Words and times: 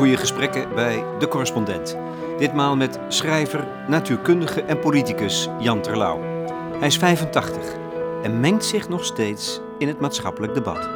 Goede 0.00 0.16
gesprekken 0.16 0.74
bij 0.74 1.04
De 1.18 1.28
Correspondent. 1.28 1.96
Ditmaal 2.38 2.76
met 2.76 2.98
schrijver, 3.08 3.66
natuurkundige 3.88 4.62
en 4.62 4.78
politicus 4.78 5.48
Jan 5.58 5.82
Terlouw. 5.82 6.20
Hij 6.78 6.86
is 6.86 6.96
85 6.96 7.76
en 8.22 8.40
mengt 8.40 8.64
zich 8.64 8.88
nog 8.88 9.04
steeds 9.04 9.60
in 9.78 9.88
het 9.88 10.00
maatschappelijk 10.00 10.54
debat. 10.54 10.88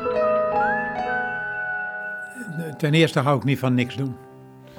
Ten 2.79 2.95
eerste 2.95 3.21
hou 3.21 3.37
ik 3.37 3.45
niet 3.45 3.59
van 3.59 3.75
niks 3.75 3.97
doen. 3.97 4.17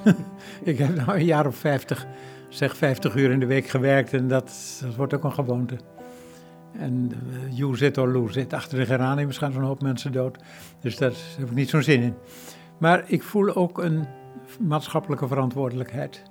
ik 0.64 0.78
heb 0.78 0.96
nou 0.96 1.12
een 1.12 1.26
jaar 1.26 1.48
of 1.48 1.56
50, 1.56 2.06
zeg 2.50 2.78
50 2.78 3.16
uur 3.16 3.32
in 3.32 3.40
de 3.40 3.46
week 3.46 3.68
gewerkt 3.68 4.14
en 4.14 4.28
dat, 4.28 4.80
dat 4.82 4.96
wordt 4.96 5.14
ook 5.14 5.24
een 5.24 5.34
gewoonte. 5.34 5.78
En 6.78 7.12
uh, 7.12 7.58
you 7.58 7.78
zit 7.78 7.98
or. 7.98 8.46
Achter 8.50 8.78
de 8.78 8.86
geraniums 8.86 9.38
gaan 9.38 9.52
zo'n 9.52 9.64
hoop 9.64 9.82
mensen 9.82 10.12
dood. 10.12 10.38
Dus 10.80 10.98
daar 10.98 11.12
heb 11.38 11.48
ik 11.48 11.56
niet 11.56 11.70
zo'n 11.70 11.82
zin 11.82 12.02
in. 12.02 12.16
Maar 12.78 13.04
ik 13.08 13.24
voel 13.24 13.56
ook 13.56 13.78
een 13.78 14.08
maatschappelijke 14.60 15.28
verantwoordelijkheid. 15.28 16.24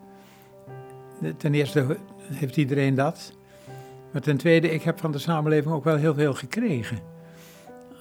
Ten 1.37 1.55
eerste 1.55 1.99
heeft 2.19 2.57
iedereen 2.57 2.95
dat. 2.95 3.33
Maar 4.13 4.23
ten 4.23 4.37
tweede, 4.37 4.71
ik 4.71 4.83
heb 4.83 5.01
van 5.01 5.13
de 5.13 5.19
samenleving 5.19 5.75
ook 5.75 5.85
wel 5.85 5.97
heel 5.97 6.15
veel 6.15 6.35
gekregen. 6.35 6.99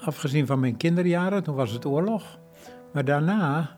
Afgezien 0.02 0.46
van 0.46 0.60
mijn 0.60 0.78
kinderjaren, 0.78 1.44
toen 1.44 1.56
was 1.56 1.72
het 1.72 1.86
oorlog. 1.86 2.40
Maar 2.94 3.06
daarna 3.06 3.78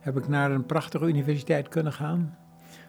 heb 0.00 0.16
ik 0.16 0.28
naar 0.28 0.50
een 0.50 0.66
prachtige 0.66 1.06
universiteit 1.06 1.68
kunnen 1.68 1.92
gaan. 1.92 2.38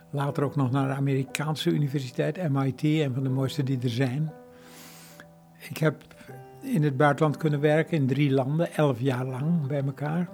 Later 0.09 0.43
ook 0.43 0.55
nog 0.55 0.71
naar 0.71 0.87
de 0.87 0.93
Amerikaanse 0.93 1.69
universiteit, 1.69 2.49
MIT, 2.49 2.83
een 2.83 3.13
van 3.13 3.23
de 3.23 3.29
mooiste 3.29 3.63
die 3.63 3.79
er 3.81 3.89
zijn. 3.89 4.31
Ik 5.69 5.77
heb 5.77 6.03
in 6.61 6.83
het 6.83 6.97
buitenland 6.97 7.37
kunnen 7.37 7.59
werken 7.59 7.97
in 7.97 8.07
drie 8.07 8.31
landen, 8.31 8.73
elf 8.73 8.99
jaar 8.99 9.25
lang 9.25 9.67
bij 9.67 9.83
elkaar. 9.85 10.29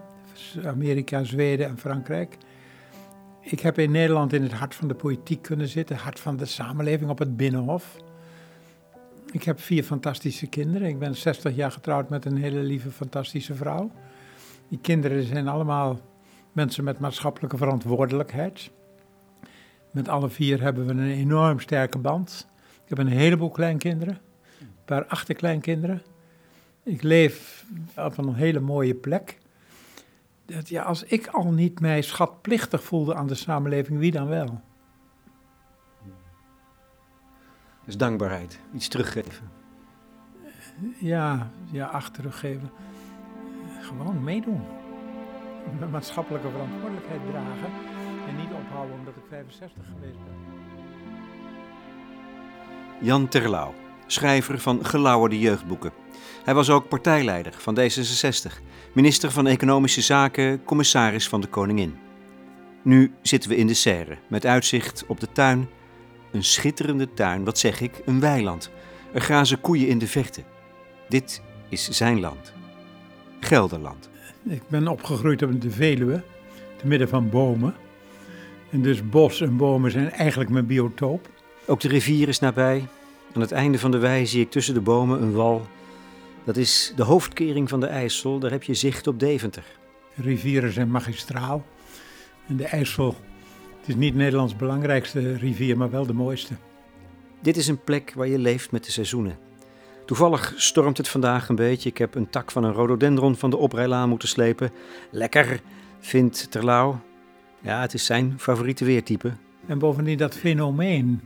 Amerika, 0.65 1.23
Zweden 1.23 1.67
en 1.67 1.77
Frankrijk. 1.77 2.37
Ik 3.41 3.59
heb 3.59 3.77
in 3.77 3.91
Nederland 3.91 4.33
in 4.33 4.43
het 4.43 4.51
hart 4.51 4.75
van 4.75 4.87
de 4.87 4.93
politiek 4.93 5.41
kunnen 5.41 5.67
zitten, 5.67 5.95
het 5.95 6.03
hart 6.03 6.19
van 6.19 6.37
de 6.37 6.45
samenleving 6.45 7.09
op 7.09 7.19
het 7.19 7.37
Binnenhof. 7.37 7.95
Ik 9.31 9.43
heb 9.43 9.59
vier 9.59 9.83
fantastische 9.83 10.47
kinderen. 10.47 10.87
Ik 10.87 10.99
ben 10.99 11.15
60 11.15 11.55
jaar 11.55 11.71
getrouwd 11.71 12.09
met 12.09 12.25
een 12.25 12.37
hele 12.37 12.59
lieve, 12.59 12.91
fantastische 12.91 13.55
vrouw. 13.55 13.91
Die 14.69 14.79
kinderen 14.81 15.23
zijn 15.23 15.47
allemaal 15.47 15.99
mensen 16.51 16.83
met 16.83 16.99
maatschappelijke 16.99 17.57
verantwoordelijkheid. 17.57 18.71
Met 19.91 20.07
alle 20.07 20.29
vier 20.29 20.61
hebben 20.61 20.85
we 20.85 20.91
een 20.91 21.11
enorm 21.11 21.59
sterke 21.59 21.97
band. 21.97 22.47
Ik 22.83 22.89
heb 22.89 22.97
een 22.97 23.07
heleboel 23.07 23.49
kleinkinderen, 23.49 24.19
een 24.59 24.67
paar 24.85 25.05
achterkleinkinderen. 25.05 26.01
Ik 26.83 27.01
leef 27.03 27.65
op 27.95 28.17
een 28.17 28.33
hele 28.33 28.59
mooie 28.59 28.95
plek 28.95 29.40
dat, 30.51 30.69
ja, 30.69 30.83
als 30.83 31.03
ik 31.03 31.27
al 31.27 31.51
niet 31.51 31.79
mij 31.79 32.01
schatplichtig 32.01 32.83
voelde 32.83 33.15
aan 33.15 33.27
de 33.27 33.35
samenleving, 33.35 33.99
wie 33.99 34.11
dan 34.11 34.27
wel? 34.27 34.61
Dus 37.85 37.97
dankbaarheid, 37.97 38.59
iets 38.73 38.87
teruggeven. 38.87 39.49
Ja, 40.99 41.51
ja, 41.71 41.85
ach, 41.85 42.11
teruggeven. 42.11 42.71
Gewoon 43.81 44.23
meedoen. 44.23 44.61
Mijn 45.79 45.91
maatschappelijke 45.91 46.49
verantwoordelijkheid 46.49 47.21
dragen 47.29 47.71
en 48.27 48.35
niet 48.35 48.51
ophouden 48.51 48.95
omdat 48.95 49.15
ik 49.15 49.23
65 49.29 49.83
geweest 49.93 50.17
ben. 50.25 50.35
Jan 53.01 53.27
Terlouw, 53.27 53.73
schrijver 54.11 54.59
van 54.59 54.85
gelauwerde 54.85 55.39
jeugdboeken. 55.39 55.91
Hij 56.43 56.53
was 56.53 56.69
ook 56.69 56.87
partijleider 56.87 57.53
van 57.57 57.79
D66, 57.79 58.61
minister 58.93 59.31
van 59.31 59.47
Economische 59.47 60.01
Zaken, 60.01 60.63
commissaris 60.63 61.27
van 61.27 61.41
de 61.41 61.47
Koningin. 61.47 61.95
Nu 62.81 63.13
zitten 63.21 63.49
we 63.49 63.55
in 63.55 63.67
de 63.67 63.73
serre, 63.73 64.17
met 64.27 64.45
uitzicht 64.45 65.03
op 65.07 65.19
de 65.19 65.31
tuin. 65.31 65.69
Een 66.31 66.43
schitterende 66.43 67.13
tuin, 67.13 67.43
wat 67.43 67.57
zeg 67.57 67.81
ik, 67.81 68.01
een 68.05 68.19
weiland. 68.19 68.71
Er 69.13 69.21
grazen 69.21 69.61
koeien 69.61 69.87
in 69.87 69.97
de 69.97 70.07
vechten. 70.07 70.43
Dit 71.09 71.41
is 71.69 71.89
zijn 71.89 72.19
land. 72.19 72.53
Gelderland. 73.39 74.09
Ik 74.43 74.61
ben 74.67 74.87
opgegroeid 74.87 75.43
op 75.43 75.61
de 75.61 75.71
Veluwe, 75.71 76.23
te 76.77 76.87
midden 76.87 77.09
van 77.09 77.29
bomen. 77.29 77.75
En 78.69 78.81
dus 78.81 79.09
bos 79.09 79.41
en 79.41 79.57
bomen 79.57 79.91
zijn 79.91 80.11
eigenlijk 80.11 80.49
mijn 80.49 80.65
biotoop. 80.65 81.29
Ook 81.65 81.79
de 81.79 81.87
rivier 81.87 82.27
is 82.27 82.39
nabij. 82.39 82.87
Aan 83.33 83.41
het 83.41 83.51
einde 83.51 83.79
van 83.79 83.91
de 83.91 83.97
wei 83.97 84.25
zie 84.25 84.41
ik 84.41 84.51
tussen 84.51 84.73
de 84.73 84.81
bomen 84.81 85.21
een 85.21 85.33
wal 85.33 85.67
dat 86.43 86.57
is 86.57 86.93
de 86.95 87.03
hoofdkering 87.03 87.69
van 87.69 87.79
de 87.79 87.85
IJssel, 87.85 88.39
daar 88.39 88.51
heb 88.51 88.63
je 88.63 88.73
zicht 88.73 89.07
op 89.07 89.19
Deventer. 89.19 89.63
Rivieren 90.15 90.73
zijn 90.73 90.91
magistraal. 90.91 91.65
En 92.47 92.57
de 92.57 92.65
IJssel, 92.65 93.15
het 93.79 93.87
is 93.87 93.95
niet 93.95 94.15
Nederlands 94.15 94.55
belangrijkste 94.55 95.35
rivier, 95.35 95.77
maar 95.77 95.89
wel 95.89 96.05
de 96.05 96.13
mooiste. 96.13 96.53
Dit 97.41 97.57
is 97.57 97.67
een 97.67 97.83
plek 97.83 98.13
waar 98.15 98.27
je 98.27 98.39
leeft 98.39 98.71
met 98.71 98.85
de 98.85 98.91
seizoenen. 98.91 99.37
Toevallig 100.05 100.53
stormt 100.55 100.97
het 100.97 101.07
vandaag 101.07 101.49
een 101.49 101.55
beetje. 101.55 101.89
Ik 101.89 101.97
heb 101.97 102.15
een 102.15 102.29
tak 102.29 102.51
van 102.51 102.63
een 102.63 102.73
rhododendron 102.73 103.35
van 103.35 103.49
de 103.49 103.57
oprijlaan 103.57 104.09
moeten 104.09 104.27
slepen. 104.27 104.71
Lekker, 105.11 105.61
vindt 105.99 106.51
Terlouw. 106.51 106.99
Ja, 107.59 107.81
het 107.81 107.93
is 107.93 108.05
zijn 108.05 108.35
favoriete 108.37 108.85
weertype. 108.85 109.31
En 109.65 109.79
bovendien 109.79 110.17
dat 110.17 110.35
fenomeen 110.35 111.21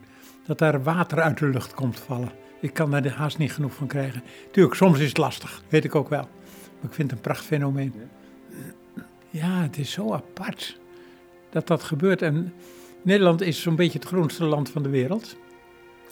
dat 0.46 0.58
daar 0.58 0.84
water 0.84 1.22
uit 1.22 1.38
de 1.38 1.48
lucht 1.48 1.74
komt 1.74 2.00
vallen. 2.00 2.32
Ik 2.60 2.74
kan 2.74 2.92
daar 2.92 3.08
haast 3.08 3.38
niet 3.38 3.54
genoeg 3.54 3.74
van 3.74 3.88
krijgen. 3.88 4.24
Tuurlijk, 4.52 4.76
soms 4.76 5.00
is 5.00 5.08
het 5.08 5.18
lastig, 5.18 5.62
weet 5.70 5.84
ik 5.84 5.96
ook 5.96 6.10
wel. 6.10 6.28
Maar 6.80 6.90
ik 6.90 6.94
vind 6.94 7.10
het 7.10 7.20
een 7.20 7.26
prachtfenomeen. 7.26 7.94
Ja, 9.30 9.62
het 9.62 9.78
is 9.78 9.92
zo 9.92 10.14
apart 10.14 10.80
dat 11.50 11.68
dat 11.68 11.84
gebeurt. 11.84 12.22
En 12.22 12.54
Nederland 13.02 13.42
is 13.42 13.62
zo'n 13.62 13.76
beetje 13.76 14.00
het 14.00 14.08
groenste 14.08 14.44
land 14.44 14.70
van 14.70 14.84
de 14.84 14.90
wereld. 14.90 15.38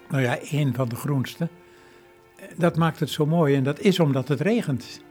Nou 0.10 0.24
ja, 0.24 0.40
één 0.40 0.74
van 0.74 0.90
de 0.90 0.96
groenste. 0.96 1.48
Dat 2.58 2.78
maakt 2.78 3.00
het 3.00 3.10
zo 3.10 3.26
mooi 3.26 3.56
en 3.56 3.64
dat 3.64 3.80
is 3.80 4.00
omdat 4.00 4.28
het 4.28 4.42
regent. 4.42 5.02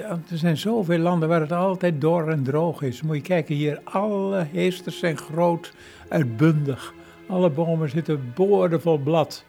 Er 0.00 0.20
zijn 0.38 0.56
zoveel 0.56 0.98
landen 0.98 1.28
waar 1.28 1.40
het 1.40 1.52
altijd 1.52 2.00
dor 2.00 2.28
en 2.28 2.42
droog 2.42 2.82
is. 2.82 3.02
Moet 3.02 3.16
je 3.16 3.22
kijken 3.22 3.54
hier, 3.54 3.80
alle 3.84 4.46
heesters 4.52 4.98
zijn 4.98 5.16
groot, 5.16 5.72
uitbundig. 6.08 6.94
Alle 7.30 7.50
bomen 7.50 7.90
zitten 7.90 8.32
boordevol 8.34 8.98
blad. 8.98 9.44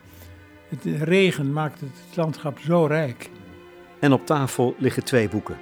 Het 0.70 1.02
regen 1.02 1.54
maakt 1.54 1.80
het 1.80 2.16
landschap 2.16 2.60
zo 2.60 2.86
rijk. 2.86 3.30
En 4.00 4.14
op 4.14 4.26
tafel 4.26 4.76
liggen 4.78 5.04
twee 5.04 5.30
boeken. 5.30 5.58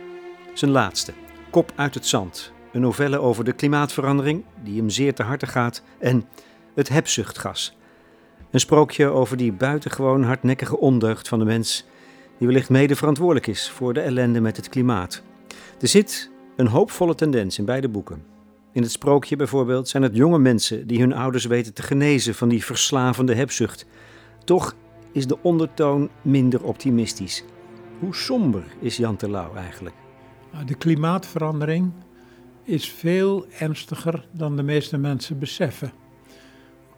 Zijn 0.54 0.72
laatste, 0.72 1.14
Kop 1.50 1.72
uit 1.76 1.94
het 1.94 2.06
zand. 2.06 2.54
Een 2.72 2.82
novelle 2.82 3.20
over 3.20 3.44
de 3.44 3.54
klimaatverandering, 3.54 4.44
die 4.64 4.78
hem 4.78 4.90
zeer 4.90 5.14
te 5.14 5.24
harte 5.24 5.48
gaat. 5.48 5.84
En 5.98 6.26
Het 6.76 6.90
hebzuchtgas. 6.90 7.78
Een 8.52 8.60
sprookje 8.60 9.08
over 9.08 9.38
die 9.38 9.52
buitengewoon 9.52 10.24
hardnekkige 10.24 10.78
ondeugd 10.78 11.28
van 11.28 11.40
de 11.40 11.46
mens, 11.46 11.86
die 12.38 12.48
wellicht 12.48 12.70
mede 12.70 12.96
verantwoordelijk 12.96 13.48
is 13.48 13.70
voor 13.70 13.94
de 13.94 14.02
ellende 14.02 14.42
met 14.42 14.58
het 14.58 14.70
klimaat. 14.70 15.22
Er 15.80 15.88
zit 15.88 16.32
een 16.56 16.68
hoopvolle 16.68 17.16
tendens 17.16 17.58
in 17.58 17.66
beide 17.66 17.90
boeken. 17.90 18.24
In 18.72 18.82
het 18.82 18.92
sprookje 18.92 19.36
bijvoorbeeld 19.36 19.88
zijn 19.88 20.04
het 20.04 20.16
jonge 20.16 20.40
mensen 20.40 20.88
die 20.88 21.00
hun 21.00 21.14
ouders 21.14 21.46
weten 21.46 21.74
te 21.74 21.84
genezen 21.84 22.36
van 22.36 22.50
die 22.50 22.66
verslavende 22.66 23.36
hebzucht. 23.36 23.86
Toch 24.44 24.76
is 25.12 25.28
de 25.28 25.42
ondertoon 25.42 26.10
minder 26.22 26.64
optimistisch. 26.64 27.44
Hoe 28.00 28.16
somber 28.16 28.64
is 28.80 28.98
Jan 28.98 29.16
Terlouw 29.16 29.56
eigenlijk? 29.56 29.96
Nou, 30.52 30.66
de 30.66 30.76
klimaatverandering 30.76 31.92
is 32.64 32.90
veel 32.90 33.46
ernstiger 33.60 34.28
dan 34.32 34.56
de 34.56 34.64
meeste 34.64 34.98
mensen 34.98 35.40
beseffen. 35.40 35.92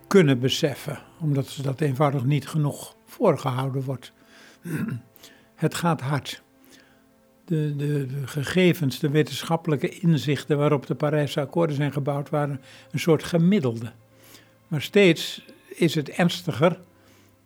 Kunnen 0.07 0.39
beseffen, 0.39 0.99
omdat 1.19 1.47
ze 1.47 1.61
dat 1.61 1.81
eenvoudig 1.81 2.23
niet 2.23 2.47
genoeg 2.47 2.95
voorgehouden 3.05 3.83
wordt. 3.83 4.13
Het 5.55 5.75
gaat 5.75 6.01
hard. 6.01 6.43
De, 7.51 7.75
de, 7.75 8.07
gegevens, 8.25 8.99
de 8.99 9.09
wetenschappelijke 9.09 9.89
inzichten 9.89 10.57
waarop 10.57 10.85
de 10.85 10.95
Parijse 10.95 11.39
akkoorden 11.39 11.75
zijn 11.75 11.93
gebouwd, 11.93 12.29
waren 12.29 12.61
een 12.91 12.99
soort 12.99 13.23
gemiddelde. 13.23 13.91
Maar 14.67 14.81
steeds 14.81 15.45
is 15.67 15.95
het 15.95 16.09
ernstiger 16.09 16.79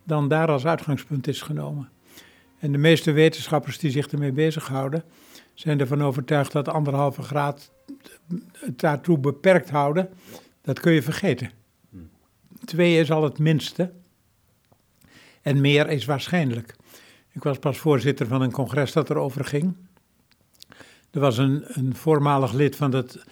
dan 0.04 0.28
daar 0.28 0.48
als 0.48 0.66
uitgangspunt 0.66 1.28
is 1.28 1.42
genomen. 1.42 1.90
En 2.60 2.72
de 2.72 2.78
meeste 2.78 3.12
wetenschappers 3.12 3.78
die 3.78 3.92
zich 3.92 4.07
ermee 4.07 4.31
bezighouden, 4.31 5.04
zijn 5.54 5.80
ervan 5.80 6.04
overtuigd 6.04 6.51
dat 6.51 6.68
anderhalve 6.68 7.22
graad 7.22 7.72
het 8.60 8.80
daartoe 8.80 9.18
beperkt 9.18 9.69
houden, 9.69 10.10
dat 10.62 10.80
kun 10.80 10.92
je 10.92 11.01
vergeten. 11.01 11.51
Twee 12.66 13.00
is 13.00 13.12
al 13.12 13.24
het 13.24 13.40
minste 13.40 13.92
en 15.42 15.62
meer 15.62 15.90
is 15.90 16.06
waarschijnlijk. 16.06 16.75
Ik 17.31 17.44
was 17.44 17.60
pas 17.60 17.78
voorzitter 17.78 18.28
van 18.28 18.42
een 18.42 18.51
congres 18.51 18.92
dat 18.92 19.10
erover 19.10 19.46
ging. 19.46 19.75
Er 21.15 21.21
was 21.21 21.38
een, 21.38 21.63
een 21.67 21.95
voormalig 21.95 22.53
lid 22.53 22.75
van 22.75 22.94
het 22.94 23.23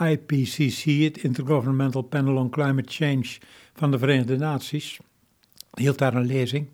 IPCC, 0.00 0.84
het 0.84 1.22
Intergovernmental 1.22 2.02
Panel 2.02 2.36
on 2.36 2.50
Climate 2.50 2.92
Change 2.92 3.26
van 3.74 3.90
de 3.90 3.98
Verenigde 3.98 4.36
Naties 4.36 4.98
hield 5.74 5.98
daar 5.98 6.14
een 6.14 6.26
lezing. 6.26 6.68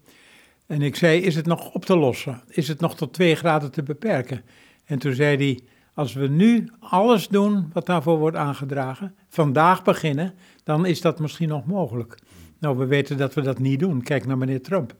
En 0.66 0.82
ik 0.82 0.96
zei, 0.96 1.20
is 1.20 1.34
het 1.34 1.46
nog 1.46 1.72
op 1.72 1.84
te 1.84 1.96
lossen? 1.96 2.42
Is 2.48 2.68
het 2.68 2.80
nog 2.80 2.96
tot 2.96 3.12
twee 3.12 3.34
graden 3.34 3.70
te 3.70 3.82
beperken? 3.82 4.42
En 4.84 4.98
toen 4.98 5.14
zei 5.14 5.36
hij, 5.36 5.60
Als 5.94 6.12
we 6.12 6.28
nu 6.28 6.70
alles 6.80 7.28
doen 7.28 7.70
wat 7.72 7.86
daarvoor 7.86 8.18
wordt 8.18 8.36
aangedragen, 8.36 9.14
vandaag 9.28 9.82
beginnen, 9.82 10.34
dan 10.64 10.86
is 10.86 11.00
dat 11.00 11.18
misschien 11.18 11.48
nog 11.48 11.66
mogelijk. 11.66 12.18
Nou, 12.58 12.78
we 12.78 12.86
weten 12.86 13.16
dat 13.16 13.34
we 13.34 13.40
dat 13.40 13.58
niet 13.58 13.80
doen. 13.80 14.02
Kijk 14.02 14.26
naar 14.26 14.38
meneer 14.38 14.62
Trump. 14.62 14.94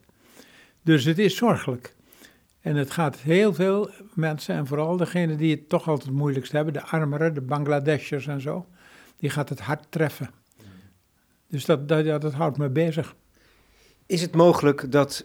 Dus 0.82 1.04
het 1.04 1.18
is 1.18 1.36
zorgelijk. 1.36 1.95
En 2.66 2.76
het 2.76 2.90
gaat 2.90 3.16
heel 3.16 3.54
veel 3.54 3.90
mensen, 4.14 4.54
en 4.54 4.66
vooral 4.66 4.96
degenen 4.96 5.36
die 5.36 5.54
het 5.54 5.68
toch 5.68 5.88
altijd 5.88 6.08
het 6.08 6.16
moeilijkst 6.16 6.52
hebben, 6.52 6.72
de 6.72 6.82
armeren, 6.82 7.34
de 7.34 7.40
Bangladeshers 7.40 8.26
en 8.26 8.40
zo, 8.40 8.66
die 9.18 9.30
gaat 9.30 9.48
het 9.48 9.60
hard 9.60 9.86
treffen. 9.88 10.30
Dus 11.48 11.64
dat, 11.64 11.88
dat, 11.88 12.04
ja, 12.04 12.18
dat 12.18 12.32
houdt 12.32 12.58
me 12.58 12.68
bezig. 12.68 13.14
Is 14.06 14.20
het 14.20 14.34
mogelijk 14.34 14.92
dat, 14.92 15.24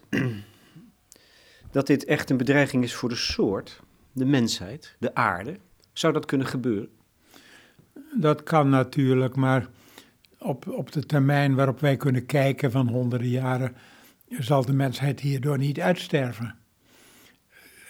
dat 1.71 1.88
dit 1.88 2.05
echt 2.05 2.29
een 2.29 2.38
bedreiging 2.38 2.83
is 2.83 2.93
voor 2.93 3.09
de 3.09 3.15
soort, 3.15 3.81
de 4.11 4.25
mensheid, 4.25 4.95
de 4.99 5.15
aarde? 5.15 5.57
Zou 5.94 6.13
dat 6.13 6.25
kunnen 6.25 6.47
gebeuren? 6.47 6.89
Dat 8.19 8.44
kan 8.44 8.69
natuurlijk, 8.69 9.35
maar 9.35 9.67
op, 10.37 10.67
op 10.67 10.91
de 10.91 11.05
termijn 11.05 11.55
waarop 11.55 11.79
wij 11.79 11.97
kunnen 11.97 12.25
kijken 12.25 12.71
van 12.71 12.87
honderden 12.87 13.29
jaren, 13.29 13.75
zal 14.29 14.65
de 14.65 14.73
mensheid 14.73 15.19
hierdoor 15.19 15.57
niet 15.57 15.79
uitsterven. 15.79 16.59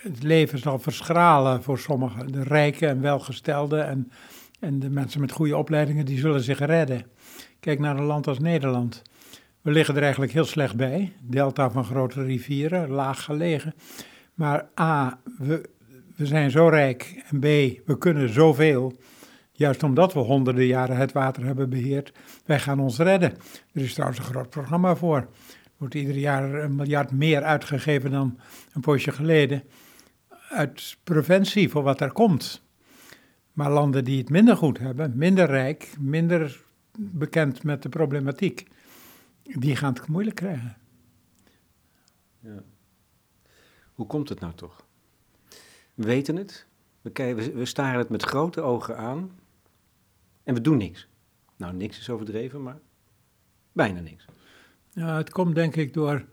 Het 0.01 0.23
leven 0.23 0.59
zal 0.59 0.79
verschralen 0.79 1.63
voor 1.63 1.79
sommigen. 1.79 2.31
De 2.31 2.43
rijken 2.43 2.89
en 2.89 3.01
welgestelden 3.01 3.87
en, 3.87 4.11
en 4.59 4.79
de 4.79 4.89
mensen 4.89 5.21
met 5.21 5.31
goede 5.31 5.57
opleidingen, 5.57 6.05
die 6.05 6.19
zullen 6.19 6.41
zich 6.41 6.59
redden. 6.59 7.05
Kijk 7.59 7.79
naar 7.79 7.97
een 7.97 8.03
land 8.03 8.27
als 8.27 8.39
Nederland. 8.39 9.01
We 9.61 9.71
liggen 9.71 9.95
er 9.95 10.01
eigenlijk 10.01 10.31
heel 10.31 10.45
slecht 10.45 10.75
bij. 10.75 11.13
Delta 11.21 11.71
van 11.71 11.85
grote 11.85 12.23
rivieren, 12.23 12.89
laag 12.89 13.23
gelegen. 13.23 13.73
Maar 14.33 14.69
A, 14.79 15.19
we, 15.37 15.69
we 16.15 16.25
zijn 16.25 16.51
zo 16.51 16.67
rijk. 16.67 17.23
En 17.29 17.39
B, 17.39 17.43
we 17.85 17.97
kunnen 17.97 18.29
zoveel. 18.29 18.99
Juist 19.51 19.83
omdat 19.83 20.13
we 20.13 20.19
honderden 20.19 20.65
jaren 20.65 20.97
het 20.97 21.11
water 21.11 21.45
hebben 21.45 21.69
beheerd. 21.69 22.13
Wij 22.45 22.59
gaan 22.59 22.79
ons 22.79 22.97
redden. 22.97 23.31
Er 23.73 23.81
is 23.81 23.93
trouwens 23.93 24.19
een 24.19 24.25
groot 24.25 24.49
programma 24.49 24.95
voor. 24.95 25.27
Wordt 25.77 25.95
ieder 25.95 26.17
jaar 26.17 26.53
een 26.53 26.75
miljard 26.75 27.11
meer 27.11 27.43
uitgegeven 27.43 28.11
dan 28.11 28.39
een 28.73 28.81
poosje 28.81 29.11
geleden. 29.11 29.63
Uit 30.51 30.97
preventie 31.03 31.69
voor 31.69 31.83
wat 31.83 32.01
er 32.01 32.11
komt. 32.11 32.61
Maar 33.53 33.71
landen 33.71 34.03
die 34.03 34.17
het 34.17 34.29
minder 34.29 34.57
goed 34.57 34.77
hebben, 34.77 35.17
minder 35.17 35.45
rijk, 35.45 35.95
minder 35.99 36.63
bekend 36.97 37.63
met 37.63 37.81
de 37.83 37.89
problematiek, 37.89 38.67
die 39.43 39.75
gaan 39.75 39.93
het 39.93 40.07
moeilijk 40.07 40.35
krijgen. 40.35 40.77
Ja. 42.39 42.63
Hoe 43.93 44.07
komt 44.07 44.29
het 44.29 44.39
nou 44.39 44.53
toch? 44.53 44.85
We 45.93 46.03
weten 46.03 46.35
het, 46.35 46.65
we, 47.01 47.51
we 47.53 47.65
staren 47.65 47.99
het 47.99 48.09
met 48.09 48.23
grote 48.23 48.61
ogen 48.61 48.97
aan 48.97 49.31
en 50.43 50.53
we 50.53 50.61
doen 50.61 50.77
niks. 50.77 51.07
Nou, 51.55 51.73
niks 51.73 51.99
is 51.99 52.09
overdreven, 52.09 52.63
maar 52.63 52.79
bijna 53.71 53.99
niks. 53.99 54.25
Ja, 54.89 55.17
het 55.17 55.29
komt 55.29 55.55
denk 55.55 55.75
ik 55.75 55.93
door 55.93 56.25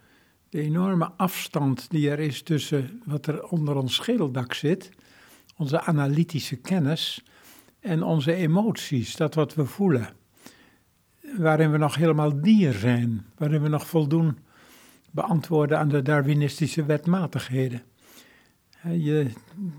de 0.50 0.61
enorme 0.61 1.11
afstand 1.17 1.91
die 1.91 2.11
er 2.11 2.19
is 2.19 2.43
tussen 2.43 3.03
wat 3.05 3.27
er 3.27 3.49
onder 3.49 3.77
ons 3.77 3.95
schedeldak 3.95 4.55
zit, 4.55 4.91
onze 5.56 5.81
analytische 5.81 6.56
kennis 6.56 7.23
en 7.81 8.03
onze 8.03 8.35
emoties, 8.35 9.17
dat 9.17 9.35
wat 9.35 9.55
we 9.55 9.65
voelen 9.65 10.17
waarin 11.37 11.71
we 11.71 11.79
nog 11.79 11.95
helemaal 11.95 12.41
dier 12.41 12.73
zijn, 12.73 13.27
waarin 13.37 13.62
we 13.62 13.69
nog 13.69 13.87
voldoen 13.87 14.39
beantwoorden 15.11 15.79
aan 15.79 15.89
de 15.89 16.03
Darwinistische 16.03 16.85
wetmatigheden. 16.85 17.83
Je, 18.91 19.31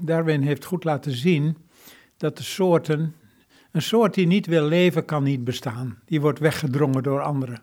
Darwin 0.01 0.42
heeft 0.42 0.66
goed 0.66 0.83
laten 0.83 1.12
zien 1.12 1.57
dat 2.18 2.38
de 2.38 2.44
soorten, 2.44 3.16
een 3.71 3.81
soort 3.81 4.13
die 4.13 4.27
niet 4.27 4.45
wil 4.45 4.68
leven, 4.68 5.06
kan 5.06 5.24
niet 5.24 5.44
bestaan. 5.44 6.00
Die 6.06 6.21
wordt 6.21 6.39
weggedrongen 6.39 7.04
door 7.04 7.21
anderen. 7.21 7.62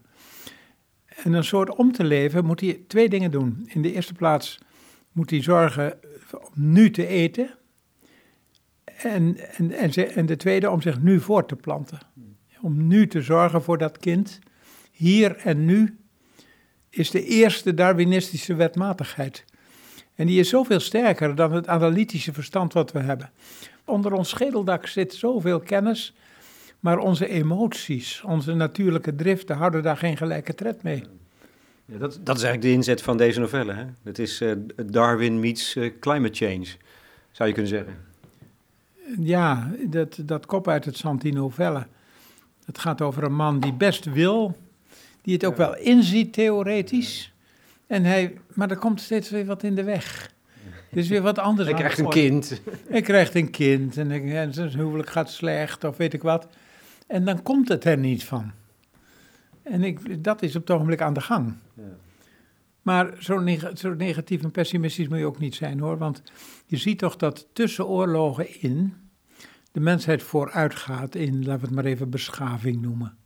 En 1.23 1.33
een 1.33 1.45
soort 1.45 1.75
om 1.75 1.93
te 1.93 2.05
leven 2.05 2.45
moet 2.45 2.61
hij 2.61 2.81
twee 2.87 3.09
dingen 3.09 3.31
doen. 3.31 3.65
In 3.67 3.83
de 3.83 3.93
eerste 3.93 4.15
plaats 4.15 4.59
moet 5.13 5.31
hij 5.31 5.43
zorgen 5.43 5.99
om 6.33 6.51
nu 6.55 6.91
te 6.91 7.07
eten. 7.07 7.51
En, 8.85 9.37
en, 9.57 9.71
en, 9.73 10.15
en 10.15 10.27
de 10.27 10.37
tweede 10.37 10.71
om 10.71 10.83
zich 10.83 11.01
nu 11.01 11.21
voor 11.21 11.47
te 11.47 11.57
planten 11.57 11.99
om 12.67 12.87
nu 12.87 13.07
te 13.07 13.23
zorgen 13.23 13.63
voor 13.63 13.79
dat 13.79 13.99
kind, 13.99 14.39
hier 14.91 15.37
en 15.37 15.65
nu, 15.65 15.99
is 16.91 17.11
de 17.11 17.25
eerste 17.25 17.75
Darwinistische 17.75 18.55
wetmatigheid. 18.55 19.45
En 20.15 20.27
die 20.27 20.41
is 20.41 20.49
zoveel 20.49 20.81
sterker 20.81 21.35
dan 21.35 21.53
het 21.53 21.69
analytische 21.69 22.33
verstand 22.33 22.73
wat 22.73 22.93
we 22.93 22.99
hebben. 22.99 23.31
Onder 23.85 24.13
ons 24.13 24.29
schedeldak 24.29 24.87
zit 24.87 25.15
zoveel 25.15 25.61
kennis, 25.61 26.15
maar 26.81 26.99
onze 26.99 27.29
emoties, 27.29 28.23
onze 28.27 28.55
natuurlijke 28.55 29.15
driften 29.15 29.57
houden 29.57 29.83
daar 29.83 29.97
geen 29.97 30.17
gelijke 30.17 30.55
tred 30.55 30.83
mee. 30.83 31.05
Ja, 31.85 31.99
dat, 31.99 32.19
dat 32.23 32.37
is 32.37 32.43
eigenlijk 32.43 32.63
de 32.63 32.71
inzet 32.71 33.03
van 33.03 33.17
deze 33.17 33.41
novelle. 33.41 33.73
Hè? 33.73 33.85
Het 34.03 34.19
is 34.19 34.41
uh, 34.41 34.53
Darwin 34.87 35.41
meets 35.41 35.75
uh, 35.75 35.93
climate 36.01 36.35
change, 36.35 36.67
zou 37.31 37.49
je 37.49 37.55
kunnen 37.55 37.73
zeggen. 37.73 37.97
Ja, 39.19 39.71
dat, 39.87 40.19
dat 40.23 40.47
kop 40.47 40.69
uit 40.69 40.85
het 40.85 40.97
zand, 40.97 41.21
die 41.21 41.33
novelle. 41.33 41.87
Het 42.65 42.79
gaat 42.79 43.03
over 43.03 43.23
een 43.25 43.35
man 43.35 43.61
die 43.61 43.73
best 43.73 44.05
wil, 44.05 44.57
die 45.23 45.35
het 45.35 45.45
ook 45.45 45.57
wel 45.57 45.77
inziet 45.77 46.33
theoretisch. 46.33 47.33
En 47.87 48.05
hij, 48.05 48.39
maar 48.55 48.71
er 48.71 48.77
komt 48.77 49.01
steeds 49.01 49.31
weer 49.31 49.45
wat 49.45 49.63
in 49.63 49.75
de 49.75 49.85
weg. 49.85 50.35
Dus 50.91 51.09
weer 51.09 51.23
wat 51.23 51.39
anders. 51.39 51.69
Hij 51.71 51.79
krijgt 51.79 51.99
een 51.99 52.09
kind. 52.09 52.61
Hij 52.89 53.01
krijgt 53.01 53.35
een 53.35 53.51
kind 53.51 53.97
en, 53.97 54.11
en 54.11 54.53
zijn 54.55 54.69
huwelijk 54.69 55.11
gaat 55.11 55.31
slecht 55.31 55.85
of 55.85 55.97
weet 55.97 56.13
ik 56.13 56.23
wat. 56.23 56.47
En 57.07 57.25
dan 57.25 57.43
komt 57.43 57.69
het 57.69 57.85
er 57.85 57.99
niet 57.99 58.25
van. 58.25 58.53
En 59.63 59.83
ik, 59.83 60.25
dat 60.25 60.43
is 60.43 60.57
op 60.57 60.61
het 60.61 60.71
ogenblik 60.71 61.01
aan 61.01 61.15
de 61.15 61.21
gang. 61.21 61.55
Ja. 61.75 61.83
Maar 62.83 63.15
zo, 63.19 63.41
neg 63.41 63.71
zo, 63.75 63.95
negatief 63.95 64.43
en 64.43 64.51
pessimistisch 64.51 65.09
moet 65.09 65.19
je 65.19 65.25
ook 65.25 65.39
niet 65.39 65.55
zijn 65.55 65.81
hoor. 65.81 65.99
Want 65.99 66.23
je 66.67 66.77
ziet 66.77 66.99
toch 66.99 67.17
dat 67.17 67.49
tussen 67.53 67.87
oorlogen 67.87 68.61
in 68.61 68.95
de 69.73 69.81
mensheid 69.81 70.23
vooruitgaat 70.23 71.15
in, 71.15 71.45
laten 71.45 71.61
we 71.61 71.67
het 71.67 71.75
maar 71.75 71.85
even 71.85 72.11
beschaving 72.11 72.83
noemen. 72.83 73.17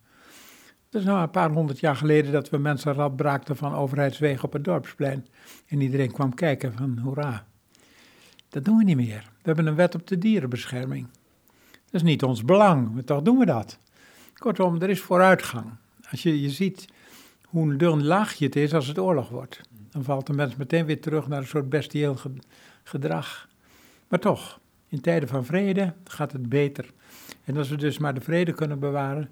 Het 0.91 1.01
is 1.01 1.05
nou 1.05 1.23
een 1.23 1.31
paar 1.31 1.51
honderd 1.51 1.81
jaar 1.81 1.97
geleden 1.97 2.33
dat 2.33 2.51
we 2.51 2.59
mensen 2.59 2.95
rad 2.95 3.17
braakten 3.17 3.57
van 3.57 3.75
overheidswegen 3.75 4.45
op 4.45 4.53
het 4.53 4.65
dorpsplein. 4.65 5.27
En 5.67 5.81
iedereen 5.81 6.13
kwam 6.13 6.35
kijken 6.35 6.73
van 6.73 6.99
hoera. 6.99 7.47
Dat 8.49 8.65
doen 8.65 8.79
we 8.79 8.85
niet 8.85 8.97
meer. 8.97 9.23
We 9.23 9.43
hebben 9.43 9.67
een 9.67 9.75
wet 9.75 9.95
op 9.95 10.07
de 10.07 10.19
dierenbescherming. 10.19 11.07
Dat 11.91 12.01
is 12.01 12.09
niet 12.09 12.23
ons 12.23 12.45
belang, 12.45 12.95
maar 12.95 13.05
toch 13.05 13.23
doen 13.23 13.39
we 13.39 13.47
dat. 13.47 13.79
Kortom, 14.35 14.83
er 14.83 14.91
is 14.91 15.01
vooruitgang. 15.01 15.67
Als 16.11 16.23
je, 16.23 16.41
je 16.41 16.51
ziet 16.51 16.85
hoe 17.47 17.77
dun 17.77 18.05
laagje 18.05 18.45
het 18.45 18.57
is 18.57 18.75
als 18.75 18.87
het 18.87 18.99
oorlog 18.99 19.29
wordt, 19.29 19.61
dan 19.91 20.05
valt 20.05 20.27
de 20.27 20.33
mens 20.33 20.57
meteen 20.57 20.87
weer 20.87 21.01
terug 21.01 21.29
naar 21.29 21.39
een 21.39 21.47
soort 21.47 21.69
bestieel 21.69 22.17
gedrag. 22.83 23.49
Maar 24.09 24.19
toch, 24.19 24.61
in 24.89 25.01
tijden 25.01 25.29
van 25.29 25.45
vrede 25.45 25.95
gaat 26.05 26.33
het 26.33 26.49
beter. 26.49 26.91
En 27.45 27.57
als 27.57 27.69
we 27.69 27.77
dus 27.77 27.99
maar 27.99 28.15
de 28.15 28.21
vrede 28.21 28.53
kunnen 28.53 28.79
bewaren, 28.79 29.31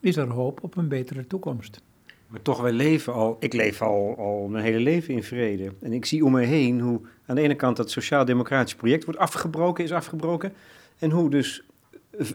is 0.00 0.16
er 0.16 0.28
hoop 0.28 0.62
op 0.62 0.76
een 0.76 0.88
betere 0.88 1.26
toekomst. 1.26 1.80
Maar 2.26 2.42
toch, 2.42 2.60
wij 2.60 2.72
leven 2.72 3.12
al, 3.12 3.36
ik 3.40 3.52
leef 3.52 3.82
al, 3.82 4.16
al 4.18 4.46
mijn 4.48 4.64
hele 4.64 4.80
leven 4.80 5.14
in 5.14 5.22
vrede. 5.22 5.72
En 5.80 5.92
ik 5.92 6.04
zie 6.04 6.24
om 6.24 6.32
me 6.32 6.42
heen 6.42 6.80
hoe 6.80 7.00
aan 7.26 7.36
de 7.36 7.42
ene 7.42 7.54
kant 7.54 7.76
dat 7.76 7.90
sociaal-democratisch 7.90 8.74
project 8.74 9.04
wordt 9.04 9.20
afgebroken, 9.20 9.84
is 9.84 9.92
afgebroken. 9.92 10.52
En 10.98 11.10
hoe 11.10 11.30
dus 11.30 11.64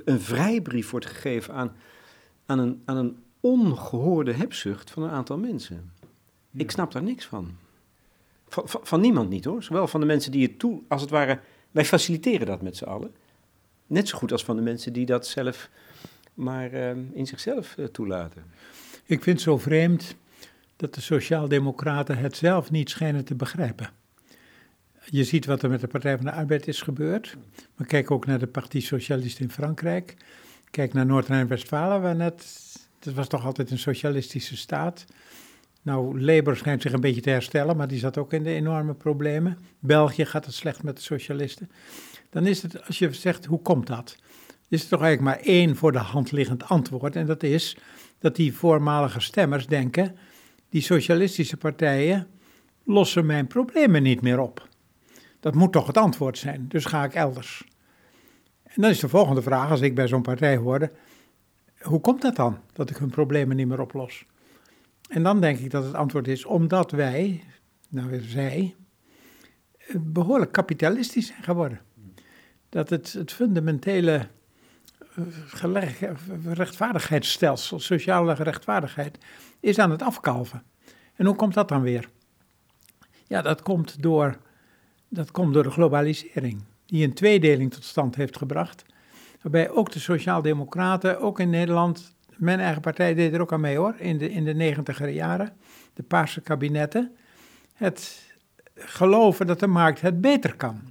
een 0.06 0.20
vrijbrief 0.20 0.90
wordt 0.90 1.06
gegeven 1.06 1.54
aan, 1.54 1.76
aan, 2.46 2.60
een, 2.60 2.82
aan 2.86 2.98
een 2.98 3.18
ongehoorde 3.40 4.34
hebzucht 4.34 4.92
van 4.92 5.04
een 5.04 5.10
aantal 5.10 5.38
mensen. 5.38 5.92
Ik 6.54 6.72
snap 6.72 6.92
daar 6.92 7.04
niks 7.04 7.26
van. 7.26 7.56
Van, 8.48 8.70
van. 8.70 8.82
van, 8.84 9.02
niemand 9.02 9.30
niet 9.30 9.46
hoor. 9.46 9.64
Zowel 9.64 9.88
van 9.88 10.00
de 10.00 10.06
mensen 10.06 10.32
die 10.32 10.48
het 10.48 10.60
toe, 10.60 10.82
als 10.88 11.02
het 11.02 11.10
ware 11.10 11.40
wij 11.72 11.86
faciliteren 11.86 12.48
dat 12.48 12.62
met 12.62 12.78
z'n 12.78 12.84
allen. 12.84 13.16
Net 13.88 14.08
zo 14.08 14.18
goed 14.18 14.32
als 14.32 14.44
van 14.44 14.56
de 14.56 14.62
mensen 14.62 14.94
die 14.94 15.06
dat 15.06 15.28
zelf 15.28 15.70
maar 16.34 16.74
uh, 16.74 16.90
in 17.12 17.28
zichzelf 17.28 17.76
uh, 17.78 17.86
toelaten. 17.86 18.44
Ik 19.06 19.24
vind 19.24 19.26
het 19.26 19.42
zo 19.42 19.58
vreemd 19.58 20.16
dat 20.76 20.94
de 20.94 21.02
Sociaaldemocraten 21.02 22.18
het 22.18 22.38
zelf 22.38 22.72
niet 22.72 22.90
schijnen 22.90 23.26
te 23.26 23.36
begrijpen. 23.36 23.90
Je 25.06 25.24
ziet 25.24 25.46
wat 25.46 25.64
er 25.64 25.70
met 25.70 25.82
de 25.82 25.88
Partij 25.88 26.16
van 26.16 26.26
de 26.26 26.32
Arbeid 26.32 26.68
is 26.68 26.82
gebeurd. 26.82 27.38
Maar 27.76 27.88
kijk 27.88 28.12
ook 28.12 28.26
naar 28.26 28.40
de 28.40 28.48
Partie 28.48 28.82
Socialiste 28.82 29.42
in 29.42 29.52
Frankrijk. 29.52 30.16
Kijk 30.72 30.94
naar 30.94 31.06
Noord-Rijn-Westfalen, 31.06 32.02
waar 32.02 32.16
net. 32.16 32.68
Dat 33.00 33.14
was 33.14 33.28
toch 33.28 33.46
altijd 33.46 33.72
een 33.72 33.80
socialistische 33.80 34.58
staat. 34.58 35.06
Nou, 35.82 36.22
Labour 36.22 36.58
schijnt 36.58 36.82
zich 36.82 36.94
een 36.94 37.02
beetje 37.02 37.22
te 37.22 37.30
herstellen, 37.30 37.78
maar 37.78 37.88
die 37.88 38.00
zat 38.00 38.18
ook 38.18 38.34
in 38.34 38.44
de 38.44 38.54
enorme 38.54 38.94
problemen. 38.94 39.58
België 39.80 40.26
gaat 40.26 40.46
het 40.46 40.54
slecht 40.54 40.84
met 40.84 40.96
de 40.96 41.02
socialisten. 41.02 41.72
Dan 42.30 42.46
is 42.46 42.62
het, 42.62 42.86
als 42.88 43.00
je 43.00 43.14
zegt, 43.14 43.46
hoe 43.46 43.62
komt 43.62 43.88
dat? 43.88 44.18
Is 44.68 44.84
er 44.84 44.90
toch 44.90 45.02
eigenlijk 45.02 45.38
maar 45.38 45.46
één 45.46 45.76
voor 45.76 45.92
de 45.92 45.98
hand 45.98 46.32
liggend 46.32 46.64
antwoord. 46.64 47.16
En 47.16 47.26
dat 47.26 47.44
is 47.44 47.78
dat 48.20 48.36
die 48.36 48.54
voormalige 48.54 49.20
stemmers 49.20 49.68
denken, 49.68 50.16
die 50.70 50.82
socialistische 50.82 51.58
partijen 51.58 52.28
lossen 52.84 53.26
mijn 53.26 53.48
problemen 53.48 54.04
niet 54.04 54.22
meer 54.22 54.40
op. 54.40 54.69
Dat 55.40 55.56
moet 55.56 55.72
toch 55.72 55.88
het 55.88 55.98
antwoord 55.98 56.38
zijn, 56.38 56.68
dus 56.68 56.86
ga 56.86 57.04
ik 57.04 57.14
elders. 57.14 57.68
En 58.64 58.82
dan 58.82 58.90
is 58.90 59.00
de 59.00 59.10
volgende 59.10 59.42
vraag, 59.42 59.70
als 59.70 59.82
ik 59.82 59.96
bij 59.96 60.08
zo'n 60.08 60.22
partij 60.22 60.58
hoorde, 60.58 60.92
hoe 61.80 62.02
komt 62.02 62.22
dat 62.22 62.36
dan, 62.36 62.58
dat 62.74 62.90
ik 62.90 62.98
hun 62.98 63.10
problemen 63.10 63.56
niet 63.56 63.68
meer 63.68 63.82
oplos? 63.82 64.26
En 65.10 65.24
dan 65.24 65.42
denk 65.42 65.60
ik 65.60 65.72
dat 65.72 65.84
het 65.84 65.94
antwoord 65.94 66.28
is, 66.28 66.46
omdat 66.46 66.92
wij, 66.92 67.44
nou 67.90 68.10
weer 68.10 68.22
zij, 68.22 68.76
behoorlijk 69.94 70.52
kapitalistisch 70.52 71.28
zijn 71.28 71.44
geworden. 71.44 71.80
Dat 72.70 72.90
het, 72.90 73.14
het 73.14 73.32
fundamentele 73.32 74.28
eh, 75.16 75.74
rechtvaardigheidsstelsel, 76.44 77.80
sociale 77.80 78.34
rechtvaardigheid, 78.34 79.18
is 79.60 79.80
aan 79.80 79.92
het 79.92 80.02
afkalven. 80.02 80.64
En 81.16 81.26
hoe 81.26 81.36
komt 81.36 81.54
dat 81.54 81.70
dan 81.70 81.82
weer? 81.82 82.10
Ja, 83.28 83.42
dat 83.42 83.62
komt 83.62 84.02
door, 84.02 84.38
dat 85.10 85.32
komt 85.32 85.54
door 85.54 85.64
de 85.64 85.72
globalisering, 85.72 86.64
die 86.86 87.06
een 87.06 87.14
tweedeling 87.14 87.74
tot 87.74 87.84
stand 87.84 88.16
heeft 88.16 88.38
gebracht. 88.38 88.86
Waarbij 89.42 89.70
ook 89.70 89.92
de 89.92 90.00
Sociaaldemocraten, 90.00 91.20
ook 91.20 91.40
in 91.40 91.50
Nederland, 91.50 92.16
mijn 92.36 92.60
eigen 92.60 92.82
partij 92.82 93.14
deed 93.14 93.34
er 93.34 93.42
ook 93.42 93.54
aan 93.54 93.62
mee 93.62 93.78
hoor, 93.78 93.96
in 93.98 94.18
de, 94.18 94.30
in 94.30 94.46
de 94.46 94.54
negentiger 94.54 95.10
jaren, 95.10 95.54
de 95.94 96.04
Paarse 96.04 96.42
kabinetten, 96.42 97.16
het 97.74 98.28
geloven 98.76 99.48
dat 99.48 99.60
de 99.60 99.68
markt 99.68 100.02
het 100.02 100.22
beter 100.22 100.56
kan. 100.56 100.82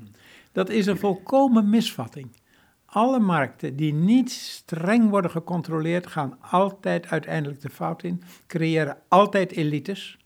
Dat 0.52 0.70
is 0.70 0.86
een 0.86 0.98
volkomen 0.98 1.70
misvatting. 1.70 2.36
Alle 2.84 3.18
markten 3.18 3.76
die 3.76 3.92
niet 3.92 4.30
streng 4.30 5.10
worden 5.10 5.30
gecontroleerd, 5.30 6.06
gaan 6.06 6.38
altijd 6.40 7.06
uiteindelijk 7.06 7.60
de 7.60 7.70
fout 7.70 8.02
in, 8.02 8.22
creëren 8.46 8.98
altijd 9.08 9.52
elites. 9.52 10.18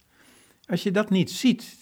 Als 0.65 0.83
je 0.83 0.91
dat 0.91 1.09
niet 1.09 1.31
ziet, 1.31 1.77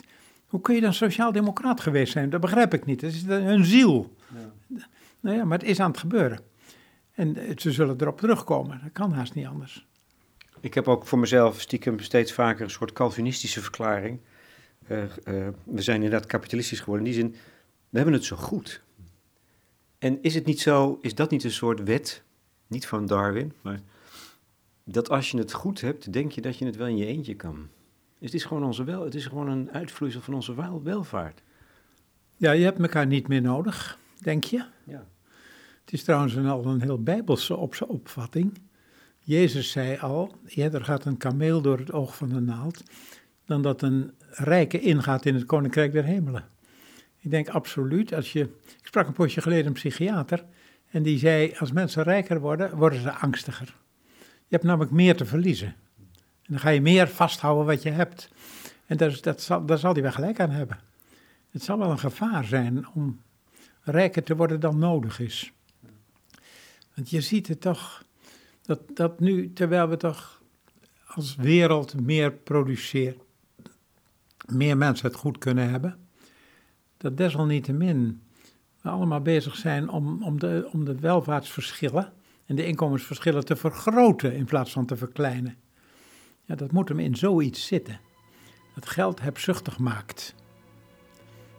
hoe 0.52 0.62
kun 0.62 0.76
je 0.76 0.82
dan 0.82 0.94
sociaal-democraat 0.94 1.82
geweest 1.82 2.12
zijn? 2.12 2.30
Dat 2.30 2.42
begrijp 2.42 2.74
ik 2.74 2.86
niet. 2.86 3.02
Dat 3.02 3.12
is 3.12 3.26
hun 3.26 3.66
ziel. 3.66 4.16
Ja. 4.68 4.88
Nou 5.20 5.38
ja, 5.38 5.46
maar 5.46 5.58
het 5.58 5.68
is 5.68 5.80
aan 5.80 5.92
het 5.92 6.00
gebeuren. 6.00 6.40
En 7.12 7.38
ze 7.56 7.72
zullen 7.72 8.02
erop 8.02 8.20
terugkomen. 8.20 8.80
Dat 8.84 8.92
kan 8.92 9.12
haast 9.12 9.34
niet 9.34 9.46
anders. 9.46 9.88
Ik 10.60 10.74
heb 10.74 10.88
ook 10.88 11.06
voor 11.06 11.20
mezelf 11.20 11.62
stiekem 11.62 12.00
steeds 12.00 12.34
vaker 12.34 12.64
een 12.64 12.70
soort 12.70 12.94
Calvinistische 12.94 13.62
verklaring. 13.62 14.20
Uh, 14.88 15.04
uh, 15.04 15.48
we 15.64 15.82
zijn 15.82 16.04
inderdaad 16.04 16.26
kapitalistisch 16.26 16.80
geworden. 16.80 17.06
In 17.06 17.12
die 17.12 17.22
zin, 17.22 17.36
we 17.90 17.98
hebben 17.98 18.14
het 18.14 18.26
zo 18.26 18.36
goed. 18.36 18.82
En 20.00 20.22
is 20.22 20.36
het 20.36 20.46
niet 20.46 20.62
zo, 20.62 20.98
is 21.02 21.16
dat 21.16 21.30
niet 21.30 21.44
een 21.44 21.52
soort 21.52 21.84
wet, 21.84 22.24
niet 22.68 22.88
van 22.88 23.06
Darwin, 23.06 23.54
maar 23.62 23.80
dat 24.84 25.10
als 25.10 25.32
je 25.32 25.38
het 25.38 25.54
goed 25.54 25.82
hebt, 25.82 26.14
denk 26.14 26.32
je 26.32 26.42
dat 26.42 26.58
je 26.58 26.66
het 26.66 26.76
wel 26.76 26.88
in 26.88 26.98
je 26.98 27.06
eentje 27.06 27.36
kan? 27.36 27.68
Het 28.22 28.34
is 28.34 28.44
gewoon 28.44 28.64
onze 28.64 28.84
wel, 28.84 29.04
het 29.04 29.16
is 29.16 29.26
gewoon 29.26 29.50
een 29.50 29.72
uitvloeisel 29.72 30.22
van 30.22 30.34
onze 30.34 30.82
welvaart. 30.84 31.42
Ja, 32.38 32.52
je 32.52 32.64
hebt 32.64 32.80
elkaar 32.80 33.08
niet 33.08 33.28
meer 33.28 33.42
nodig, 33.42 33.98
denk 34.20 34.44
je? 34.44 34.66
Ja. 34.84 35.08
Het 35.82 35.94
is 35.94 36.04
trouwens 36.04 36.36
een, 36.36 36.46
al 36.46 36.66
een 36.66 36.82
heel 36.82 37.04
bijbelse 37.04 37.56
op 37.56 37.76
opvatting. 37.88 38.62
Jezus 39.20 39.72
zei 39.72 39.98
al, 39.98 40.36
eerder 40.46 40.84
gaat 40.84 41.06
een 41.06 41.18
kameel 41.18 41.62
door 41.62 41.78
het 41.78 41.92
oog 41.92 42.16
van 42.16 42.30
de 42.30 42.40
naald, 42.40 42.84
dan 43.46 43.62
dat 43.62 43.82
een 43.82 44.14
rijke 44.30 44.80
ingaat 44.80 45.26
in 45.26 45.34
het 45.36 45.46
koninkrijk 45.46 45.92
der 45.92 46.04
hemelen. 46.04 46.48
Ik 47.18 47.32
denk 47.32 47.50
absoluut, 47.50 48.14
als 48.14 48.34
je, 48.34 48.42
ik 48.66 48.88
sprak 48.88 49.08
een 49.08 49.14
poosje 49.14 49.42
geleden 49.42 49.66
een 49.66 49.74
psychiater 49.74 50.46
en 50.90 51.04
die 51.04 51.18
zei, 51.18 51.54
als 51.60 51.72
mensen 51.72 52.04
rijker 52.04 52.40
worden, 52.40 52.76
worden 52.76 53.02
ze 53.02 53.12
angstiger. 53.12 53.76
Je 54.20 54.58
hebt 54.58 54.64
namelijk 54.64 54.92
meer 54.92 55.16
te 55.16 55.26
verliezen. 55.26 55.76
Dan 56.52 56.60
ga 56.60 56.70
je 56.70 56.82
meer 56.82 57.08
vasthouden 57.08 57.66
wat 57.66 57.84
je 57.84 57.90
hebt. 57.90 58.30
En 58.86 58.98
dat, 58.98 59.24
dat 59.24 59.42
zal, 59.42 59.66
daar 59.66 59.78
zal 59.78 59.94
hij 59.94 60.02
wel 60.02 60.12
gelijk 60.12 60.40
aan 60.40 60.50
hebben. 60.50 60.80
Het 61.50 61.64
zal 61.64 61.78
wel 61.78 61.92
een 61.92 62.00
gevaar 62.00 62.44
zijn 62.44 62.88
om 62.94 63.22
rijker 63.82 64.24
te 64.24 64.36
worden 64.36 64.60
dan 64.60 64.78
nodig 64.78 65.20
is. 65.20 65.52
Want 66.94 67.10
je 67.10 67.22
ziet 67.22 67.48
het 67.48 67.62
toch, 67.62 68.04
dat, 68.62 68.80
dat 68.94 69.20
nu, 69.20 69.54
terwijl 69.54 69.88
we 69.88 69.98
toch 69.98 70.42
als 71.08 71.36
wereld 71.36 72.02
meer 72.02 72.32
produceren, 72.32 73.22
meer 74.46 74.78
mensen 74.78 75.08
het 75.08 75.16
goed 75.16 75.38
kunnen 75.38 75.70
hebben, 75.70 76.08
dat 76.98 77.18
desalniettemin 77.18 78.22
we 78.82 78.90
allemaal 78.90 79.22
bezig 79.22 79.56
zijn 79.56 79.90
om, 79.90 80.24
om, 80.24 80.40
de, 80.40 80.70
om 80.72 80.86
de 80.86 81.00
welvaartsverschillen 81.00 82.14
en 82.46 82.56
de 82.56 82.66
inkomensverschillen 82.66 83.46
te 83.46 83.56
vergroten 83.56 84.34
in 84.36 84.46
plaats 84.46 84.72
van 84.72 84.86
te 84.86 84.96
verkleinen. 84.96 85.58
Ja, 86.46 86.56
dat 86.56 86.72
moet 86.72 86.90
hem 86.90 87.00
in 87.00 87.16
zoiets 87.16 87.66
zitten. 87.66 88.00
Dat 88.76 88.90
geld 88.90 89.22
hebzuchtig 89.22 89.80
maakt. 89.80 90.36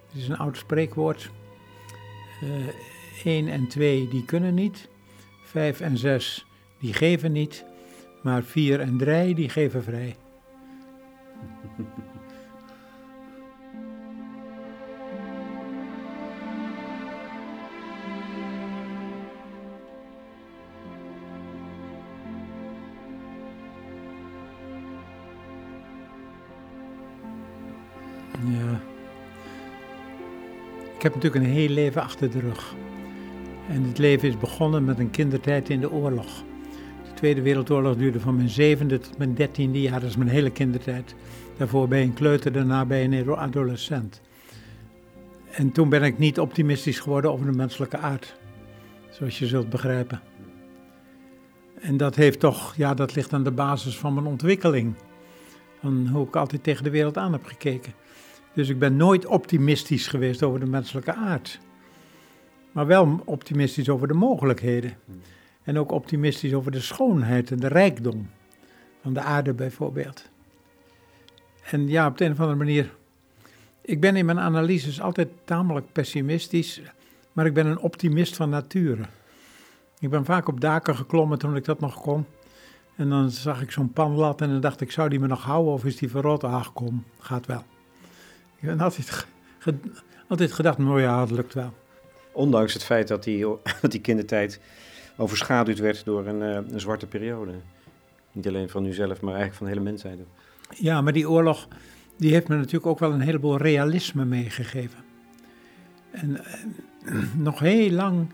Het 0.07 0.23
is 0.23 0.29
een 0.29 0.39
oud 0.39 0.57
spreekwoord. 0.57 1.31
Uh, 2.43 2.69
eh, 2.69 2.75
1 3.25 3.49
en 3.49 3.69
2 3.69 4.09
die 4.09 4.25
kunnen 4.25 4.55
niet. 4.55 4.89
5 5.45 5.81
en 5.81 5.99
6 5.99 6.47
die 6.79 6.93
geven 6.93 7.33
niet. 7.33 7.65
Maar 8.23 8.43
4 8.43 8.81
en 8.81 8.97
3 8.99 9.35
die 9.35 9.49
geven 9.49 9.83
vrij. 9.83 10.17
Ik 31.03 31.13
heb 31.13 31.23
natuurlijk 31.23 31.45
een 31.45 31.59
heel 31.59 31.69
leven 31.69 32.03
achter 32.03 32.31
de 32.31 32.41
rug. 32.41 32.75
En 33.69 33.83
het 33.83 33.99
leven 33.99 34.29
is 34.29 34.39
begonnen 34.39 34.85
met 34.85 34.99
een 34.99 35.11
kindertijd 35.11 35.69
in 35.69 35.81
de 35.81 35.91
oorlog. 35.91 36.45
De 37.05 37.15
Tweede 37.15 37.43
Wereldoorlog 37.43 37.97
duurde 37.97 38.21
van 38.21 38.37
mijn 38.37 38.49
zevende 38.49 38.99
tot 38.99 39.19
mijn 39.19 39.35
dertiende 39.35 39.81
jaar, 39.81 40.01
dat 40.01 40.09
is 40.09 40.17
mijn 40.17 40.31
hele 40.31 40.51
kindertijd. 40.51 41.15
Daarvoor 41.57 41.89
bij 41.89 42.03
een 42.03 42.15
kleuter, 42.15 42.53
daarna 42.53 42.85
bij 42.85 43.05
een 43.05 43.37
adolescent. 43.37 44.21
En 45.51 45.73
toen 45.73 45.89
ben 45.89 46.03
ik 46.03 46.19
niet 46.19 46.41
optimistisch 46.41 47.01
geworden 47.01 47.33
over 47.33 47.47
de 47.47 47.57
menselijke 47.57 47.97
aard, 47.97 48.37
zoals 49.11 49.39
je 49.39 49.47
zult 49.47 49.71
begrijpen. 49.71 50.21
En 51.81 51.97
dat 51.97 52.15
heeft 52.15 52.41
toch, 52.41 52.75
ja, 52.77 52.95
dat 52.95 53.15
ligt 53.15 53.33
aan 53.33 53.45
de 53.45 53.53
basis 53.53 53.99
van 53.99 54.15
mijn 54.15 54.27
ontwikkeling. 54.27 54.95
Van 55.81 56.09
hoe 56.13 56.27
ik 56.27 56.37
altijd 56.37 56.63
tegen 56.63 56.85
de 56.85 56.91
wereld 56.91 57.19
aan 57.19 57.33
heb 57.33 57.45
gekeken. 57.45 57.93
Dus 58.55 58.69
ik 58.69 58.79
ben 58.79 58.97
nooit 58.97 59.27
optimistisch 59.27 60.07
geweest 60.07 60.43
over 60.43 60.61
de 60.61 60.67
menselijke 60.67 61.15
aard. 61.15 61.59
Maar 62.73 62.87
wel 62.87 63.21
optimistisch 63.25 63.89
over 63.89 64.09
de 64.09 64.15
mogelijkheden. 64.15 64.97
En 65.63 65.79
ook 65.79 65.93
optimistisch 65.93 66.55
over 66.55 66.71
de 66.71 66.81
schoonheid 66.81 67.51
en 67.51 67.61
de 67.61 67.69
rijkdom 67.69 68.31
van 69.03 69.13
de 69.13 69.21
aarde 69.21 69.55
bijvoorbeeld. 69.55 70.31
En 71.71 71.89
ja, 71.89 72.07
op 72.07 72.19
de 72.19 72.25
een 72.25 72.33
of 72.33 72.41
andere 72.41 72.59
manier. 72.59 72.95
Ik 73.81 74.01
ben 74.01 74.17
in 74.17 74.25
mijn 74.25 74.41
analyses 74.41 75.01
altijd 75.01 75.29
tamelijk 75.45 75.93
pessimistisch, 75.93 76.83
maar 77.33 77.47
ik 77.47 77.55
ben 77.55 77.67
een 77.67 77.79
optimist 77.79 78.37
van 78.37 78.51
nature. 78.51 79.03
Ik 79.99 80.11
ben 80.11 80.25
vaak 80.25 80.49
op 80.49 80.61
daken 80.61 80.97
geklommen 80.97 81.39
toen 81.39 81.57
ik 81.57 81.65
dat 81.65 81.81
nog 81.81 82.01
kon. 82.01 82.27
En 82.97 83.09
dan 83.09 83.31
zag 83.31 83.63
ik 83.63 83.71
zo'n 83.71 83.93
panlat 83.93 84.41
en 84.41 84.49
dan 84.49 84.61
dacht 84.61 84.81
ik, 84.81 84.91
zou 84.91 85.09
die 85.09 85.21
me 85.21 85.27
nog 85.27 85.43
houden 85.43 85.73
of 85.73 85.85
is 85.85 85.97
die 85.97 86.11
verrot? 86.11 86.45
Ach 86.45 86.73
kom, 86.73 87.05
gaat 87.19 87.47
wel. 87.47 87.65
Ik 88.63 88.69
heb 88.69 88.81
altijd, 88.81 89.27
altijd 90.29 90.53
gedacht, 90.53 90.79
nou 90.79 91.01
ja, 91.01 91.21
het 91.21 91.31
lukt 91.31 91.55
wel. 91.55 91.73
Ondanks 92.33 92.73
het 92.73 92.85
feit 92.85 93.09
dat 93.09 93.25
die, 93.25 93.47
dat 93.83 93.91
die 93.91 94.01
kindertijd 94.01 94.61
overschaduwd 95.17 95.79
werd 95.79 96.05
door 96.05 96.27
een, 96.27 96.43
eh, 96.43 96.73
een 96.73 96.81
zwarte 96.81 97.07
periode. 97.07 97.53
Niet 98.33 98.49
alleen 98.49 98.69
van 98.69 98.87
u 98.87 98.93
zelf, 98.93 99.21
maar 99.21 99.35
eigenlijk 99.35 99.55
van 99.55 99.67
de 99.67 99.73
hele 99.73 99.85
mensheid. 99.85 100.19
Ja, 100.75 101.01
maar 101.01 101.13
die 101.13 101.31
oorlog 101.31 101.69
die 102.17 102.33
heeft 102.33 102.49
me 102.49 102.57
natuurlijk 102.57 102.87
ook 102.87 102.99
wel 102.99 103.13
een 103.13 103.21
heleboel 103.21 103.57
realisme 103.57 104.25
meegegeven. 104.25 104.99
En 106.11 106.45
eh, 106.45 107.15
nog 107.49 107.59
heel 107.59 107.91
lang 107.91 108.27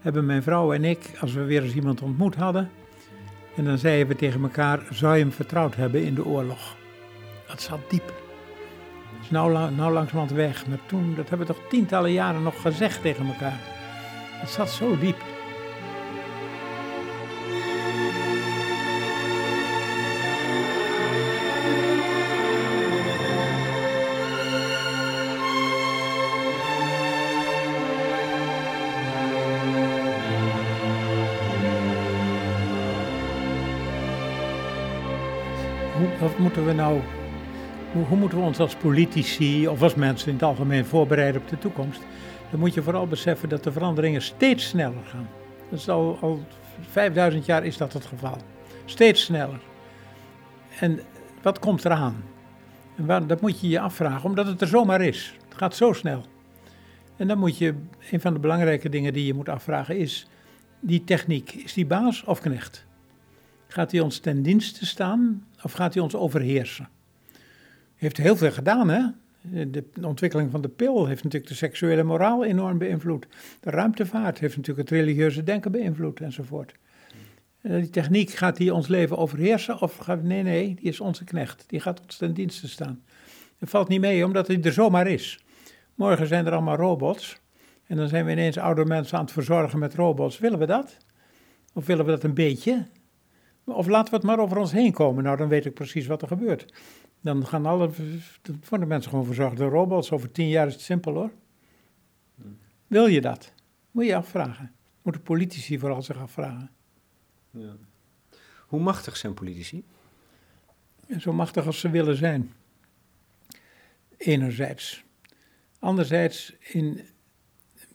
hebben 0.00 0.26
mijn 0.26 0.42
vrouw 0.42 0.72
en 0.72 0.84
ik, 0.84 1.10
als 1.20 1.32
we 1.32 1.44
weer 1.44 1.62
eens 1.62 1.74
iemand 1.74 2.02
ontmoet 2.02 2.34
hadden, 2.34 2.70
en 3.56 3.64
dan 3.64 3.78
zeiden 3.78 4.08
we 4.08 4.16
tegen 4.16 4.42
elkaar, 4.42 4.86
zou 4.90 5.16
je 5.16 5.22
hem 5.22 5.32
vertrouwd 5.32 5.74
hebben 5.74 6.04
in 6.04 6.14
de 6.14 6.24
oorlog? 6.24 6.76
Dat 7.46 7.62
zat 7.62 7.90
diep 7.90 8.19
nou, 9.30 9.70
nou 9.74 9.92
langzamerhand 9.92 10.30
weg. 10.30 10.66
Maar 10.66 10.78
toen, 10.86 11.14
dat 11.16 11.28
hebben 11.28 11.46
we 11.46 11.52
toch 11.52 11.62
tientallen 11.68 12.12
jaren 12.12 12.42
nog 12.42 12.60
gezegd 12.60 13.02
tegen 13.02 13.26
elkaar. 13.26 13.58
Het 14.40 14.50
zat 14.50 14.70
zo 14.70 14.98
diep. 14.98 15.22
wat 36.20 36.38
moeten 36.38 36.66
we 36.66 36.72
nou 36.72 37.00
hoe, 37.92 38.16
moeten 38.16 38.38
we 38.38 38.44
ons 38.44 38.58
als 38.58 38.74
politici 38.74 39.68
of 39.68 39.82
als 39.82 39.94
mensen 39.94 40.28
in 40.28 40.34
het 40.34 40.42
algemeen 40.42 40.84
voorbereiden 40.84 41.40
op 41.40 41.48
de 41.48 41.58
toekomst? 41.58 42.00
dan 42.50 42.60
moet 42.60 42.74
je 42.74 42.82
vooral 42.82 43.06
beseffen 43.06 43.48
dat 43.48 43.64
de 43.64 43.72
veranderingen 43.72 44.22
steeds 44.22 44.68
sneller 44.68 45.04
gaan. 45.04 45.28
Dat 45.70 45.88
al, 45.88 46.18
al 46.20 46.44
5000 46.90 47.46
jaar 47.46 47.64
is 47.64 47.76
dat 47.76 47.92
het 47.92 48.06
geval. 48.06 48.36
Steeds 48.84 49.24
sneller. 49.24 49.60
En 50.80 51.00
wat 51.42 51.58
komt 51.58 51.84
eraan? 51.84 52.24
En 52.96 53.26
dat 53.26 53.40
moet 53.40 53.60
je 53.60 53.68
je 53.68 53.80
afvragen, 53.80 54.28
omdat 54.28 54.46
het 54.46 54.60
er 54.60 54.66
zomaar 54.66 55.00
is. 55.00 55.36
Het 55.48 55.58
gaat 55.58 55.76
zo 55.76 55.92
snel. 55.92 56.24
En 57.16 57.28
dan 57.28 57.38
moet 57.38 57.58
je, 57.58 57.74
een 58.10 58.20
van 58.20 58.32
de 58.32 58.38
belangrijke 58.38 58.88
dingen 58.88 59.12
die 59.12 59.26
je 59.26 59.34
moet 59.34 59.48
afvragen 59.48 59.98
is, 59.98 60.28
die 60.80 61.04
techniek, 61.04 61.52
is 61.52 61.72
die 61.72 61.86
baas 61.86 62.24
of 62.24 62.40
knecht? 62.40 62.86
Gaat 63.68 63.92
hij 63.92 64.00
ons 64.00 64.18
ten 64.18 64.42
dienste 64.42 64.86
staan 64.86 65.46
of 65.62 65.72
gaat 65.72 65.94
hij 65.94 66.02
ons 66.02 66.14
overheersen? 66.14 66.88
Heeft 68.00 68.16
heel 68.16 68.36
veel 68.36 68.52
gedaan, 68.52 68.88
hè? 68.88 69.06
De 69.66 69.84
ontwikkeling 70.02 70.50
van 70.50 70.60
de 70.60 70.68
pil 70.68 71.06
heeft 71.06 71.22
natuurlijk 71.22 71.50
de 71.50 71.56
seksuele 71.56 72.02
moraal 72.02 72.44
enorm 72.44 72.78
beïnvloed. 72.78 73.26
De 73.60 73.70
ruimtevaart 73.70 74.38
heeft 74.38 74.56
natuurlijk 74.56 74.88
het 74.88 74.98
religieuze 74.98 75.42
denken 75.42 75.72
beïnvloed 75.72 76.20
enzovoort. 76.20 76.74
En 77.60 77.80
die 77.80 77.90
techniek, 77.90 78.30
gaat 78.30 78.56
die 78.56 78.74
ons 78.74 78.88
leven 78.88 79.16
overheersen 79.16 79.80
of 79.80 79.96
gaat, 79.96 80.22
nee, 80.22 80.42
nee, 80.42 80.74
die 80.74 80.88
is 80.88 81.00
onze 81.00 81.24
knecht. 81.24 81.64
Die 81.66 81.80
gaat 81.80 82.00
ons 82.00 82.16
ten 82.16 82.34
dienste 82.34 82.68
staan. 82.68 83.02
Dat 83.58 83.68
valt 83.68 83.88
niet 83.88 84.00
mee, 84.00 84.24
omdat 84.24 84.46
hij 84.46 84.62
er 84.62 84.72
zomaar 84.72 85.06
is. 85.06 85.44
Morgen 85.94 86.26
zijn 86.26 86.46
er 86.46 86.52
allemaal 86.52 86.76
robots. 86.76 87.40
En 87.86 87.96
dan 87.96 88.08
zijn 88.08 88.24
we 88.24 88.32
ineens 88.32 88.58
oude 88.58 88.84
mensen 88.84 89.18
aan 89.18 89.24
het 89.24 89.32
verzorgen 89.32 89.78
met 89.78 89.94
robots. 89.94 90.38
Willen 90.38 90.58
we 90.58 90.66
dat? 90.66 90.96
Of 91.74 91.86
willen 91.86 92.04
we 92.04 92.10
dat 92.10 92.24
een 92.24 92.34
beetje? 92.34 92.86
Of 93.64 93.86
laten 93.86 94.10
we 94.10 94.16
het 94.16 94.26
maar 94.26 94.38
over 94.38 94.56
ons 94.56 94.72
heen 94.72 94.92
komen. 94.92 95.24
Nou, 95.24 95.36
dan 95.36 95.48
weet 95.48 95.64
ik 95.64 95.74
precies 95.74 96.06
wat 96.06 96.22
er 96.22 96.28
gebeurt. 96.28 96.72
Dan 97.20 97.46
gaan 97.46 97.66
alle, 97.66 97.90
dan 98.42 98.60
worden 98.68 98.88
mensen 98.88 99.10
gewoon 99.10 99.26
verzorgd 99.26 99.56
door 99.56 99.70
robots. 99.70 100.10
Over 100.10 100.32
tien 100.32 100.48
jaar 100.48 100.66
is 100.66 100.72
het 100.72 100.82
simpel 100.82 101.14
hoor. 101.14 101.30
Wil 102.86 103.06
je 103.06 103.20
dat? 103.20 103.52
Moet 103.90 104.06
je 104.06 104.16
afvragen. 104.16 104.72
Moeten 105.02 105.22
politici 105.22 105.78
vooral 105.78 106.02
zich 106.02 106.18
afvragen. 106.18 106.70
Ja. 107.50 107.76
Hoe 108.66 108.80
machtig 108.80 109.16
zijn 109.16 109.34
politici? 109.34 109.84
Zo 111.18 111.32
machtig 111.32 111.66
als 111.66 111.80
ze 111.80 111.90
willen 111.90 112.16
zijn. 112.16 112.52
Enerzijds. 114.16 115.04
Anderzijds, 115.78 116.56
in, 116.58 117.00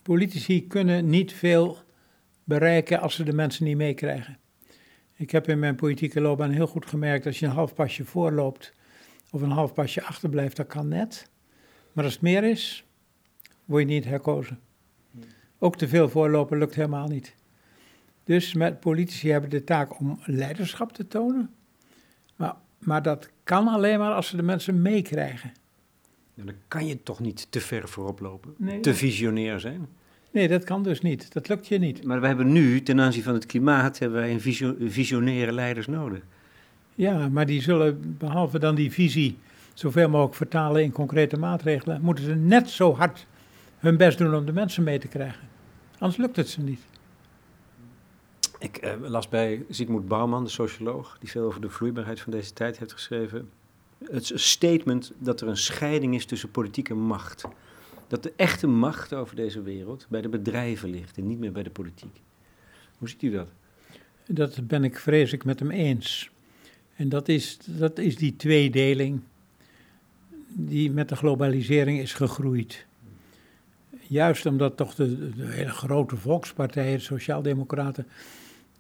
politici 0.02 0.68
kunnen 0.68 1.10
niet 1.10 1.34
veel 1.34 1.78
bereiken 2.44 3.00
als 3.00 3.16
ze 3.16 3.24
de 3.24 3.34
mensen 3.34 3.66
niet 3.66 3.78
meekrijgen. 3.78 4.38
Ik 5.16 5.32
heb 5.32 5.48
in 5.48 5.60
mijn 5.60 5.76
politieke 5.76 6.22
loopbaan 6.22 6.52
heel 6.52 6.68
goed 6.68 6.86
gemerkt, 6.86 7.26
als 7.26 7.40
je 7.40 7.46
een 7.46 7.52
half 7.52 7.74
pasje 7.74 8.06
voorloopt 8.06 8.74
of 9.36 9.42
een 9.42 9.52
half 9.52 9.74
pasje 9.74 10.04
achterblijft, 10.04 10.56
dat 10.56 10.68
kan 10.68 10.88
net. 10.88 11.30
Maar 11.94 12.04
als 12.04 12.14
het 12.14 12.22
meer 12.22 12.44
is, 12.44 12.86
word 13.66 13.82
je 13.82 13.88
niet 13.88 14.06
herkozen. 14.06 14.60
Ook 15.60 15.78
te 15.78 15.88
veel 15.88 16.10
voorlopen 16.10 16.58
lukt 16.58 16.76
helemaal 16.76 17.08
niet. 17.08 17.36
Dus 18.24 18.54
met 18.54 18.80
politici 18.80 19.30
hebben 19.30 19.50
de 19.50 19.64
taak 19.64 20.00
om 20.00 20.20
leiderschap 20.26 20.94
te 20.94 21.08
tonen. 21.08 21.50
Maar, 22.36 22.56
maar 22.80 23.02
dat 23.02 23.30
kan 23.44 23.68
alleen 23.68 24.00
maar 24.00 24.14
als 24.14 24.28
ze 24.28 24.36
de 24.36 24.44
mensen 24.44 24.82
meekrijgen. 24.82 25.54
dan 26.34 26.52
kan 26.68 26.88
je 26.88 27.04
toch 27.04 27.20
niet 27.20 27.48
te 27.50 27.62
ver 27.62 27.90
voorop 27.90 28.20
lopen, 28.20 28.82
te 28.82 28.94
visionair 28.94 29.60
zijn. 29.60 29.88
Nee, 30.32 30.48
dat 30.48 30.64
kan 30.64 30.84
dus 30.84 31.02
niet. 31.02 31.34
Dat 31.34 31.48
lukt 31.48 31.68
je 31.68 31.78
niet. 31.78 32.04
Maar 32.04 32.22
we 32.22 32.28
hebben 32.28 32.52
nu, 32.52 32.84
ten 32.84 33.00
aanzien 33.00 33.24
van 33.24 33.34
het 33.34 33.46
klimaat, 33.46 34.00
hebben 34.00 34.20
wij 34.20 34.32
een 34.32 34.92
visionaire 34.92 35.52
leiders 35.52 35.88
nodig. 35.88 36.24
Ja, 36.96 37.30
maar 37.30 37.46
die 37.46 37.62
zullen, 37.62 38.16
behalve 38.18 38.60
dan 38.60 38.76
die 38.76 38.92
visie, 38.92 39.38
zoveel 39.74 40.10
mogelijk 40.10 40.36
vertalen 40.36 40.84
in 40.84 40.92
concrete 40.92 41.38
maatregelen, 41.38 42.02
moeten 42.02 42.24
ze 42.24 42.36
net 42.36 42.70
zo 42.70 42.96
hard 42.96 43.26
hun 43.78 43.98
best 43.98 44.18
doen 44.18 44.36
om 44.36 44.46
de 44.46 44.54
mensen 44.54 44.84
mee 44.84 45.00
te 45.00 45.08
krijgen. 45.08 45.48
Anders 45.98 46.18
lukt 46.18 46.36
het 46.36 46.50
ze 46.50 46.62
niet. 46.62 46.80
Ik 48.60 48.78
eh, 48.78 48.94
las 49.02 49.30
bij 49.30 49.66
Zietmoed 49.70 50.08
Bouwman, 50.08 50.44
de 50.44 50.50
socioloog, 50.50 51.18
die 51.20 51.30
veel 51.30 51.46
over 51.46 51.62
de 51.62 51.70
vloeibaarheid 51.70 52.20
van 52.20 52.32
deze 52.32 52.54
tijd 52.54 52.80
heeft 52.80 52.94
geschreven. 52.94 53.50
Het 54.04 54.32
statement 54.36 55.12
dat 55.18 55.42
er 55.42 55.48
een 55.48 55.58
scheiding 55.58 56.16
is 56.16 56.26
tussen 56.26 56.52
politiek 56.52 56.90
en 56.90 56.98
macht. 56.98 57.46
Dat 58.08 58.24
de 58.24 58.34
echte 58.36 58.68
macht 58.68 59.14
over 59.14 59.36
deze 59.36 59.62
wereld 59.62 60.06
bij 60.10 60.22
de 60.22 60.30
bedrijven 60.30 60.90
ligt 60.90 61.18
en 61.18 61.28
niet 61.28 61.40
meer 61.40 61.52
bij 61.52 61.64
de 61.64 61.70
politiek. 61.70 62.22
Hoe 62.98 63.10
ziet 63.10 63.22
u 63.22 63.32
dat? 63.32 63.48
Dat 64.28 64.68
ben 64.68 64.84
ik 64.84 64.98
vrees 64.98 65.34
ik 65.34 65.46
met 65.46 65.60
hem 65.60 65.72
eens. 65.72 66.30
En 66.96 67.10
dat 67.10 67.28
is, 67.28 67.58
dat 67.66 68.00
is 68.00 68.16
die 68.16 68.36
tweedeling 68.36 69.22
die 70.48 70.92
met 70.92 71.10
de 71.10 71.16
globalisering 71.16 72.00
is 72.00 72.14
gegroeid. 72.14 72.86
Juist 74.08 74.46
omdat 74.46 74.78
toch 74.78 74.96
de, 74.96 75.36
de 75.36 75.46
hele 75.46 75.70
grote 75.70 76.16
volkspartijen, 76.16 76.98
de 76.98 77.04
sociaaldemocraten, 77.04 78.08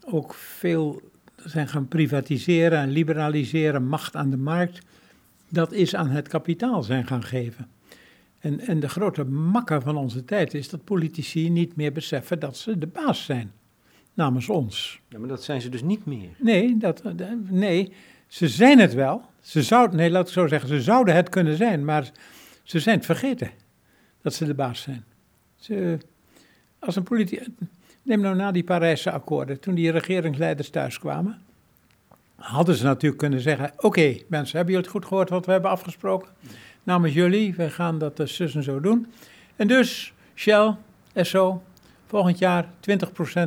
ook 0.05 0.33
veel 0.33 1.01
zijn 1.35 1.67
gaan 1.67 1.87
privatiseren 1.87 2.79
en 2.79 2.89
liberaliseren, 2.89 3.87
macht 3.87 4.15
aan 4.15 4.29
de 4.29 4.37
markt, 4.37 4.85
dat 5.49 5.71
is 5.71 5.95
aan 5.95 6.09
het 6.09 6.27
kapitaal 6.27 6.83
zijn 6.83 7.07
gaan 7.07 7.23
geven. 7.23 7.67
En, 8.39 8.59
en 8.59 8.79
de 8.79 8.89
grote 8.89 9.23
makker 9.23 9.81
van 9.81 9.97
onze 9.97 10.25
tijd 10.25 10.53
is 10.53 10.69
dat 10.69 10.83
politici 10.83 11.49
niet 11.49 11.75
meer 11.75 11.91
beseffen 11.91 12.39
dat 12.39 12.57
ze 12.57 12.77
de 12.77 12.87
baas 12.87 13.25
zijn 13.25 13.51
namens 14.15 14.49
ons. 14.49 14.99
Ja, 15.07 15.19
maar 15.19 15.27
dat 15.27 15.43
zijn 15.43 15.61
ze 15.61 15.69
dus 15.69 15.81
niet 15.81 16.05
meer. 16.05 16.29
Nee, 16.37 16.77
dat, 16.77 17.01
nee 17.49 17.93
ze 18.27 18.47
zijn 18.47 18.79
het 18.79 18.93
wel. 18.93 19.21
Ze 19.41 19.63
zouden, 19.63 19.97
nee, 19.97 20.11
laat 20.11 20.27
ik 20.27 20.33
zo 20.33 20.47
zeggen, 20.47 20.69
ze 20.69 20.81
zouden 20.81 21.15
het 21.15 21.29
kunnen 21.29 21.57
zijn, 21.57 21.85
maar 21.85 22.11
ze 22.63 22.79
zijn 22.79 22.95
het 22.95 23.05
vergeten 23.05 23.51
dat 24.21 24.33
ze 24.33 24.45
de 24.45 24.53
baas 24.53 24.81
zijn. 24.81 25.03
Ze, 25.55 25.97
als 26.79 26.95
een 26.95 27.03
politie, 27.03 27.41
neem 28.01 28.19
nou 28.19 28.35
na 28.35 28.51
die 28.51 28.63
Parijse 28.63 29.11
akkoorden, 29.11 29.59
toen 29.59 29.75
die 29.75 29.91
regeringsleiders 29.91 30.69
thuis 30.69 30.99
kwamen, 30.99 31.41
hadden 32.35 32.75
ze 32.75 32.83
natuurlijk 32.83 33.21
kunnen 33.21 33.39
zeggen: 33.39 33.71
Oké, 33.77 34.17
mensen, 34.27 34.57
hebben 34.57 34.73
jullie 34.73 34.89
het 34.89 34.97
goed 34.97 35.05
gehoord 35.05 35.29
wat 35.29 35.45
we 35.45 35.51
hebben 35.51 35.71
afgesproken? 35.71 36.29
Namens 36.83 37.13
jullie, 37.13 37.55
wij 37.55 37.69
gaan 37.69 37.97
dat 37.97 38.17
dus 38.17 38.39
en 38.39 38.63
zo 38.63 38.79
doen. 38.79 39.07
En 39.55 39.67
dus, 39.67 40.13
Shell, 40.35 40.75
SO, 41.15 41.61
volgend 42.05 42.37
jaar 42.37 42.65
20% 42.65 42.67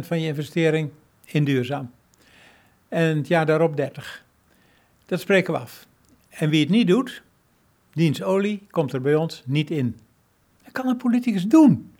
van 0.00 0.20
je 0.20 0.26
investering 0.26 0.90
in 1.24 1.44
duurzaam. 1.44 1.90
En 2.88 3.16
het 3.16 3.28
jaar 3.28 3.46
daarop 3.46 3.76
30. 3.76 4.24
Dat 5.06 5.20
spreken 5.20 5.52
we 5.52 5.58
af. 5.58 5.86
En 6.28 6.50
wie 6.50 6.60
het 6.60 6.70
niet 6.70 6.86
doet, 6.86 7.22
diens 7.92 8.22
olie 8.22 8.66
komt 8.70 8.92
er 8.92 9.00
bij 9.00 9.14
ons 9.14 9.42
niet 9.46 9.70
in. 9.70 9.96
Dat 10.62 10.72
kan 10.72 10.86
een 10.86 10.96
politicus 10.96 11.44
doen. 11.44 11.92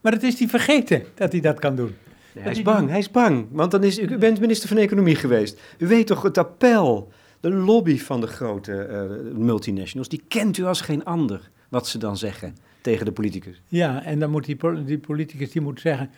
Maar 0.00 0.12
het 0.12 0.22
is 0.22 0.36
die 0.36 0.48
vergeten 0.48 1.02
dat 1.14 1.32
hij 1.32 1.40
dat 1.40 1.58
kan 1.58 1.76
doen. 1.76 1.94
hij 2.38 2.52
is 2.52 2.62
bang, 2.62 2.88
hij 2.88 2.98
is 2.98 3.10
bang. 3.10 3.46
Want 3.50 3.70
dan 3.70 3.84
is, 3.84 3.98
u 3.98 4.18
bent 4.18 4.40
minister 4.40 4.68
van 4.68 4.76
Economie 4.76 5.16
geweest. 5.16 5.60
U 5.78 5.86
weet 5.86 6.06
toch 6.06 6.22
het 6.22 6.38
appel, 6.38 7.12
de 7.40 7.50
lobby 7.50 7.98
van 7.98 8.20
de 8.20 8.26
grote 8.26 8.88
uh, 8.90 9.38
multinationals, 9.38 10.08
die 10.08 10.22
kent 10.28 10.58
u 10.58 10.64
als 10.64 10.80
geen 10.80 11.04
ander, 11.04 11.50
wat 11.68 11.86
ze 11.86 11.98
dan 11.98 12.16
zeggen 12.16 12.54
tegen 12.82 13.04
de 13.04 13.12
politicus. 13.12 13.60
Ja, 13.68 14.04
en 14.04 14.18
dan 14.18 14.30
moet 14.30 14.44
die, 14.44 14.84
die 14.84 14.98
politicus 14.98 15.50
die 15.50 15.62
moet 15.62 15.80
zeggen, 15.80 16.10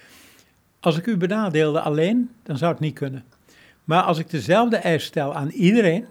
als 0.80 0.98
ik 0.98 1.06
u 1.06 1.16
benadeelde 1.16 1.80
alleen, 1.80 2.30
dan 2.42 2.58
zou 2.58 2.72
het 2.72 2.80
niet 2.80 2.94
kunnen. 2.94 3.24
Maar 3.84 4.02
als 4.02 4.18
ik 4.18 4.30
dezelfde 4.30 4.76
eis 4.76 5.04
stel 5.04 5.34
aan 5.34 5.50
iedereen, 5.50 6.06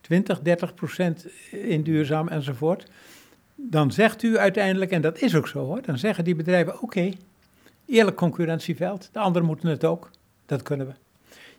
20, 0.00 0.40
30 0.40 0.74
procent 0.74 1.26
in 1.50 1.82
duurzaam 1.82 2.28
enzovoort, 2.28 2.90
dan 3.54 3.92
zegt 3.92 4.22
u 4.22 4.38
uiteindelijk, 4.38 4.90
en 4.90 5.02
dat 5.02 5.20
is 5.20 5.34
ook 5.34 5.48
zo 5.48 5.64
hoor, 5.64 5.82
dan 5.82 5.98
zeggen 5.98 6.24
die 6.24 6.34
bedrijven: 6.34 6.82
oké, 6.82 7.10
eerlijk 7.86 8.16
concurrentieveld, 8.16 9.08
de 9.12 9.18
anderen 9.18 9.48
moeten 9.48 9.68
het 9.68 9.84
ook, 9.84 10.10
dat 10.46 10.62
kunnen 10.62 10.86
we. 10.86 10.92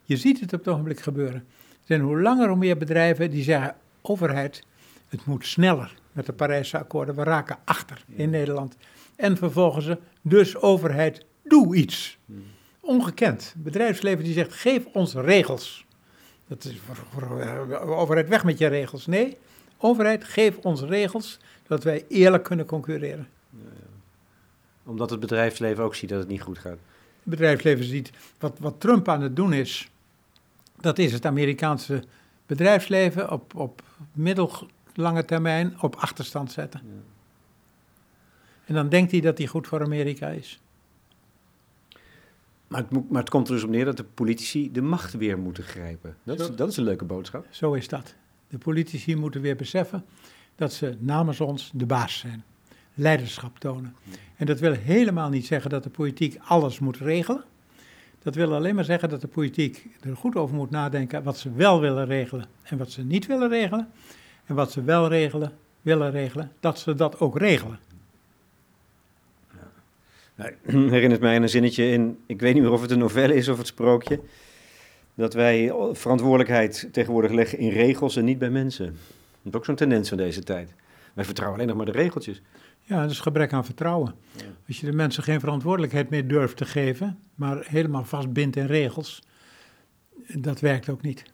Je 0.02 0.16
ziet 0.16 0.40
het 0.40 0.52
op 0.52 0.58
het 0.58 0.68
ogenblik 0.68 1.00
gebeuren. 1.00 1.44
Er 1.60 1.86
zijn 1.86 2.00
hoe 2.00 2.20
langer 2.20 2.48
hoe 2.48 2.56
meer 2.56 2.76
bedrijven 2.76 3.30
die 3.30 3.42
zeggen: 3.42 3.74
overheid, 4.02 4.64
het 5.08 5.24
moet 5.24 5.46
sneller 5.46 5.94
met 6.12 6.26
de 6.26 6.32
Parijse 6.32 6.78
akkoorden, 6.78 7.14
we 7.14 7.22
raken 7.22 7.58
achter 7.64 8.04
in 8.14 8.30
Nederland. 8.30 8.76
En 9.16 9.36
vervolgens 9.36 9.84
ze, 9.84 9.98
dus 10.22 10.56
overheid, 10.56 11.24
doe 11.42 11.76
iets. 11.76 12.18
Ongekend. 12.80 13.54
Bedrijfsleven 13.56 14.24
die 14.24 14.32
zegt: 14.32 14.52
geef 14.52 14.86
ons 14.92 15.14
regels. 15.14 15.86
Dat 16.48 16.64
is 16.64 16.78
eh, 17.40 17.90
overheid 17.90 18.28
weg 18.28 18.44
met 18.44 18.58
je 18.58 18.66
regels. 18.66 19.06
Nee, 19.06 19.36
overheid 19.78 20.24
geef 20.24 20.58
ons 20.58 20.82
regels, 20.82 21.38
zodat 21.62 21.84
wij 21.84 22.04
eerlijk 22.08 22.44
kunnen 22.44 22.66
concurreren. 22.66 23.28
Ja, 23.50 23.68
ja. 23.74 23.86
Omdat 24.90 25.10
het 25.10 25.20
bedrijfsleven 25.20 25.84
ook 25.84 25.94
ziet 25.94 26.08
dat 26.08 26.18
het 26.18 26.28
niet 26.28 26.42
goed 26.42 26.58
gaat. 26.58 26.78
Het 27.22 27.30
bedrijfsleven 27.30 27.84
ziet 27.84 28.10
wat, 28.38 28.58
wat 28.58 28.74
Trump 28.80 29.08
aan 29.08 29.22
het 29.22 29.36
doen 29.36 29.52
is. 29.52 29.90
Dat 30.80 30.98
is 30.98 31.12
het 31.12 31.26
Amerikaanse 31.26 32.02
bedrijfsleven 32.46 33.30
op, 33.30 33.54
op 33.54 33.82
middellange 34.92 35.24
termijn 35.24 35.80
op 35.80 35.94
achterstand 35.94 36.52
zetten. 36.52 36.80
Ja. 36.84 36.90
En 38.64 38.74
dan 38.74 38.88
denkt 38.88 39.10
hij 39.10 39.20
dat 39.20 39.38
hij 39.38 39.46
goed 39.46 39.66
voor 39.66 39.82
Amerika 39.82 40.28
is. 40.28 40.60
Maar 42.66 42.80
het, 42.80 43.10
maar 43.10 43.20
het, 43.20 43.30
komt 43.30 43.48
er 43.48 43.54
dus 43.54 43.64
op 43.64 43.70
neer 43.70 43.84
dat 43.84 43.96
de 43.96 44.04
politici 44.04 44.72
de 44.72 44.82
macht 44.82 45.12
weer 45.12 45.38
moeten 45.38 45.64
grijpen. 45.64 46.16
Dat 46.22 46.40
is, 46.40 46.56
dat 46.56 46.68
is 46.68 46.76
een 46.76 46.84
leuke 46.84 47.04
boodschap. 47.04 47.46
Zo 47.50 47.72
is 47.72 47.88
dat. 47.88 48.14
De 48.48 48.58
politici 48.58 49.16
moeten 49.16 49.40
weer 49.40 49.56
beseffen 49.56 50.04
dat 50.54 50.72
ze 50.72 50.96
namens 50.98 51.40
ons 51.40 51.70
de 51.74 51.86
baas 51.86 52.18
zijn. 52.18 52.44
leiderschap 52.94 53.58
tonen. 53.58 53.94
En 54.36 54.46
dat 54.46 54.60
wil 54.60 54.72
helemaal 54.72 55.28
niet 55.28 55.46
zeggen 55.46 55.70
dat 55.70 55.82
de 55.82 55.90
politiek 55.90 56.38
alles 56.44 56.78
moet 56.78 56.96
regelen. 56.96 57.44
Dat 58.22 58.34
wil 58.34 58.54
alleen 58.54 58.74
maar 58.74 58.84
zeggen 58.84 59.08
dat 59.08 59.20
de 59.20 59.28
politiek 59.28 59.86
er 60.00 60.16
goed 60.16 60.36
over 60.36 60.56
moet 60.56 60.70
nadenken 60.70 61.22
wat 61.22 61.38
ze 61.38 61.52
wel 61.52 61.80
willen 61.80 62.06
regelen 62.06 62.46
en 62.62 62.78
wat 62.78 62.90
ze 62.90 63.02
niet 63.02 63.26
willen 63.26 63.48
regelen. 63.48 63.88
En 64.46 64.54
wat 64.54 64.72
ze 64.72 64.82
wel 64.82 65.08
regelen, 65.08 65.52
willen 65.82 66.10
regelen, 66.10 66.52
dat 66.60 66.78
ze 66.78 66.94
dat 66.94 67.20
ook 67.20 67.38
regelen. 67.38 67.78
Nou, 70.34 70.52
herinnert 70.90 71.20
mij 71.20 71.36
aan 71.36 71.42
een 71.42 71.48
zinnetje 71.48 71.90
in, 71.90 72.18
ik 72.26 72.40
weet 72.40 72.54
niet 72.54 72.62
meer 72.62 72.72
of 72.72 72.80
het 72.80 72.90
een 72.90 72.98
novelle 72.98 73.34
is 73.34 73.48
of 73.48 73.58
het 73.58 73.66
sprookje, 73.66 74.20
dat 75.14 75.34
wij 75.34 75.72
verantwoordelijkheid 75.92 76.88
tegenwoordig 76.92 77.30
leggen 77.30 77.58
in 77.58 77.70
regels 77.70 78.16
en 78.16 78.24
niet 78.24 78.38
bij 78.38 78.50
mensen. 78.50 78.86
Dat 79.42 79.52
is 79.52 79.54
ook 79.54 79.64
zo'n 79.64 79.74
tendens 79.74 80.08
van 80.08 80.18
deze 80.18 80.42
tijd. 80.42 80.74
Wij 81.14 81.24
vertrouwen 81.24 81.58
alleen 81.58 81.70
nog 81.74 81.84
maar 81.84 81.92
de 81.92 82.00
regeltjes. 82.00 82.42
Ja, 82.82 83.02
dat 83.02 83.10
is 83.10 83.20
gebrek 83.20 83.52
aan 83.52 83.64
vertrouwen. 83.64 84.14
Als 84.68 84.80
je 84.80 84.86
de 84.86 84.92
mensen 84.92 85.22
geen 85.22 85.40
verantwoordelijkheid 85.40 86.10
meer 86.10 86.28
durft 86.28 86.56
te 86.56 86.64
geven, 86.64 87.18
maar 87.34 87.64
helemaal 87.66 88.04
vastbindt 88.04 88.56
in 88.56 88.66
regels, 88.66 89.22
dat 90.26 90.60
werkt 90.60 90.88
ook 90.88 91.02
niet. 91.02 91.31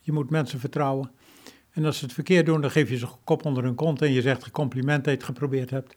Je 0.00 0.12
moet 0.12 0.30
mensen 0.30 0.60
vertrouwen. 0.60 1.10
En 1.70 1.84
als 1.84 1.98
ze 1.98 2.04
het 2.04 2.14
verkeerd 2.14 2.46
doen, 2.46 2.60
dan 2.60 2.70
geef 2.70 2.90
je 2.90 2.96
ze 2.96 3.08
kop 3.24 3.44
onder 3.44 3.64
hun 3.64 3.74
kont 3.74 4.02
en 4.02 4.12
je 4.12 4.20
zegt 4.20 4.50
compliment 4.50 5.04
dat 5.04 5.12
je 5.12 5.18
het 5.18 5.28
geprobeerd 5.28 5.70
hebt. 5.70 5.96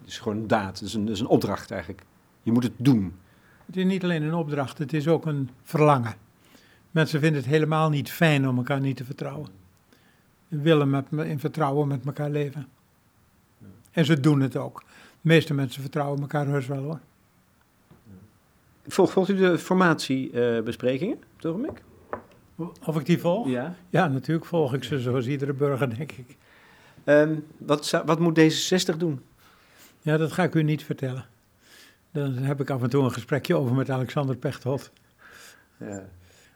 Het 0.00 0.10
is 0.10 0.18
gewoon 0.18 0.38
een 0.38 0.46
daad, 0.46 0.78
het 0.78 0.88
is 0.88 0.94
een, 0.94 1.02
het 1.02 1.10
is 1.10 1.20
een 1.20 1.26
opdracht 1.26 1.70
eigenlijk. 1.70 2.02
Je 2.42 2.52
moet 2.52 2.62
het 2.62 2.72
doen. 2.76 3.14
Het 3.66 3.76
is 3.76 3.84
niet 3.84 4.04
alleen 4.04 4.22
een 4.22 4.34
opdracht, 4.34 4.78
het 4.78 4.92
is 4.92 5.08
ook 5.08 5.26
een 5.26 5.50
verlangen. 5.62 6.14
Mensen 6.90 7.20
vinden 7.20 7.40
het 7.40 7.50
helemaal 7.50 7.90
niet 7.90 8.10
fijn 8.10 8.48
om 8.48 8.56
elkaar 8.56 8.80
niet 8.80 8.96
te 8.96 9.04
vertrouwen. 9.04 9.48
Ze 10.50 10.58
willen 10.58 10.90
met, 10.90 11.04
in 11.10 11.38
vertrouwen 11.38 11.88
met 11.88 12.06
elkaar 12.06 12.30
leven. 12.30 12.68
En 13.90 14.04
ze 14.04 14.20
doen 14.20 14.40
het 14.40 14.56
ook. 14.56 14.82
De 15.20 15.28
meeste 15.28 15.54
mensen 15.54 15.82
vertrouwen 15.82 16.20
elkaar 16.20 16.46
heus 16.46 16.66
wel 16.66 16.82
hoor. 16.82 17.00
Volgt, 18.86 19.12
volgt 19.12 19.30
u 19.30 19.36
de 19.36 19.58
formatiebesprekingen, 19.58 21.18
uh, 21.40 21.64
ik? 21.64 21.82
Of 22.84 22.98
ik 22.98 23.06
die 23.06 23.18
volg? 23.18 23.48
Ja. 23.48 23.74
Ja, 23.90 24.08
natuurlijk 24.08 24.46
volg 24.46 24.74
ik 24.74 24.84
ze 24.84 25.00
zoals 25.00 25.26
iedere 25.26 25.52
burger, 25.52 25.96
denk 25.96 26.12
ik. 26.12 26.36
Um, 27.04 27.44
wat, 27.58 28.02
wat 28.06 28.18
moet 28.18 28.40
D66 28.40 28.96
doen? 28.96 29.20
Ja, 30.00 30.16
dat 30.16 30.32
ga 30.32 30.42
ik 30.42 30.54
u 30.54 30.62
niet 30.62 30.84
vertellen. 30.84 31.24
Dan 32.10 32.32
heb 32.32 32.60
ik 32.60 32.70
af 32.70 32.82
en 32.82 32.90
toe 32.90 33.04
een 33.04 33.12
gesprekje 33.12 33.56
over 33.56 33.74
met 33.74 33.90
Alexander 33.90 34.36
Pechtold. 34.36 34.90
Ja. 35.76 36.08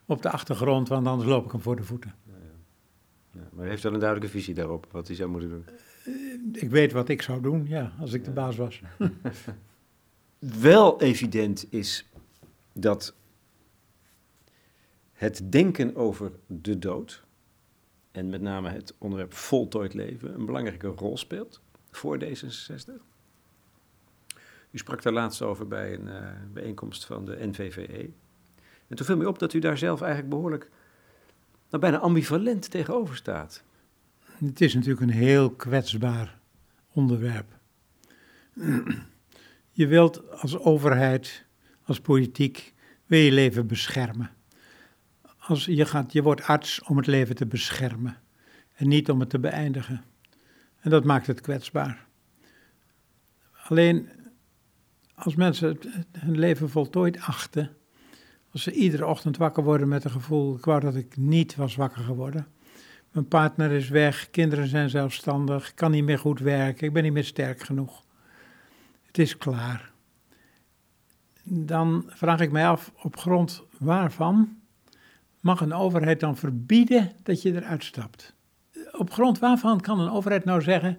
Op 0.06 0.22
de 0.22 0.30
achtergrond, 0.30 0.88
want 0.88 1.06
anders 1.06 1.28
loop 1.28 1.44
ik 1.44 1.52
hem 1.52 1.60
voor 1.60 1.76
de 1.76 1.82
voeten. 1.82 2.14
Ja, 2.26 2.32
ja. 3.30 3.48
maar 3.52 3.66
u 3.66 3.68
heeft 3.68 3.82
wel 3.82 3.92
een 3.92 4.00
duidelijke 4.00 4.36
visie 4.36 4.54
daarop, 4.54 4.86
wat 4.90 5.06
hij 5.06 5.16
zou 5.16 5.30
moeten 5.30 5.48
doen? 5.48 5.64
Uh, 6.06 6.62
ik 6.62 6.70
weet 6.70 6.92
wat 6.92 7.08
ik 7.08 7.22
zou 7.22 7.40
doen, 7.40 7.66
ja, 7.68 7.92
als 8.00 8.12
ik 8.12 8.24
de 8.24 8.30
baas 8.30 8.56
was. 8.56 8.80
wel 10.60 11.00
evident 11.00 11.66
is 11.70 12.06
dat 12.72 13.14
het 15.16 15.42
denken 15.44 15.96
over 15.96 16.32
de 16.46 16.78
dood, 16.78 17.24
en 18.10 18.28
met 18.28 18.40
name 18.40 18.70
het 18.70 18.94
onderwerp 18.98 19.32
voltooid 19.32 19.94
leven, 19.94 20.34
een 20.34 20.46
belangrijke 20.46 20.86
rol 20.86 21.16
speelt 21.16 21.60
voor 21.90 22.18
D66. 22.24 22.92
U 24.70 24.78
sprak 24.78 25.02
daar 25.02 25.12
laatst 25.12 25.42
over 25.42 25.68
bij 25.68 25.94
een 25.94 26.06
uh, 26.06 26.30
bijeenkomst 26.52 27.04
van 27.04 27.24
de 27.24 27.46
NVVE. 27.46 28.10
En 28.86 28.96
toen 28.96 29.06
viel 29.06 29.16
mij 29.16 29.26
op 29.26 29.38
dat 29.38 29.52
u 29.52 29.58
daar 29.58 29.78
zelf 29.78 30.00
eigenlijk 30.00 30.30
behoorlijk, 30.30 30.70
nou 31.70 31.82
bijna 31.82 31.98
ambivalent 31.98 32.70
tegenover 32.70 33.16
staat. 33.16 33.62
Het 34.24 34.60
is 34.60 34.74
natuurlijk 34.74 35.00
een 35.00 35.10
heel 35.10 35.50
kwetsbaar 35.50 36.38
onderwerp. 36.92 37.58
Je 39.70 39.86
wilt 39.86 40.30
als 40.30 40.58
overheid, 40.58 41.44
als 41.82 42.00
politiek, 42.00 42.74
wil 43.06 43.20
je 43.20 43.32
leven 43.32 43.66
beschermen. 43.66 44.35
Als 45.46 45.64
je, 45.64 45.84
gaat, 45.84 46.12
je 46.12 46.22
wordt 46.22 46.42
arts 46.42 46.82
om 46.82 46.96
het 46.96 47.06
leven 47.06 47.34
te 47.34 47.46
beschermen 47.46 48.16
en 48.74 48.88
niet 48.88 49.10
om 49.10 49.20
het 49.20 49.30
te 49.30 49.38
beëindigen. 49.38 50.04
En 50.80 50.90
dat 50.90 51.04
maakt 51.04 51.26
het 51.26 51.40
kwetsbaar. 51.40 52.06
Alleen 53.68 54.08
als 55.14 55.34
mensen 55.34 55.78
hun 56.18 56.38
leven 56.38 56.70
voltooid 56.70 57.20
achten, 57.20 57.76
als 58.52 58.62
ze 58.62 58.72
iedere 58.72 59.06
ochtend 59.06 59.36
wakker 59.36 59.62
worden 59.62 59.88
met 59.88 60.02
het 60.02 60.12
gevoel, 60.12 60.56
ik 60.56 60.64
wou 60.64 60.80
dat 60.80 60.94
ik 60.94 61.16
niet 61.16 61.56
was 61.56 61.76
wakker 61.76 62.02
geworden. 62.02 62.46
Mijn 63.10 63.28
partner 63.28 63.70
is 63.70 63.88
weg, 63.88 64.30
kinderen 64.30 64.68
zijn 64.68 64.90
zelfstandig, 64.90 65.74
kan 65.74 65.90
niet 65.90 66.04
meer 66.04 66.18
goed 66.18 66.38
werken, 66.38 66.86
ik 66.86 66.92
ben 66.92 67.02
niet 67.02 67.12
meer 67.12 67.24
sterk 67.24 67.60
genoeg. 67.60 68.04
Het 69.06 69.18
is 69.18 69.36
klaar. 69.36 69.92
Dan 71.42 72.04
vraag 72.06 72.40
ik 72.40 72.50
mij 72.50 72.68
af, 72.68 72.92
op 73.02 73.16
grond 73.16 73.62
waarvan 73.78 74.64
mag 75.46 75.60
een 75.60 75.72
overheid 75.72 76.20
dan 76.20 76.36
verbieden 76.36 77.12
dat 77.22 77.42
je 77.42 77.54
eruit 77.54 77.84
stapt? 77.84 78.34
Op 78.92 79.10
grond 79.10 79.38
waarvan 79.38 79.80
kan 79.80 80.00
een 80.00 80.10
overheid 80.10 80.44
nou 80.44 80.62
zeggen, 80.62 80.98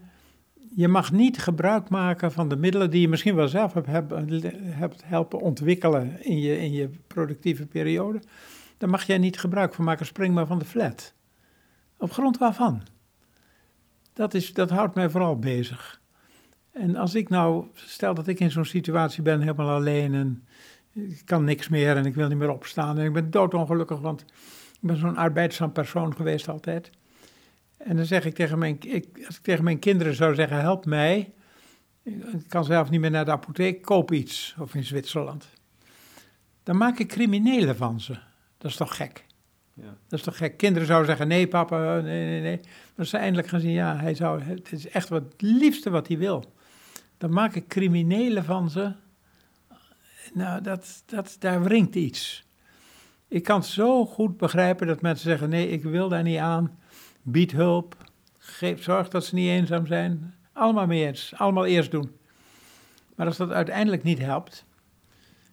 je 0.76 0.88
mag 0.88 1.12
niet 1.12 1.38
gebruik 1.38 1.90
maken 1.90 2.32
van 2.32 2.50
de 2.50 2.56
middelen 2.56 2.90
die 2.90 3.02
je 3.02 3.08
misschien 3.08 3.36
wel 3.36 3.48
zelf 3.48 3.74
hebt, 3.74 3.88
hebt 4.62 5.04
helpen 5.06 5.40
ontwikkelen 5.40 6.24
in 6.24 6.40
je, 6.40 6.60
in 6.60 6.72
je 6.72 6.90
productieve 7.08 7.66
periode. 7.66 8.22
Daar 8.78 8.90
mag 8.90 9.04
jij 9.04 9.18
niet 9.18 9.40
gebruik 9.40 9.74
van 9.74 9.86
maken, 9.86 10.06
spring 10.06 10.34
maar 10.34 10.48
van 10.48 10.60
de 10.60 10.66
flat. 10.66 11.14
Op 11.98 12.12
grond 12.12 12.38
waarvan? 12.38 12.82
Dat, 14.14 14.34
is, 14.34 14.54
dat 14.54 14.70
houdt 14.70 14.96
mij 14.96 15.10
vooral 15.10 15.40
bezig. 15.40 16.02
En 16.72 16.96
als 16.96 17.16
ik 17.16 17.30
nou, 17.30 17.66
stel 17.74 18.14
dat 18.14 18.28
ik 18.28 18.40
in 18.40 18.52
zo'n 18.52 18.66
situatie 18.66 19.24
ben, 19.24 19.40
helemaal 19.40 19.70
alleen 19.70 20.14
en 20.14 20.48
ik 20.98 21.22
kan 21.26 21.44
niks 21.44 21.68
meer 21.68 21.96
en 21.96 22.06
ik 22.06 22.16
wil 22.16 22.28
niet 22.28 22.38
meer 22.38 22.52
opstaan 22.52 22.98
en 22.98 23.06
ik 23.06 23.14
ben 23.14 23.32
doodongelukkig, 23.32 24.00
want 24.00 24.22
ik 24.82 24.88
ben 24.88 24.98
zo'n 24.98 25.18
arbeidzaam 25.18 25.72
persoon 25.72 26.16
geweest 26.16 26.48
altijd. 26.48 26.90
En 27.78 27.96
dan 27.96 28.06
zeg 28.06 28.26
ik 28.26 28.36
tegen 28.36 28.60
mijn, 28.60 28.78
ik, 28.80 29.26
als 29.26 29.38
ik 29.38 29.44
tegen 29.44 29.64
mijn 29.64 29.80
kinderen 29.80 30.16
zou 30.16 30.36
zeggen, 30.36 30.60
help 30.60 30.86
mij, 30.86 31.34
ik 32.04 32.44
kan 32.48 32.66
zelf 32.66 32.90
niet 32.90 33.00
meer 33.00 33.12
naar 33.12 33.26
de 33.26 33.32
apotheek, 33.32 33.82
koop 33.82 34.12
iets, 34.12 34.56
of 34.60 34.76
in 34.76 34.84
Zwitserland. 34.84 35.48
Dan 36.64 36.78
maak 36.78 37.00
ik 37.00 37.08
criminelen 37.08 37.76
van 37.76 38.00
ze. 38.00 38.18
Dat 38.58 38.72
is 38.72 38.78
toch 38.78 38.96
gek? 38.96 39.26
Ja. 39.74 39.98
Dat 40.08 40.20
is 40.20 40.26
toch 40.26 40.38
gek? 40.38 40.58
Kinderen 40.58 40.88
zouden 40.88 41.08
zeggen, 41.08 41.28
nee 41.28 41.48
papa, 41.48 42.00
nee, 42.00 42.26
nee, 42.26 42.42
nee. 42.42 42.60
Maar 42.96 43.06
ze 43.06 43.18
eindelijk 43.18 43.48
gaan 43.48 43.60
zien, 43.60 43.72
ja, 43.72 43.98
hij 43.98 44.16
zou, 44.16 44.42
het 44.42 44.72
is 44.72 44.88
echt 44.88 45.10
wat, 45.10 45.24
het 45.24 45.42
liefste 45.42 45.90
wat 45.90 46.08
hij 46.08 46.18
wil. 46.18 46.54
Dan 47.18 47.34
maak 47.34 47.56
ik 47.56 47.68
criminelen 47.68 48.44
van 48.44 48.70
ze. 48.70 48.94
Nou, 50.34 50.62
dat, 50.62 51.04
dat, 51.06 51.36
daar 51.40 51.64
wringt 51.64 51.96
iets. 51.96 52.46
Ik 53.28 53.44
kan 53.44 53.64
zo 53.64 54.06
goed 54.06 54.38
begrijpen 54.38 54.88
dat 54.88 55.02
mensen 55.02 55.30
zeggen, 55.30 55.50
nee, 55.50 55.70
ik 55.70 55.84
wil 55.84 56.10
daar 56.10 56.24
niet 56.24 56.38
aan. 56.38 56.80
Bied 57.22 57.52
hulp. 57.52 57.96
Geef, 58.38 58.84
zorg 58.84 59.08
dat 59.08 59.26
ze 59.26 59.36
niet 59.36 59.50
eenzaam 59.50 59.86
zijn. 59.86 60.34
Allemaal 60.54 60.86
mee 60.86 61.06
eens. 61.06 61.34
Allemaal 61.36 61.66
eerst 61.66 61.92
doen. 61.92 62.12
Maar 63.16 63.26
als 63.26 63.38
dat 63.38 63.52
uiteindelijk 63.52 64.04
niet 64.04 64.20
helpt. 64.20 64.66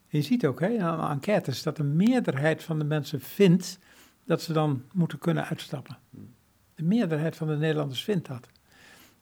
Je 0.09 0.23
ziet 0.23 0.47
ook 0.47 0.61
hè, 0.61 0.79
aan 0.79 1.11
enquêtes 1.11 1.63
dat 1.63 1.77
de 1.77 1.83
meerderheid 1.83 2.63
van 2.63 2.79
de 2.79 2.85
mensen 2.85 3.21
vindt 3.21 3.79
dat 4.25 4.43
ze 4.43 4.53
dan 4.53 4.83
moeten 4.93 5.19
kunnen 5.19 5.45
uitstappen. 5.45 5.99
De 6.75 6.83
meerderheid 6.83 7.37
van 7.37 7.47
de 7.47 7.57
Nederlanders 7.57 8.05
vindt 8.05 8.27
dat. 8.27 8.49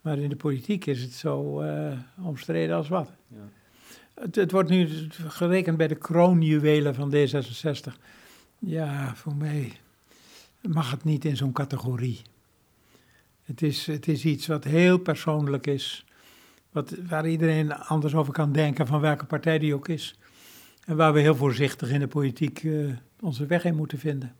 Maar 0.00 0.18
in 0.18 0.28
de 0.28 0.36
politiek 0.36 0.86
is 0.86 1.02
het 1.02 1.12
zo 1.12 1.62
uh, 1.62 1.98
omstreden 2.22 2.76
als 2.76 2.88
wat. 2.88 3.12
Ja. 3.28 3.48
Het, 4.14 4.50
wordt 4.50 4.68
nu 4.68 4.88
gerekend 5.10 5.76
bij 5.76 5.88
de 5.88 5.94
kroonjuwelen 5.94 6.94
van 6.94 7.14
D66. 7.14 7.92
Ja, 8.58 9.14
voor 9.14 9.34
mij 9.34 9.72
mag 10.60 10.90
het 10.90 11.04
niet 11.04 11.24
in 11.24 11.36
zo'n 11.36 11.52
categorie. 11.52 12.22
Het 13.42 13.62
is, 13.62 13.86
het 13.86 14.08
is 14.08 14.24
iets 14.24 14.46
wat 14.46 14.64
heel 14.64 14.98
persoonlijk 14.98 15.66
is. 15.66 16.04
Wat, 16.70 16.94
waar 17.08 17.28
iedereen 17.28 17.72
anders 17.72 18.14
over 18.14 18.32
kan 18.32 18.52
denken, 18.52 18.86
van 18.86 19.00
welke 19.00 19.24
partij 19.24 19.58
die 19.58 19.74
ook 19.74 19.88
is. 19.88 20.18
En 20.84 20.96
waar 20.96 21.12
we 21.12 21.20
heel 21.20 21.36
voorzichtig 21.36 21.90
in 21.90 22.00
de 22.00 22.08
politiek 22.08 22.62
uh, 22.62 22.92
onze 23.20 23.46
weg 23.46 23.64
in 23.64 23.76
moeten 23.76 23.98
vinden. 23.98 24.34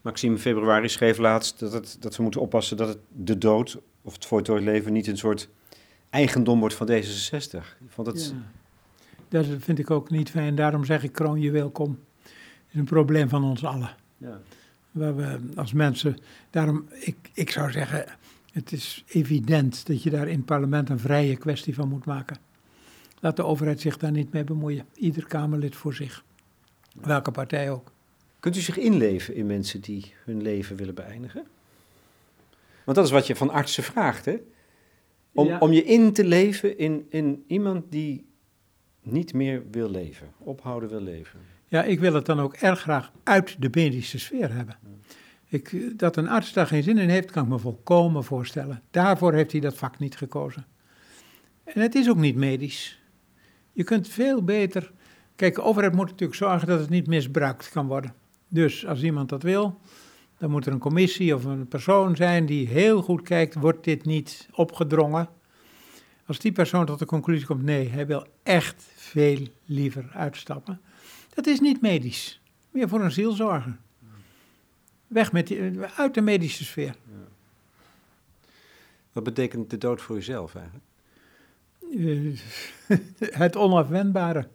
Maxime 0.00 0.38
Februari 0.38 0.88
schreef 0.88 1.18
laatst 1.18 1.58
dat, 1.58 1.96
dat 2.00 2.16
we 2.16 2.22
moeten 2.22 2.40
oppassen 2.40 2.76
dat 2.76 2.88
het 2.88 2.98
de 3.12 3.38
dood 3.38 3.78
of 4.02 4.12
het 4.12 4.26
voltooid 4.26 4.62
leven 4.62 4.92
niet 4.92 5.06
een 5.06 5.16
soort 5.16 5.48
eigendom 6.14 6.60
wordt 6.60 6.74
van 6.74 6.88
D66. 6.90 7.58
Ik 7.80 7.88
vond 7.88 8.06
het... 8.06 8.34
Ja. 8.34 8.42
Dat 9.28 9.46
vind 9.58 9.78
ik 9.78 9.90
ook 9.90 10.10
niet 10.10 10.30
fijn. 10.30 10.54
Daarom 10.54 10.84
zeg 10.84 11.02
ik 11.02 11.12
kroonje 11.12 11.50
welkom. 11.50 11.98
Het 12.22 12.32
is 12.72 12.78
een 12.78 12.84
probleem 12.84 13.28
van 13.28 13.44
ons 13.44 13.64
allen. 13.64 13.90
Ja 14.18 14.40
waar 14.94 15.16
we 15.16 15.38
als 15.56 15.72
mensen. 15.72 16.16
Daarom, 16.50 16.88
ik, 16.90 17.16
ik 17.32 17.50
zou 17.50 17.70
zeggen, 17.70 18.04
het 18.52 18.72
is 18.72 19.04
evident 19.06 19.86
dat 19.86 20.02
je 20.02 20.10
daar 20.10 20.28
in 20.28 20.36
het 20.36 20.44
parlement 20.44 20.88
een 20.88 20.98
vrije 20.98 21.36
kwestie 21.36 21.74
van 21.74 21.88
moet 21.88 22.04
maken. 22.04 22.36
Laat 23.20 23.36
de 23.36 23.44
overheid 23.44 23.80
zich 23.80 23.96
daar 23.96 24.10
niet 24.10 24.32
mee 24.32 24.44
bemoeien. 24.44 24.86
Ieder 24.94 25.26
Kamerlid 25.26 25.76
voor 25.76 25.94
zich. 25.94 26.24
Welke 27.00 27.30
partij 27.30 27.70
ook. 27.70 27.92
Kunt 28.40 28.56
u 28.56 28.60
zich 28.60 28.78
inleven 28.78 29.34
in 29.34 29.46
mensen 29.46 29.80
die 29.80 30.14
hun 30.24 30.42
leven 30.42 30.76
willen 30.76 30.94
beëindigen? 30.94 31.46
Want 32.84 32.96
dat 32.96 33.06
is 33.06 33.12
wat 33.12 33.26
je 33.26 33.36
van 33.36 33.50
artsen 33.50 33.82
vraagt, 33.82 34.24
hè? 34.24 34.36
Om, 35.34 35.46
Ja. 35.46 35.58
om 35.58 35.72
je 35.72 35.84
in 35.84 36.12
te 36.12 36.24
leven 36.24 36.78
in, 36.78 37.06
in 37.08 37.44
iemand 37.46 37.84
die 37.88 38.26
niet 39.02 39.34
meer 39.34 39.62
wil 39.70 39.90
leven, 39.90 40.32
ophouden 40.38 40.88
wil 40.88 41.00
leven. 41.00 41.40
Ja, 41.66 41.82
ik 41.82 42.00
wil 42.00 42.14
het 42.14 42.26
dan 42.26 42.40
ook 42.40 42.54
erg 42.54 42.80
graag 42.80 43.12
uit 43.22 43.56
de 43.62 43.68
medische 43.72 44.18
sfeer 44.18 44.52
hebben. 44.54 44.76
Ik, 45.48 45.72
eh, 45.72 45.80
dat 45.96 46.16
een 46.16 46.28
arts 46.28 46.52
daar 46.52 46.66
geen 46.66 46.82
zin 46.82 46.98
in 46.98 47.08
heeft, 47.08 47.30
kan 47.30 47.42
ik 47.42 47.48
me 47.48 47.58
volkomen 47.58 48.24
voorstellen. 48.24 48.82
Daarvoor 48.90 49.32
heeft 49.32 49.52
hij 49.52 49.60
dat 49.60 49.74
vak 49.76 49.98
niet 49.98 50.16
gekozen. 50.16 50.66
En 51.64 51.80
het 51.80 51.94
is 51.94 52.08
ook 52.08 52.16
niet 52.16 52.36
medisch. 52.36 53.02
Je 53.72 53.84
kunt 53.84 54.08
veel 54.08 54.42
beter. 54.44 54.92
Kijk, 55.36 55.54
de 55.54 55.62
overheid 55.62 55.94
moet 55.94 56.10
natuurlijk 56.10 56.38
zorgen 56.38 56.68
dat 56.68 56.80
het 56.80 56.88
niet 56.88 57.06
misbruikt 57.06 57.68
kan 57.68 57.86
worden. 57.86 58.14
Dus 58.48 58.86
als 58.86 59.02
iemand 59.02 59.28
dat 59.28 59.42
wil, 59.42 59.78
dan 60.38 60.50
moet 60.50 60.66
er 60.66 60.72
een 60.72 60.78
commissie 60.78 61.34
of 61.34 61.44
een 61.44 61.68
persoon 61.68 62.16
zijn 62.16 62.46
die 62.46 62.68
heel 62.68 63.02
goed 63.02 63.22
kijkt: 63.22 63.54
wordt 63.54 63.84
dit 63.84 64.04
niet 64.04 64.48
opgedrongen? 64.52 65.28
Als 66.26 66.38
die 66.38 66.52
persoon 66.52 66.86
tot 66.86 66.98
de 66.98 67.06
conclusie 67.06 67.46
komt: 67.46 67.62
nee, 67.62 67.88
hij 67.88 68.06
wil 68.06 68.26
echt 68.42 68.84
veel 68.94 69.46
liever 69.64 70.10
uitstappen. 70.12 70.80
Dat 71.34 71.46
is 71.46 71.60
niet 71.60 71.80
medisch. 71.80 72.40
Meer 72.70 72.88
voor 72.88 73.00
een 73.00 73.12
ziel 73.12 73.32
zorgen. 73.32 73.80
Weg 75.06 75.32
met 75.32 75.46
die, 75.46 75.80
uit 75.96 76.14
de 76.14 76.20
medische 76.20 76.64
sfeer. 76.64 76.94
Wat 79.12 79.24
betekent 79.24 79.70
de 79.70 79.78
dood 79.78 80.02
voor 80.02 80.16
jezelf 80.16 80.54
eigenlijk? 80.54 80.84
Eh, 81.90 82.38
het 83.42 83.56
onafwendbare. 83.56 84.48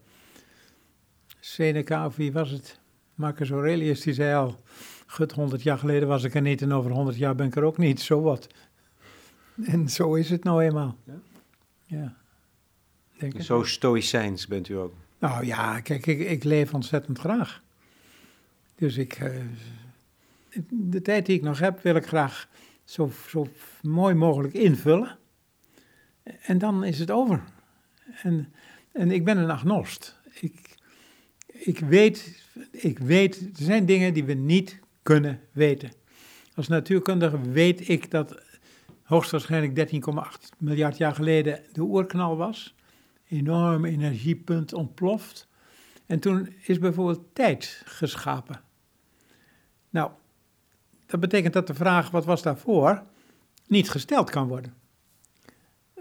Seneca, 1.40 2.06
of 2.06 2.16
wie 2.16 2.32
was 2.32 2.50
het? 2.50 2.80
Marcus 3.16 3.50
Aurelius, 3.50 4.02
die 4.02 4.14
zei 4.14 4.36
al... 4.36 4.60
Gut, 5.12 5.32
100 5.32 5.64
jaar 5.64 5.78
geleden 5.78 6.08
was 6.08 6.24
ik 6.24 6.36
er 6.36 6.42
niet 6.42 6.62
en 6.62 6.72
over 6.72 6.92
100 6.92 7.18
jaar 7.18 7.36
ben 7.36 7.48
ik 7.48 7.56
er 7.56 7.64
ook 7.64 7.78
niet. 7.78 8.02
Zo 8.02 8.22
wat. 8.22 8.48
En 9.64 9.90
zo 9.90 10.14
is 10.14 10.30
het 10.30 10.44
nou 10.44 10.64
eenmaal. 10.64 10.98
Ja? 11.04 11.20
Ja. 11.86 12.16
Denk 13.18 13.34
ik. 13.34 13.42
Zo 13.42 13.64
stoïcijns 13.64 14.48
bent 14.48 14.70
u 14.70 14.74
ook. 14.74 14.94
Nou 15.20 15.46
ja, 15.46 15.80
kijk, 15.80 16.06
ik, 16.06 16.20
ik 16.20 16.44
leef 16.44 16.74
ontzettend 16.74 17.20
graag. 17.20 17.62
Dus 18.76 18.98
ik, 18.98 19.14
eh, 19.14 19.42
de 20.70 21.02
tijd 21.02 21.26
die 21.26 21.36
ik 21.36 21.42
nog 21.42 21.60
heb, 21.60 21.82
wil 21.82 21.96
ik 21.96 22.06
graag 22.06 22.50
zo, 22.84 23.12
zo 23.28 23.48
mooi 23.82 24.14
mogelijk 24.14 24.54
invullen. 24.54 25.18
En 26.24 26.58
dan 26.58 26.84
is 26.84 27.00
het 27.00 27.12
over. 27.12 27.44
En, 28.24 28.54
en 28.92 29.12
ik 29.12 29.26
ben 29.26 29.38
een 29.38 29.52
agnost. 29.52 30.20
Ik, 30.40 30.76
ik, 31.48 31.80
weet, 31.80 32.44
ik 32.72 33.00
weet, 33.00 33.40
er 33.40 33.64
zijn 33.64 33.86
dingen 33.86 34.14
die 34.14 34.24
we 34.24 34.34
niet 34.34 34.80
weten. 35.52 35.92
Als 36.56 36.68
natuurkundige 36.68 37.42
weet 37.42 37.90
ik 37.90 38.12
dat 38.12 38.44
hoogstwaarschijnlijk 39.04 39.92
13,8 39.94 40.58
miljard 40.58 40.98
jaar 40.98 41.16
geleden 41.16 41.64
de 41.72 41.82
oerknal 41.82 42.38
was 42.38 42.76
enorm 43.28 43.86
energiepunt 43.86 44.74
ontploft. 44.74 45.48
En 46.06 46.20
toen 46.20 46.56
is 46.62 46.80
bijvoorbeeld 46.80 47.36
tijd 47.36 47.82
geschapen. 47.86 48.62
Nou, 49.90 50.12
dat 51.06 51.20
betekent 51.20 51.54
dat 51.54 51.68
de 51.68 51.74
vraag 51.74 52.12
wat 52.12 52.26
was 52.26 52.42
daarvoor 52.42 53.04
niet 53.68 53.90
gesteld 53.90 54.30
kan 54.30 54.48
worden. 54.48 54.74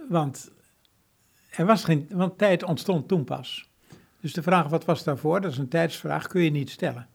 Want, 0.09 0.51
er 1.51 1.67
was 1.67 1.85
geen, 1.85 2.09
want 2.11 2.39
tijd 2.39 2.63
ontstond 2.63 3.09
toen 3.09 3.25
pas. 3.25 3.71
Dus 4.21 4.33
de 4.33 4.43
vraag 4.43 4.69
wat 4.69 4.85
was 4.85 5.05
daarvoor, 5.05 5.41
dat 5.41 5.53
is 5.53 5.59
een 5.59 5.69
tijdsvraag, 5.69 6.27
kun 6.27 6.43
je 6.43 6.51
niet 6.51 6.71
stellen. 6.71 7.09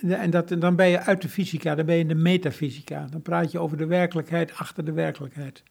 En 0.00 0.30
dat, 0.30 0.48
dan 0.48 0.76
ben 0.76 0.88
je 0.88 1.00
uit 1.00 1.22
de 1.22 1.28
fysica, 1.28 1.74
dan 1.74 1.86
ben 1.86 1.94
je 1.94 2.00
in 2.00 2.08
de 2.08 2.14
metafysica. 2.14 3.06
Dan 3.10 3.22
praat 3.22 3.52
je 3.52 3.58
over 3.58 3.76
de 3.76 3.86
werkelijkheid 3.86 4.52
achter 4.52 4.84
de 4.84 4.92
werkelijkheid. 4.92 5.62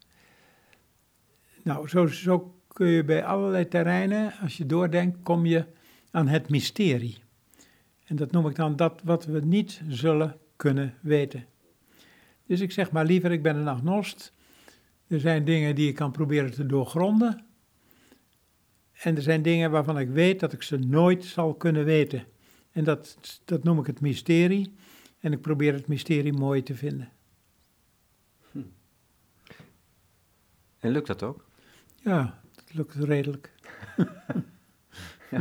Nou, 1.64 2.10
zo, 2.10 2.56
kun 2.68 2.88
je 2.88 3.04
bij 3.04 3.26
allerlei 3.26 3.68
terreinen, 3.68 4.34
als 4.42 4.58
je 4.58 4.66
doordenkt, 4.66 5.18
kom 5.24 5.46
je 5.46 5.66
aan 6.12 6.28
het 6.28 6.50
mysterie. 6.50 7.18
En 8.06 8.16
dat 8.16 8.32
noem 8.32 8.48
ik 8.48 8.56
dan 8.56 8.76
dat 8.76 9.02
wat 9.04 9.26
we 9.26 9.40
niet 9.40 9.82
zullen 9.88 10.38
kunnen 10.56 10.94
weten. 11.02 11.46
Dus 12.46 12.60
ik 12.60 12.72
zeg 12.72 12.92
maar 12.92 13.06
liever, 13.06 13.32
ik 13.32 13.44
ben 13.44 13.56
een 13.56 13.68
agnost. 13.68 14.34
Er 15.08 15.20
zijn 15.20 15.46
dingen 15.46 15.76
die 15.76 15.88
ik 15.88 15.96
kan 15.96 16.12
proberen 16.12 16.52
te 16.52 16.66
doorgronden. 16.66 17.46
En 18.94 19.16
er 19.16 19.22
zijn 19.22 19.42
dingen 19.42 19.72
waarvan 19.72 20.00
ik 20.00 20.10
weet 20.10 20.40
dat 20.40 20.54
ik 20.54 20.62
ze 20.62 20.78
nooit 20.78 21.24
zal 21.24 21.54
kunnen 21.54 21.86
weten. 21.86 22.24
En 22.74 22.84
dat, 22.84 23.18
dat 23.46 23.64
noem 23.64 23.80
ik 23.80 23.86
het 23.88 24.02
mysterie. 24.02 24.74
En 25.20 25.32
ik 25.32 25.42
probeer 25.42 25.74
het 25.74 25.88
mysterie 25.88 26.34
mooi 26.34 26.64
te 26.64 26.76
vinden. 26.76 27.12
En 30.80 30.92
lukt 30.92 31.08
dat 31.08 31.24
ook? 31.24 31.46
Ja, 31.96 32.42
het 32.56 32.74
lukt 32.74 32.94
redelijk. 32.94 33.52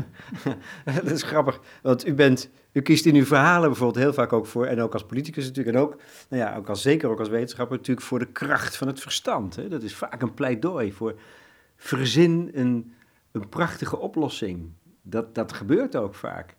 dat 1.02 1.10
is 1.10 1.22
grappig, 1.22 1.60
want 1.82 2.06
u, 2.06 2.14
bent, 2.14 2.50
u 2.72 2.80
kiest 2.80 3.06
in 3.06 3.14
uw 3.14 3.24
verhalen 3.24 3.68
bijvoorbeeld 3.68 4.04
heel 4.04 4.12
vaak 4.12 4.32
ook 4.32 4.46
voor, 4.46 4.66
en 4.66 4.80
ook 4.80 4.92
als 4.92 5.06
politicus 5.06 5.46
natuurlijk, 5.46 5.76
en 5.76 5.82
ook, 5.82 5.96
nou 6.28 6.42
ja, 6.42 6.56
ook 6.56 6.68
als, 6.68 6.82
zeker 6.82 7.08
ook 7.08 7.18
als 7.18 7.28
wetenschapper, 7.28 7.76
natuurlijk 7.76 8.06
voor 8.06 8.18
de 8.18 8.32
kracht 8.32 8.76
van 8.76 8.86
het 8.86 9.00
verstand. 9.00 9.56
Hè? 9.56 9.68
Dat 9.68 9.82
is 9.82 9.94
vaak 9.94 10.22
een 10.22 10.34
pleidooi 10.34 10.92
voor 10.92 11.14
verzin 11.76 12.50
een, 12.52 12.92
een 13.32 13.48
prachtige 13.48 13.98
oplossing. 13.98 14.70
Dat, 15.02 15.34
dat 15.34 15.52
gebeurt 15.52 15.96
ook 15.96 16.14
vaak. 16.14 16.56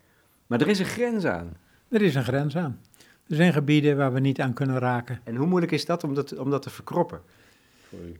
Maar 0.48 0.62
er 0.62 0.68
is 0.68 0.80
een 0.80 0.86
grens 0.86 1.26
aan. 1.26 1.58
Er 1.88 2.02
is 2.02 2.16
een 2.16 2.24
grens 2.24 2.58
aan. 2.58 2.80
Er 3.28 3.36
zijn 3.36 3.54
gebieden 3.54 3.98
waar 3.98 4.14
we 4.14 4.20
niet 4.20 4.42
aan 4.42 4.54
kunnen 4.54 4.80
raken. 4.80 5.20
En 5.24 5.36
hoe 5.36 5.48
moeilijk 5.48 5.72
is 5.72 5.86
dat 5.86 6.04
om 6.04 6.14
dat, 6.14 6.38
om 6.38 6.50
dat 6.50 6.62
te 6.62 6.70
verkroppen? 6.70 7.22
Voor 7.90 8.00
u? 8.00 8.20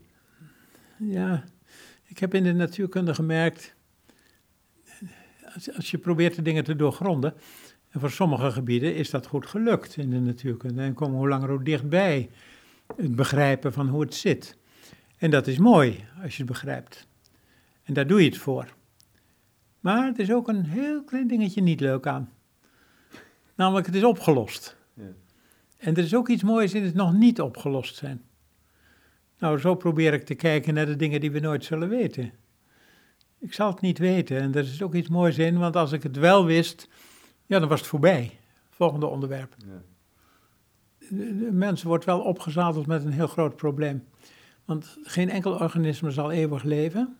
Ja, 0.96 1.44
ik 2.04 2.18
heb 2.18 2.34
in 2.34 2.42
de 2.42 2.52
natuurkunde 2.52 3.14
gemerkt, 3.14 3.74
als, 5.54 5.76
als 5.76 5.90
je 5.90 5.98
probeert 5.98 6.34
de 6.34 6.42
dingen 6.42 6.64
te 6.64 6.76
doorgronden, 6.76 7.34
en 7.94 8.00
voor 8.00 8.10
sommige 8.10 8.50
gebieden 8.50 8.94
is 8.94 9.10
dat 9.10 9.26
goed 9.26 9.46
gelukt 9.46 9.96
in 9.96 10.10
de 10.10 10.18
natuurkunde. 10.18 10.82
En 10.82 10.94
komen 10.94 11.14
we 11.14 11.20
hoe 11.20 11.28
langer 11.28 11.48
hoe 11.48 11.62
dichtbij 11.62 12.30
het 12.96 13.16
begrijpen 13.16 13.72
van 13.72 13.88
hoe 13.88 14.00
het 14.00 14.14
zit. 14.14 14.56
En 15.16 15.30
dat 15.30 15.46
is 15.46 15.58
mooi 15.58 16.04
als 16.22 16.36
je 16.36 16.42
het 16.42 16.52
begrijpt. 16.52 17.06
En 17.84 17.94
daar 17.94 18.06
doe 18.06 18.22
je 18.22 18.28
het 18.28 18.38
voor. 18.38 18.74
Maar 19.84 20.12
er 20.12 20.20
is 20.20 20.32
ook 20.32 20.48
een 20.48 20.64
heel 20.64 21.04
klein 21.04 21.26
dingetje 21.26 21.62
niet 21.62 21.80
leuk 21.80 22.06
aan. 22.06 22.32
Namelijk, 23.54 23.86
het 23.86 23.94
is 23.94 24.04
opgelost. 24.04 24.76
Ja. 24.94 25.02
En 25.76 25.94
er 25.94 26.02
is 26.02 26.14
ook 26.14 26.28
iets 26.28 26.42
moois 26.42 26.74
in 26.74 26.82
het 26.82 26.94
nog 26.94 27.12
niet 27.12 27.40
opgelost 27.40 27.96
zijn. 27.96 28.22
Nou, 29.38 29.58
zo 29.58 29.74
probeer 29.74 30.12
ik 30.12 30.24
te 30.24 30.34
kijken 30.34 30.74
naar 30.74 30.86
de 30.86 30.96
dingen 30.96 31.20
die 31.20 31.30
we 31.30 31.40
nooit 31.40 31.64
zullen 31.64 31.88
weten. 31.88 32.32
Ik 33.38 33.52
zal 33.52 33.70
het 33.70 33.80
niet 33.80 33.98
weten 33.98 34.40
en 34.40 34.54
er 34.54 34.64
is 34.64 34.82
ook 34.82 34.94
iets 34.94 35.08
moois 35.08 35.38
in, 35.38 35.58
want 35.58 35.76
als 35.76 35.92
ik 35.92 36.02
het 36.02 36.16
wel 36.16 36.44
wist, 36.44 36.88
ja, 37.46 37.58
dan 37.58 37.68
was 37.68 37.80
het 37.80 37.88
voorbij. 37.88 38.38
Volgende 38.70 39.06
onderwerp. 39.06 39.54
Ja. 39.58 39.82
De, 40.98 41.38
de 41.38 41.52
mens 41.52 41.82
wordt 41.82 42.04
wel 42.04 42.20
opgezadeld 42.20 42.86
met 42.86 43.04
een 43.04 43.12
heel 43.12 43.26
groot 43.26 43.56
probleem. 43.56 44.04
Want 44.64 44.98
geen 45.02 45.30
enkel 45.30 45.52
organisme 45.52 46.10
zal 46.10 46.30
eeuwig 46.30 46.62
leven, 46.62 47.16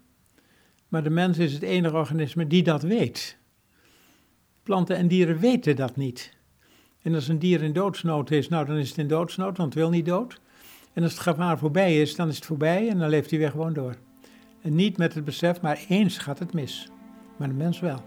maar 0.94 1.02
de 1.02 1.10
mens 1.10 1.38
is 1.38 1.52
het 1.52 1.62
enige 1.62 1.96
organisme 1.96 2.46
die 2.46 2.62
dat 2.62 2.82
weet. 2.82 3.38
Planten 4.62 4.96
en 4.96 5.08
dieren 5.08 5.38
weten 5.38 5.76
dat 5.76 5.96
niet. 5.96 6.36
En 7.02 7.14
als 7.14 7.28
een 7.28 7.38
dier 7.38 7.62
in 7.62 7.72
doodsnood 7.72 8.30
is, 8.30 8.48
nou 8.48 8.66
dan 8.66 8.76
is 8.76 8.88
het 8.88 8.98
in 8.98 9.08
doodsnood, 9.08 9.56
want 9.56 9.74
het 9.74 9.82
wil 9.82 9.90
niet 9.90 10.06
dood. 10.06 10.40
En 10.92 11.02
als 11.02 11.12
het 11.12 11.20
gevaar 11.20 11.58
voorbij 11.58 12.00
is, 12.00 12.16
dan 12.16 12.28
is 12.28 12.36
het 12.36 12.46
voorbij 12.46 12.88
en 12.88 12.98
dan 12.98 13.08
leeft 13.08 13.30
hij 13.30 13.38
weer 13.38 13.50
gewoon 13.50 13.72
door. 13.72 13.94
En 14.62 14.74
niet 14.74 14.96
met 14.96 15.14
het 15.14 15.24
besef, 15.24 15.60
maar 15.60 15.84
eens 15.88 16.18
gaat 16.18 16.38
het 16.38 16.52
mis. 16.52 16.88
Maar 17.36 17.48
de 17.48 17.54
mens 17.54 17.80
wel. 17.80 18.00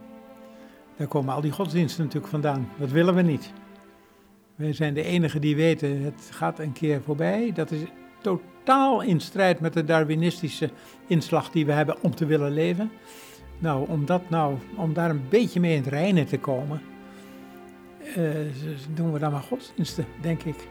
Daar 0.97 1.08
komen 1.08 1.34
al 1.34 1.41
die 1.41 1.52
godsdiensten 1.52 2.04
natuurlijk 2.04 2.32
vandaan. 2.32 2.69
Dat 2.80 2.91
willen 2.91 3.15
we 3.15 3.21
niet. 3.21 3.54
Wij 4.56 4.73
zijn 4.73 4.93
de 4.93 5.04
enigen 5.04 5.41
die 5.41 5.56
weten, 5.56 6.02
het 6.02 6.30
gaat 6.32 6.60
een 6.60 6.73
keer 6.73 7.02
voorbij. 7.02 7.52
Dat 7.54 7.71
is 7.71 7.82
totaal 8.21 8.56
in 9.01 9.19
strijd 9.19 9.60
met 9.60 9.73
de 9.73 9.84
Darwinistische 9.84 10.69
inslag 11.08 11.51
die 11.51 11.65
we 11.65 11.71
hebben 11.71 11.95
om 12.01 12.15
te 12.15 12.25
willen 12.25 12.51
leven. 12.51 12.91
Nou, 13.60 13.89
om, 13.89 14.06
dat 14.06 14.30
nou, 14.30 14.58
om 14.75 14.93
daar 14.93 15.10
een 15.10 15.25
beetje 15.30 15.60
mee 15.60 15.75
in 15.75 15.82
het 15.82 15.93
reinen 15.93 16.25
te 16.25 16.39
komen, 16.39 16.82
eh, 18.15 18.30
doen 18.93 19.13
we 19.13 19.19
dan 19.19 19.32
maar 19.32 19.41
godsdiensten, 19.41 20.06
denk 20.21 20.43
ik. 20.43 20.67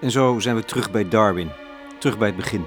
En 0.00 0.10
zo 0.10 0.38
zijn 0.38 0.56
we 0.56 0.64
terug 0.64 0.90
bij 0.90 1.08
Darwin, 1.08 1.50
terug 2.04 2.18
bij 2.18 2.28
het 2.28 2.36
begin. 2.36 2.66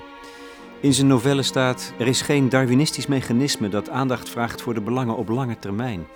In 0.80 0.94
zijn 0.94 1.08
novelle 1.08 1.42
staat: 1.42 1.94
Er 1.98 2.08
is 2.08 2.22
geen 2.22 2.50
Darwinistisch 2.50 3.08
mechanisme 3.08 3.70
dat 3.70 3.90
aandacht 3.90 4.30
vraagt 4.30 4.62
voor 4.62 4.74
de 4.74 4.82
belangen 4.82 5.16
op 5.16 5.30
lange 5.30 5.60
termijn. 5.60 6.08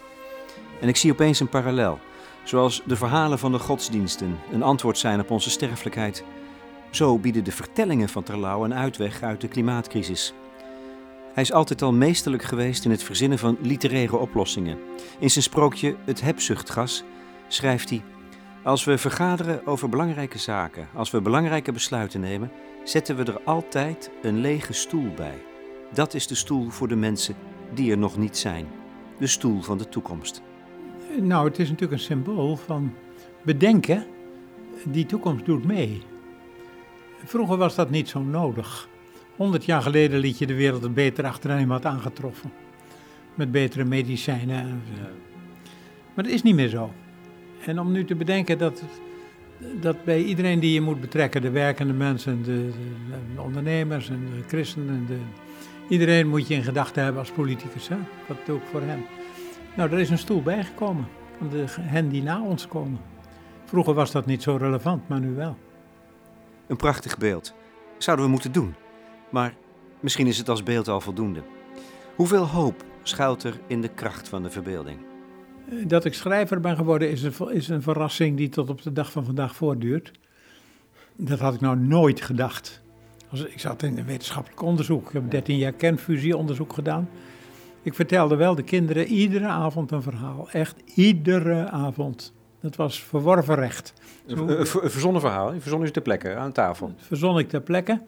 En 0.80 0.88
ik 0.88 0.96
zie 0.96 1.12
opeens 1.12 1.40
een 1.40 1.50
parallel. 1.50 2.00
Zoals 2.44 2.82
de 2.86 2.96
verhalen 2.96 3.40
van 3.40 3.52
de 3.52 3.60
godsdiensten 3.60 4.40
een 4.52 4.64
antwoord 4.64 4.98
zijn 4.98 5.20
op 5.20 5.32
onze 5.32 5.50
sterfelijkheid, 5.50 6.24
Zo 6.90 7.18
bieden 7.18 7.44
de 7.44 7.52
vertellingen 7.52 8.10
van 8.10 8.24
Terlouw 8.24 8.64
een 8.64 8.74
uitweg 8.74 9.22
uit 9.22 9.42
de 9.42 9.48
klimaatcrisis. 9.48 10.34
Hij 11.34 11.44
is 11.44 11.54
altijd 11.54 11.82
al 11.82 11.94
meesterlijk 11.94 12.44
geweest 12.44 12.86
in 12.86 12.92
het 12.92 13.04
verzinnen 13.04 13.40
van 13.40 13.58
literaire 13.62 14.18
oplossingen. 14.18 14.78
In 15.20 15.32
zijn 15.32 15.44
sprookje 15.44 15.96
Het 16.06 16.22
hebzuchtgas 16.22 17.04
schrijft 17.48 17.90
hij: 17.90 18.04
Als 18.63 18.84
we 18.84 18.97
vergaderen 18.97 19.67
over 19.67 19.89
belangrijke 19.89 20.38
zaken, 20.38 20.88
als 20.93 21.12
we 21.12 21.21
belangrijke 21.21 21.71
besluiten 21.71 22.19
nemen, 22.19 22.52
zetten 22.84 23.15
we 23.15 23.24
er 23.24 23.41
altijd 23.43 24.12
een 24.21 24.39
lege 24.39 24.74
stoel 24.74 25.13
bij. 25.15 25.41
Dat 25.93 26.13
is 26.13 26.28
de 26.28 26.36
stoel 26.36 26.69
voor 26.69 26.88
de 26.88 26.95
mensen 26.95 27.36
die 27.74 27.91
er 27.91 27.97
nog 27.97 28.17
niet 28.17 28.38
zijn. 28.38 28.67
De 29.19 29.28
stoel 29.28 29.62
van 29.62 29.78
de 29.78 29.89
toekomst. 29.89 30.41
Nou, 31.21 31.47
het 31.47 31.60
is 31.60 31.69
natuurlijk 31.69 32.00
een 32.00 32.06
symbool 32.06 32.56
van 32.56 32.93
bedenken, 33.43 34.06
die 34.86 35.06
toekomst 35.06 35.45
doet 35.45 35.65
mee. 35.65 36.02
Vroeger 37.26 37.58
was 37.58 37.76
dat 37.76 37.89
niet 37.89 38.10
zo 38.10 38.19
nodig. 38.19 38.88
Honderd 39.36 39.65
jaar 39.65 39.82
geleden 39.82 40.19
liet 40.19 40.38
je 40.38 40.47
de 40.47 40.56
wereld 40.56 40.84
er 40.84 40.93
beter 40.93 41.26
achteraan 41.26 41.60
iemand 41.60 41.86
aangetroffen. 41.86 42.52
Met 43.36 43.52
betere 43.52 43.84
medicijnen. 43.84 44.82
Maar 46.13 46.24
dat 46.24 46.34
is 46.34 46.43
niet 46.43 46.56
meer 46.56 46.69
zo. 46.69 46.91
En 47.65 47.80
om 47.80 47.91
nu 47.91 48.06
te 48.06 48.15
bedenken 48.15 48.58
dat, 48.58 48.84
dat 49.82 50.04
bij 50.04 50.24
iedereen 50.24 50.60
die 50.60 50.74
je 50.74 50.82
moet 50.82 51.02
betrekken, 51.02 51.41
de 51.41 51.50
werkende 51.50 51.93
mensen, 51.93 52.43
de, 52.43 52.69
de 53.36 53.41
ondernemers 53.41 54.10
en 54.10 54.26
de 54.36 54.47
christenen, 54.47 55.06
de, 55.06 55.17
iedereen 55.89 56.28
moet 56.28 56.47
je 56.47 56.54
in 56.54 56.63
gedachten 56.63 57.04
hebben 57.04 57.21
als 57.21 57.32
politicus. 57.32 57.88
Hè? 57.88 57.97
Dat 58.28 58.38
doe 58.45 58.58
ik 58.58 58.63
voor 58.71 58.82
hen. 58.82 59.06
Nou, 59.76 59.91
er 59.91 60.00
is 60.00 60.10
een 60.10 60.17
stoel 60.17 60.41
bijgekomen 60.41 61.08
van 61.38 61.50
de, 61.50 61.65
hen 61.67 62.10
die 62.10 62.24
na 62.24 62.41
ons 62.41 62.67
komen. 62.67 63.00
Vroeger 63.65 63.93
was 63.93 64.12
dat 64.12 64.26
niet 64.26 64.43
zo 64.43 64.56
relevant, 64.56 65.08
maar 65.08 65.19
nu 65.19 65.36
wel. 65.36 65.58
Een 66.67 66.78
prachtig 66.78 67.17
beeld. 67.17 67.54
Zouden 67.97 68.26
we 68.26 68.32
moeten 68.32 68.52
doen. 68.52 68.76
Maar 69.30 69.54
misschien 70.00 70.28
is 70.28 70.38
het 70.38 70.50
als 70.50 70.63
beeld 70.63 70.88
al 70.88 71.02
voldoende. 71.02 71.43
Hoeveel 72.15 72.47
hoop 72.47 72.84
schuilt 73.04 73.43
er 73.43 73.60
in 73.67 73.82
de 73.82 73.88
kracht 73.88 74.30
van 74.30 74.43
de 74.43 74.50
verbeelding? 74.50 75.11
Dat 75.88 76.06
ik 76.06 76.13
schrijver 76.13 76.60
ben 76.60 76.76
geworden 76.76 77.12
is 77.12 77.24
een, 77.24 77.34
is 77.52 77.67
een 77.67 77.82
verrassing 77.82 78.38
die 78.38 78.50
tot 78.50 78.69
op 78.69 78.82
de 78.82 78.91
dag 78.91 79.12
van 79.12 79.26
vandaag 79.26 79.56
voortduurt. 79.56 80.12
Dat 81.15 81.39
had 81.39 81.54
ik 81.54 81.62
nou 81.62 81.78
nooit 81.78 82.21
gedacht. 82.21 82.82
Ik 83.32 83.60
zat 83.60 83.84
in 83.84 83.97
een 83.97 84.06
wetenschappelijk 84.06 84.62
onderzoek. 84.62 85.08
Ik 85.08 85.13
heb 85.13 85.32
13 85.32 85.58
jaar 85.58 85.71
kernfusieonderzoek 85.71 86.74
gedaan. 86.74 87.10
Ik 87.82 87.93
vertelde 87.93 88.36
wel 88.36 88.56
de 88.56 88.63
kinderen 88.63 89.06
iedere 89.08 89.47
avond 89.47 89.91
een 89.91 90.02
verhaal. 90.02 90.50
Echt 90.52 90.76
iedere 90.95 91.69
avond. 91.69 92.34
Dat 92.62 92.76
was 92.76 93.04
verworven 93.04 93.56
recht. 93.56 93.93
Een 94.28 94.65
verzonnen 94.65 95.21
verhaal. 95.21 95.54
Je 95.54 95.62
verzon 95.62 95.86
je 95.86 95.91
ter 95.91 96.02
plekke 96.02 96.36
aan 96.36 96.52
tafel. 96.52 96.93
Verzon 96.97 97.39
ik 97.39 97.50
ter 97.50 97.62
plekke. 97.62 98.02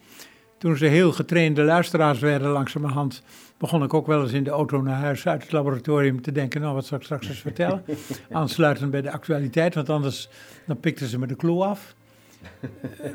Toen 0.58 0.78
ze 0.78 0.86
heel 0.86 1.12
getrainde 1.12 1.64
luisteraars 1.64 2.20
werden 2.20 2.50
langzamerhand, 2.50 3.24
begon 3.64 3.84
ik 3.84 3.94
ook 3.94 4.08
wel 4.08 4.22
eens 4.22 4.32
in 4.32 4.44
de 4.44 4.50
auto 4.50 4.82
naar 4.82 5.00
huis 5.00 5.28
uit 5.28 5.42
het 5.42 5.52
laboratorium 5.52 6.22
te 6.22 6.32
denken, 6.32 6.62
nou 6.62 6.74
wat 6.74 6.86
zal 6.86 6.98
ik 6.98 7.04
straks 7.04 7.28
eens 7.28 7.40
vertellen? 7.40 7.86
Aansluitend 8.32 8.92
bij 8.92 9.02
de 9.02 9.12
actualiteit, 9.12 9.76
want 9.76 9.90
anders 9.90 10.30
dan 10.66 10.80
pikten 10.80 11.08
ze 11.08 11.20
me 11.20 11.28
de 11.28 11.36
kloe 11.36 11.64
af. 11.64 11.96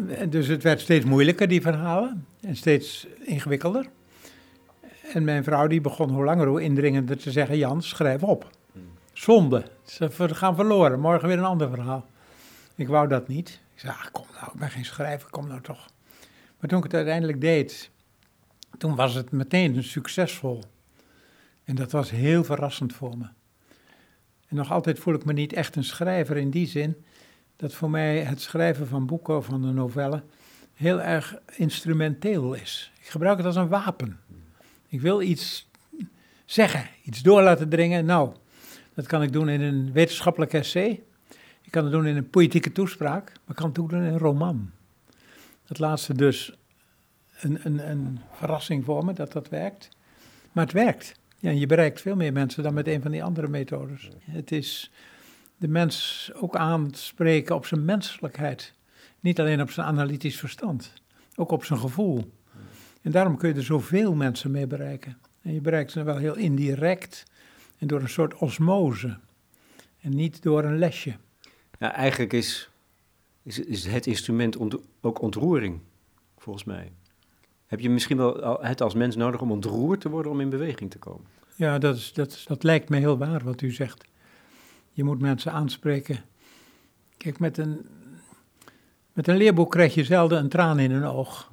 En 0.09 0.31
dus 0.31 0.47
het 0.47 0.63
werd 0.63 0.81
steeds 0.81 1.05
moeilijker, 1.05 1.49
die 1.49 1.61
verhalen, 1.61 2.27
en 2.41 2.57
steeds 2.57 3.07
ingewikkelder. 3.25 3.87
En 5.13 5.25
mijn 5.25 5.45
vrouw 5.45 5.67
die 5.67 5.81
begon 5.81 6.11
hoe 6.11 6.25
langer 6.25 6.47
hoe 6.47 6.63
indringender 6.63 7.19
te 7.19 7.31
zeggen, 7.31 7.59
Jan, 7.59 7.83
schrijf 7.83 8.23
op. 8.23 8.51
Zonde, 9.13 9.65
ze 9.85 10.11
gaan 10.35 10.55
verloren, 10.55 11.01
morgen 11.01 11.29
weer 11.29 11.39
een 11.39 11.45
ander 11.45 11.71
verhaal. 11.71 12.07
Ik 12.75 12.89
wou 12.89 13.09
dat 13.09 13.29
niet. 13.29 13.49
Ik 13.75 13.81
zei, 13.81 13.93
ah, 13.93 14.07
kom 14.13 14.25
nou, 14.35 14.53
ik 14.53 14.59
ben 14.59 14.71
geen 14.71 14.85
schrijver, 14.85 15.31
kom 15.31 15.47
nou 15.47 15.61
toch. 15.61 15.87
Maar 16.61 16.69
toen 16.69 16.79
ik 16.79 16.85
het 16.85 16.95
uiteindelijk 16.95 17.41
deed, 17.41 17.91
toen 18.79 18.95
was 18.95 19.15
het 19.15 19.31
meteen 19.31 19.85
succesvol. 19.85 20.63
En 21.65 21.75
dat 21.75 21.93
was 21.93 22.11
heel 22.11 22.45
verrassend 22.45 22.93
voor 22.93 23.19
me. 23.19 23.27
En 24.49 24.57
nog 24.57 24.73
altijd 24.73 24.99
voel 24.99 25.15
ik 25.15 25.25
me 25.25 25.33
niet 25.33 25.53
echt 25.53 25.77
een 25.77 25.85
schrijver 25.85 26.37
in 26.37 26.51
die 26.51 26.67
zin 26.67 27.05
dat 27.57 27.75
voor 27.75 27.91
mij 27.91 28.19
het 28.21 28.41
schrijven 28.41 28.89
van 28.89 29.07
boeken 29.07 29.37
of 29.37 29.47
van 29.47 29.63
een 29.63 29.75
novelle 29.75 30.23
heel 30.75 31.01
erg 31.01 31.37
instrumenteel 31.57 32.55
is. 32.55 32.93
Ik 33.01 33.07
gebruik 33.07 33.37
het 33.37 33.47
als 33.47 33.57
een 33.57 33.69
wapen. 33.69 34.21
Ik 34.89 35.01
wil 35.01 35.21
iets 35.21 35.71
zeggen, 36.45 36.89
iets 37.03 37.23
door 37.23 37.43
laten 37.43 37.69
dringen. 37.69 38.05
Nou, 38.05 38.33
dat 38.95 39.07
kan 39.07 39.23
ik 39.23 39.33
doen 39.33 39.49
in 39.49 39.61
een 39.61 39.93
wetenschappelijk 39.93 40.53
essay. 40.53 41.03
Ik 41.63 41.71
kan 41.71 41.83
het 41.83 41.93
doen 41.93 42.07
in 42.07 42.17
een 42.17 42.31
politieke 42.31 42.73
toespraak, 42.73 43.25
maar 43.25 43.49
ik 43.49 43.55
kan 43.55 43.67
het 43.67 43.75
doen 43.75 43.91
in 43.91 44.03
een 44.03 44.19
roman. 44.19 44.71
Dat 45.67 45.79
laatste 45.79 46.15
dus 46.15 46.58
een, 47.41 47.59
een, 47.63 47.91
een 47.91 48.19
verrassing 48.33 48.85
voor 48.85 49.05
me 49.05 49.13
dat 49.13 49.33
dat 49.33 49.49
werkt. 49.49 49.89
Maar 50.53 50.65
het 50.65 50.73
werkt. 50.73 51.21
Ja, 51.39 51.51
je 51.51 51.67
bereikt 51.67 52.01
veel 52.01 52.17
meer 52.17 52.33
mensen 52.33 52.63
dan 52.63 52.75
met 52.75 52.87
een 52.87 53.03
van 53.03 53.11
die 53.11 53.25
andere 53.25 53.49
methodes. 53.49 54.09
Het 54.21 54.53
is 54.53 54.91
de 55.57 55.69
mens 55.69 56.31
ook 56.35 56.57
aanspreken 56.57 57.55
op 57.55 57.67
zijn 57.67 57.85
menselijkheid. 57.85 58.75
Niet 59.21 59.41
alleen 59.41 59.61
op 59.61 59.71
zijn 59.71 59.87
analytisch 59.87 60.39
verstand, 60.39 60.93
ook 61.35 61.51
op 61.51 61.65
zijn 61.65 61.79
gevoel. 61.79 62.33
En 63.03 63.11
daarom 63.11 63.37
kun 63.37 63.49
je 63.49 63.55
er 63.55 63.63
zoveel 63.63 64.15
mensen 64.15 64.51
mee 64.51 64.67
bereiken. 64.67 65.19
En 65.43 65.55
je 65.55 65.61
bereikt 65.61 65.91
ze 65.91 66.03
wel 66.03 66.17
heel 66.17 66.37
indirect 66.37 67.25
en 67.79 67.87
door 67.87 68.01
een 68.01 68.09
soort 68.09 68.35
osmose. 68.35 69.19
En 70.01 70.15
niet 70.15 70.43
door 70.43 70.65
een 70.65 70.79
lesje. 70.79 71.17
Ja, 71.79 71.93
eigenlijk 71.93 72.33
is 72.33 72.71
is, 73.49 73.59
is 73.59 73.87
het 73.87 74.07
instrument 74.07 74.57
ook 75.01 75.21
ontroering, 75.21 75.81
volgens 76.37 76.65
mij. 76.65 76.93
Heb 77.69 77.81
je 77.81 77.91
misschien 77.91 78.17
wel 78.17 78.59
het 78.61 78.81
als 78.81 78.95
mens 78.95 79.17
nodig 79.17 79.41
om 79.41 79.51
ontroerd 79.51 80.01
te 80.01 80.09
worden 80.09 80.33
om 80.33 80.41
in 80.41 80.51
beweging 80.51 80.91
te 80.91 80.99
komen? 80.99 81.27
Ja, 81.55 81.79
dat, 81.79 81.97
is, 81.97 82.13
dat, 82.13 82.45
dat 82.47 82.63
lijkt 82.63 82.89
me 82.89 82.97
heel 82.97 83.19
waar 83.19 83.45
wat 83.45 83.61
u 83.61 83.71
zegt. 83.71 84.05
Je 84.93 85.05
moet 85.05 85.21
mensen 85.21 85.53
aanspreken. 85.53 86.19
Kijk, 87.17 87.39
met 87.39 87.59
een, 87.59 87.87
met 89.13 89.29
een 89.29 89.37
leerboek 89.37 89.71
krijg 89.71 89.95
je 89.95 90.05
zelden 90.05 90.39
een 90.39 90.49
traan 90.49 90.79
in 90.79 90.91
een 90.91 91.05
oog. 91.05 91.53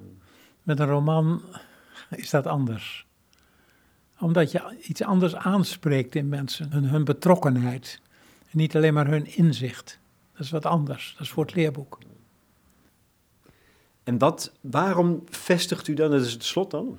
Met 0.63 0.79
een 0.79 0.87
roman 0.87 1.41
is 2.09 2.29
dat 2.29 2.47
anders. 2.47 3.05
Omdat 4.19 4.51
je 4.51 4.77
iets 4.81 5.03
anders 5.03 5.35
aanspreekt 5.35 6.15
in 6.15 6.29
mensen, 6.29 6.71
hun, 6.71 6.83
hun 6.83 7.03
betrokkenheid. 7.03 8.01
En 8.51 8.57
niet 8.57 8.75
alleen 8.75 8.93
maar 8.93 9.07
hun 9.07 9.35
inzicht. 9.35 9.99
Dat 10.31 10.45
is 10.45 10.51
wat 10.51 10.65
anders. 10.65 11.11
Dat 11.11 11.21
is 11.21 11.31
voor 11.31 11.45
het 11.45 11.55
leerboek. 11.55 11.97
En 14.05 14.17
wat, 14.17 14.51
waarom 14.61 15.23
vestigt 15.29 15.87
u 15.87 15.93
dan, 15.93 16.11
dat 16.11 16.21
is 16.21 16.33
het 16.33 16.43
slot 16.43 16.71
dan? 16.71 16.97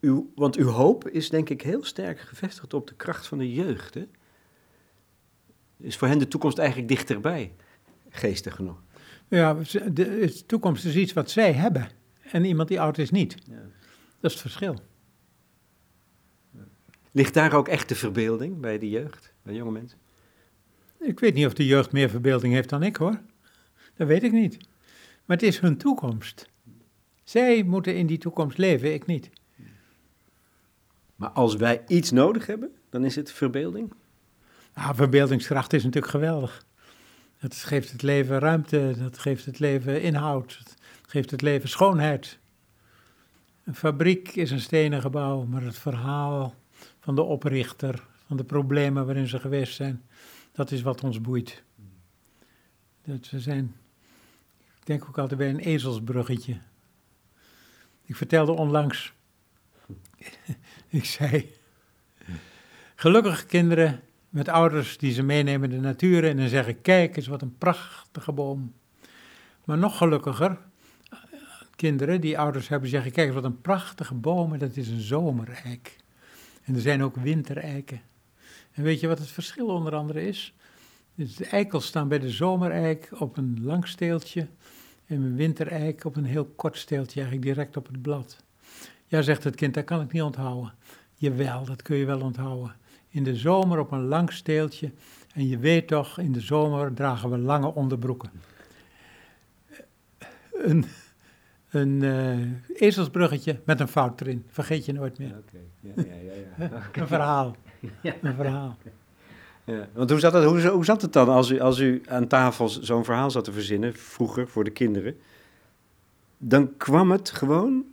Uw, 0.00 0.32
want 0.34 0.56
uw 0.56 0.68
hoop 0.68 1.08
is 1.08 1.30
denk 1.30 1.48
ik 1.48 1.62
heel 1.62 1.84
sterk 1.84 2.20
gevestigd 2.20 2.74
op 2.74 2.86
de 2.86 2.94
kracht 2.94 3.26
van 3.26 3.38
de 3.38 3.52
jeugd. 3.52 3.94
Hè? 3.94 4.06
Is 5.76 5.96
voor 5.96 6.08
hen 6.08 6.18
de 6.18 6.28
toekomst 6.28 6.58
eigenlijk 6.58 6.88
dichterbij, 6.88 7.54
geestig 8.08 8.54
genoeg? 8.54 8.82
Ja, 9.28 9.54
de, 9.54 9.90
de 9.92 10.42
toekomst 10.46 10.84
is 10.84 10.96
iets 10.96 11.12
wat 11.12 11.30
zij 11.30 11.52
hebben 11.52 11.88
en 12.30 12.44
iemand 12.44 12.68
die 12.68 12.80
oud 12.80 12.98
is 12.98 13.10
niet. 13.10 13.36
Ja. 13.44 13.54
Dat 14.20 14.30
is 14.30 14.32
het 14.32 14.40
verschil. 14.40 14.80
Ligt 17.12 17.34
daar 17.34 17.52
ook 17.52 17.68
echt 17.68 17.88
de 17.88 17.94
verbeelding 17.94 18.60
bij 18.60 18.78
de 18.78 18.88
jeugd, 18.88 19.32
bij 19.42 19.54
jonge 19.54 19.70
mensen? 19.70 19.98
Ik 21.00 21.20
weet 21.20 21.34
niet 21.34 21.46
of 21.46 21.54
de 21.54 21.66
jeugd 21.66 21.92
meer 21.92 22.10
verbeelding 22.10 22.52
heeft 22.54 22.68
dan 22.68 22.82
ik 22.82 22.96
hoor. 22.96 23.20
Dat 23.94 24.06
weet 24.06 24.22
ik 24.22 24.32
niet. 24.32 24.58
Maar 25.26 25.36
het 25.36 25.46
is 25.46 25.58
hun 25.58 25.76
toekomst. 25.76 26.50
Zij 27.24 27.62
moeten 27.62 27.96
in 27.96 28.06
die 28.06 28.18
toekomst 28.18 28.58
leven, 28.58 28.94
ik 28.94 29.06
niet. 29.06 29.30
Maar 31.16 31.30
als 31.30 31.56
wij 31.56 31.84
iets 31.86 32.10
nodig 32.10 32.46
hebben, 32.46 32.74
dan 32.90 33.04
is 33.04 33.16
het 33.16 33.32
verbeelding? 33.32 33.92
Nou, 34.74 34.94
verbeeldingskracht 34.94 35.72
is 35.72 35.84
natuurlijk 35.84 36.12
geweldig. 36.12 36.64
Dat 37.40 37.54
geeft 37.54 37.92
het 37.92 38.02
leven 38.02 38.38
ruimte, 38.38 38.94
dat 38.98 39.18
geeft 39.18 39.44
het 39.44 39.58
leven 39.58 40.02
inhoud, 40.02 40.58
dat 40.64 40.76
geeft 41.06 41.30
het 41.30 41.42
leven 41.42 41.68
schoonheid. 41.68 42.38
Een 43.64 43.74
fabriek 43.74 44.28
is 44.28 44.50
een 44.50 44.60
stenen 44.60 45.00
gebouw, 45.00 45.44
maar 45.44 45.62
het 45.62 45.78
verhaal 45.78 46.54
van 47.00 47.14
de 47.14 47.22
oprichter, 47.22 48.06
van 48.26 48.36
de 48.36 48.44
problemen 48.44 49.06
waarin 49.06 49.28
ze 49.28 49.40
geweest 49.40 49.74
zijn, 49.74 50.02
dat 50.52 50.70
is 50.70 50.82
wat 50.82 51.04
ons 51.04 51.20
boeit. 51.20 51.62
Dat 53.04 53.30
we 53.30 53.40
zijn, 53.40 53.76
ik 54.86 54.92
denk 54.92 55.08
ook 55.08 55.18
altijd 55.18 55.38
bij 55.38 55.48
een 55.48 55.58
ezelsbruggetje. 55.58 56.58
Ik 58.04 58.16
vertelde 58.16 58.52
onlangs, 58.52 59.12
ik 60.88 61.04
zei, 61.04 61.52
gelukkige 62.94 63.46
kinderen 63.46 64.00
met 64.28 64.48
ouders 64.48 64.98
die 64.98 65.12
ze 65.12 65.22
meenemen 65.22 65.70
in 65.70 65.76
de 65.76 65.86
natuur 65.86 66.24
en 66.24 66.36
dan 66.36 66.48
zeggen, 66.48 66.80
kijk 66.80 67.16
eens 67.16 67.26
wat 67.26 67.42
een 67.42 67.58
prachtige 67.58 68.32
boom. 68.32 68.74
Maar 69.64 69.78
nog 69.78 69.96
gelukkiger, 69.96 70.58
kinderen 71.76 72.20
die 72.20 72.38
ouders 72.38 72.68
hebben 72.68 72.88
zeggen, 72.88 73.12
kijk 73.12 73.26
eens 73.26 73.34
wat 73.34 73.44
een 73.44 73.60
prachtige 73.60 74.14
boom, 74.14 74.58
dat 74.58 74.76
is 74.76 74.88
een 74.88 75.00
zomereik. 75.00 75.96
En 76.64 76.74
er 76.74 76.80
zijn 76.80 77.02
ook 77.02 77.16
wintereiken. 77.16 78.00
En 78.72 78.82
weet 78.82 79.00
je 79.00 79.06
wat 79.06 79.18
het 79.18 79.30
verschil 79.30 79.66
onder 79.66 79.94
andere 79.94 80.26
is? 80.26 80.54
Dus 81.16 81.36
de 81.36 81.46
eikels 81.46 81.86
staan 81.86 82.08
bij 82.08 82.18
de 82.18 82.30
zomereik 82.30 83.08
op 83.18 83.36
een 83.36 83.58
lang 83.62 83.88
steeltje 83.88 84.46
in 85.06 85.20
mijn 85.20 85.36
wintereik 85.36 86.04
op 86.04 86.16
een 86.16 86.24
heel 86.24 86.44
kort 86.44 86.76
steeltje, 86.76 87.20
eigenlijk 87.20 87.54
direct 87.54 87.76
op 87.76 87.86
het 87.86 88.02
blad. 88.02 88.44
Ja, 89.06 89.22
zegt 89.22 89.44
het 89.44 89.54
kind, 89.54 89.74
dat 89.74 89.84
kan 89.84 90.00
ik 90.00 90.12
niet 90.12 90.22
onthouden. 90.22 90.72
Jawel, 91.14 91.64
dat 91.64 91.82
kun 91.82 91.96
je 91.96 92.04
wel 92.04 92.20
onthouden. 92.20 92.74
In 93.08 93.24
de 93.24 93.36
zomer 93.36 93.78
op 93.78 93.92
een 93.92 94.04
lang 94.04 94.32
steeltje. 94.32 94.90
En 95.34 95.48
je 95.48 95.58
weet 95.58 95.88
toch, 95.88 96.18
in 96.18 96.32
de 96.32 96.40
zomer 96.40 96.94
dragen 96.94 97.30
we 97.30 97.38
lange 97.38 97.74
onderbroeken. 97.74 98.30
Een, 100.52 100.84
een 101.70 102.02
uh, 102.02 102.52
ezelsbruggetje 102.74 103.60
met 103.64 103.80
een 103.80 103.88
fout 103.88 104.20
erin. 104.20 104.44
Vergeet 104.48 104.84
je 104.84 104.92
nooit 104.92 105.18
meer. 105.18 105.42
Ja, 105.80 105.92
ja, 105.96 106.32
ja, 106.58 106.90
een 106.92 107.06
verhaal. 107.06 107.56
Een 108.02 108.34
verhaal. 108.34 108.76
Ja, 109.66 109.88
want 109.92 110.10
hoe 110.10 110.18
zat, 110.18 110.32
het, 110.32 110.44
hoe, 110.44 110.68
hoe 110.68 110.84
zat 110.84 111.02
het 111.02 111.12
dan 111.12 111.28
als 111.28 111.50
u, 111.50 111.60
als 111.60 111.78
u 111.78 112.02
aan 112.08 112.26
tafel 112.26 112.68
zo'n 112.68 113.04
verhaal 113.04 113.30
zat 113.30 113.44
te 113.44 113.52
verzinnen, 113.52 113.94
vroeger 113.94 114.48
voor 114.48 114.64
de 114.64 114.70
kinderen? 114.70 115.16
Dan 116.38 116.76
kwam 116.76 117.10
het 117.10 117.30
gewoon 117.30 117.84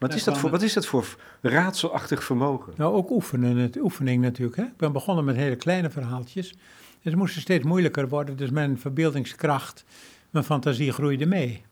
wat 0.00 0.14
is, 0.14 0.24
dat 0.24 0.38
voor, 0.38 0.50
wat 0.50 0.62
is 0.62 0.72
dat 0.72 0.86
voor 0.86 1.16
raadselachtig 1.40 2.24
vermogen? 2.24 2.72
Nou, 2.76 2.94
ook 2.94 3.10
oefenen, 3.10 3.56
het, 3.56 3.76
oefening 3.76 4.22
natuurlijk. 4.22 4.56
Hè? 4.56 4.62
Ik 4.62 4.76
ben 4.76 4.92
begonnen 4.92 5.24
met 5.24 5.36
hele 5.36 5.56
kleine 5.56 5.90
verhaaltjes. 5.90 6.54
En 7.02 7.10
ze 7.10 7.16
moesten 7.16 7.40
steeds 7.40 7.64
moeilijker 7.64 8.08
worden, 8.08 8.36
dus 8.36 8.50
mijn 8.50 8.78
verbeeldingskracht, 8.78 9.84
mijn 10.30 10.44
fantasie 10.44 10.92
groeide 10.92 11.26
mee. 11.26 11.62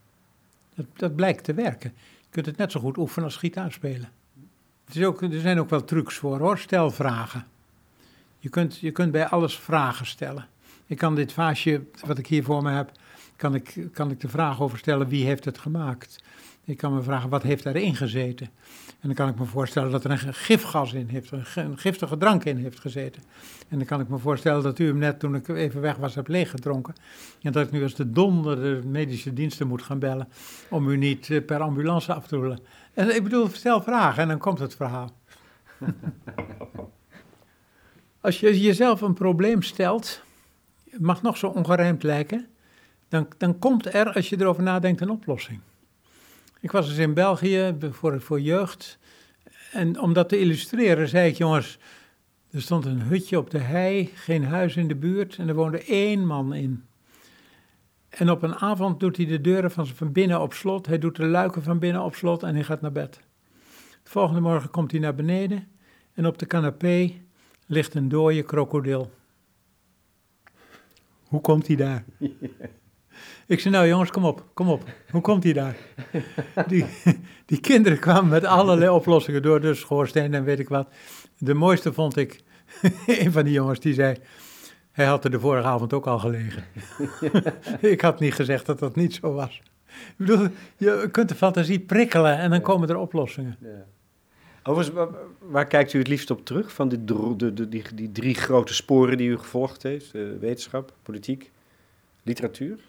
Dat, 0.75 0.85
dat 0.93 1.15
blijkt 1.15 1.43
te 1.43 1.53
werken. 1.53 1.93
Je 2.19 2.27
kunt 2.29 2.45
het 2.45 2.57
net 2.57 2.71
zo 2.71 2.79
goed 2.79 2.97
oefenen 2.97 3.25
als 3.25 3.37
gitaar 3.37 3.71
spelen. 3.71 4.09
Het 4.85 4.95
is 4.95 5.03
ook, 5.03 5.21
er 5.21 5.39
zijn 5.39 5.59
ook 5.59 5.69
wel 5.69 5.83
trucs 5.83 6.15
voor 6.15 6.39
hoor, 6.39 6.57
stel 6.57 6.91
vragen. 6.91 7.45
Je 8.39 8.49
kunt, 8.49 8.77
je 8.77 8.91
kunt 8.91 9.11
bij 9.11 9.27
alles 9.27 9.57
vragen 9.57 10.05
stellen. 10.05 10.47
Ik 10.85 10.97
kan 10.97 11.15
dit 11.15 11.33
vaasje, 11.33 11.81
wat 12.05 12.17
ik 12.17 12.27
hier 12.27 12.43
voor 12.43 12.63
me 12.63 12.71
heb, 12.71 12.91
kan 13.35 13.55
ik, 13.55 13.87
kan 13.93 14.11
ik 14.11 14.19
de 14.19 14.29
vraag 14.29 14.61
over 14.61 14.77
stellen 14.77 15.07
wie 15.07 15.25
heeft 15.25 15.45
het 15.45 15.57
gemaakt. 15.57 16.23
Ik 16.63 16.77
kan 16.77 16.93
me 16.93 17.01
vragen, 17.01 17.29
wat 17.29 17.43
heeft 17.43 17.65
erin 17.65 17.95
gezeten? 17.95 18.49
En 18.99 19.07
dan 19.07 19.13
kan 19.13 19.29
ik 19.29 19.39
me 19.39 19.45
voorstellen 19.45 19.91
dat 19.91 20.03
er 20.03 20.11
een 20.11 20.33
gifgas 20.33 20.93
in 20.93 21.07
heeft, 21.07 21.31
een 21.55 21.77
giftige 21.77 22.17
drank 22.17 22.43
in 22.43 22.57
heeft 22.57 22.79
gezeten. 22.79 23.23
En 23.67 23.77
dan 23.77 23.87
kan 23.87 23.99
ik 23.99 24.07
me 24.07 24.17
voorstellen 24.17 24.63
dat 24.63 24.79
u 24.79 24.87
hem 24.87 24.97
net 24.97 25.19
toen 25.19 25.35
ik 25.35 25.47
even 25.47 25.81
weg 25.81 25.95
was 25.95 26.15
hebt 26.15 26.27
leeggedronken. 26.27 26.95
En 27.41 27.51
dat 27.51 27.65
ik 27.65 27.71
nu 27.71 27.83
als 27.83 27.95
de 27.95 28.11
donder 28.11 28.55
de 28.55 28.87
medische 28.87 29.33
diensten 29.33 29.67
moet 29.67 29.81
gaan 29.81 29.99
bellen 29.99 30.27
om 30.69 30.89
u 30.89 30.97
niet 30.97 31.29
eh, 31.29 31.45
per 31.45 31.59
ambulance 31.59 32.13
af 32.13 32.27
te 32.27 32.35
roelen. 32.35 32.59
En 32.93 33.15
ik 33.15 33.23
bedoel, 33.23 33.47
stel 33.47 33.81
vragen 33.81 34.21
en 34.21 34.27
dan 34.27 34.37
komt 34.37 34.59
het 34.59 34.75
verhaal. 34.75 35.11
Als 38.21 38.39
je 38.39 38.59
jezelf 38.59 39.01
een 39.01 39.13
probleem 39.13 39.61
stelt, 39.61 40.21
het 40.89 41.01
mag 41.01 41.21
nog 41.21 41.37
zo 41.37 41.47
ongerijmd 41.47 42.03
lijken, 42.03 42.47
dan, 43.09 43.27
dan 43.37 43.59
komt 43.59 43.93
er, 43.93 44.13
als 44.13 44.29
je 44.29 44.39
erover 44.39 44.63
nadenkt, 44.63 45.01
een 45.01 45.09
oplossing. 45.09 45.59
Ik 46.59 46.71
was 46.71 46.87
dus 46.87 46.97
in 46.97 47.13
België 47.13 47.75
voor, 47.91 48.21
voor 48.21 48.41
jeugd. 48.41 48.99
En 49.71 49.99
om 49.99 50.13
dat 50.13 50.29
te 50.29 50.39
illustreren 50.39 51.07
zei 51.07 51.29
ik, 51.29 51.37
jongens, 51.37 51.79
er 52.51 52.61
stond 52.61 52.85
een 52.85 53.01
hutje 53.01 53.37
op 53.37 53.49
de 53.49 53.57
hei, 53.57 54.11
geen 54.15 54.43
huis 54.43 54.75
in 54.75 54.87
de 54.87 54.95
buurt 54.95 55.35
en 55.37 55.47
er 55.47 55.55
woonde 55.55 55.83
één 55.83 56.25
man 56.25 56.53
in. 56.53 56.83
En 58.09 58.29
op 58.29 58.41
een 58.41 58.55
avond 58.55 58.99
doet 58.99 59.17
hij 59.17 59.25
de 59.25 59.41
deuren 59.41 59.71
van, 59.71 59.87
van 59.87 60.11
binnen 60.11 60.41
op 60.41 60.53
slot, 60.53 60.85
hij 60.85 60.99
doet 60.99 61.15
de 61.15 61.25
luiken 61.25 61.63
van 61.63 61.79
binnen 61.79 62.03
op 62.03 62.15
slot 62.15 62.43
en 62.43 62.53
hij 62.53 62.63
gaat 62.63 62.81
naar 62.81 62.91
bed. 62.91 63.21
De 64.03 64.09
volgende 64.09 64.41
morgen 64.41 64.69
komt 64.69 64.91
hij 64.91 64.99
naar 64.99 65.15
beneden 65.15 65.67
en 66.13 66.25
op 66.25 66.37
de 66.37 66.45
canapé 66.45 67.13
ligt 67.69 67.93
een 67.93 68.09
dode 68.09 68.43
krokodil. 68.43 69.11
Hoe 71.23 71.41
komt 71.41 71.67
hij 71.67 71.75
daar? 71.75 72.03
Ik 73.47 73.59
zei, 73.59 73.73
nou 73.73 73.87
jongens, 73.87 74.11
kom 74.11 74.25
op, 74.25 74.45
kom 74.53 74.69
op. 74.69 74.83
Hoe 75.09 75.21
komt 75.21 75.43
hij 75.43 75.53
daar? 75.53 75.77
Die, 76.67 76.85
die 77.45 77.59
kinderen 77.59 77.99
kwamen 77.99 78.29
met 78.29 78.45
allerlei 78.45 78.89
oplossingen 78.89 79.41
door 79.41 79.61
de 79.61 79.73
schoorsteen 79.73 80.33
en 80.33 80.43
weet 80.43 80.59
ik 80.59 80.69
wat. 80.69 80.87
De 81.37 81.53
mooiste 81.53 81.93
vond 81.93 82.17
ik, 82.17 82.43
een 83.07 83.31
van 83.31 83.43
die 83.43 83.53
jongens 83.53 83.79
die 83.79 83.93
zei, 83.93 84.15
hij 84.91 85.05
had 85.05 85.23
er 85.23 85.31
de 85.31 85.39
vorige 85.39 85.67
avond 85.67 85.93
ook 85.93 86.07
al 86.07 86.19
gelegen. 86.19 86.63
ik 87.81 88.01
had 88.01 88.19
niet 88.19 88.33
gezegd 88.33 88.65
dat 88.65 88.79
dat 88.79 88.95
niet 88.95 89.13
zo 89.13 89.33
was. 89.33 89.61
Ik 89.87 90.13
bedoel, 90.17 90.47
je 90.77 91.09
kunt 91.11 91.29
de 91.29 91.35
fantasie 91.35 91.79
prikkelen 91.79 92.37
en 92.37 92.49
dan 92.49 92.61
komen 92.61 92.89
er 92.89 92.97
oplossingen. 92.97 93.57
Ja. 93.61 93.85
Overigens, 94.69 94.95
waar, 94.95 95.07
waar, 95.39 95.67
kijkt 95.67 95.93
u 95.93 95.97
het 95.99 96.07
liefst 96.07 96.31
op 96.31 96.45
terug 96.45 96.73
van 96.73 96.89
die, 96.89 97.03
de, 97.05 97.53
de, 97.53 97.69
die, 97.69 97.83
die 97.95 98.11
drie 98.11 98.35
grote 98.35 98.73
sporen 98.73 99.17
die 99.17 99.29
u 99.29 99.37
gevolgd 99.37 99.83
heeft? 99.83 100.15
Uh, 100.15 100.39
wetenschap, 100.39 100.93
politiek, 101.03 101.51
literatuur? 102.23 102.79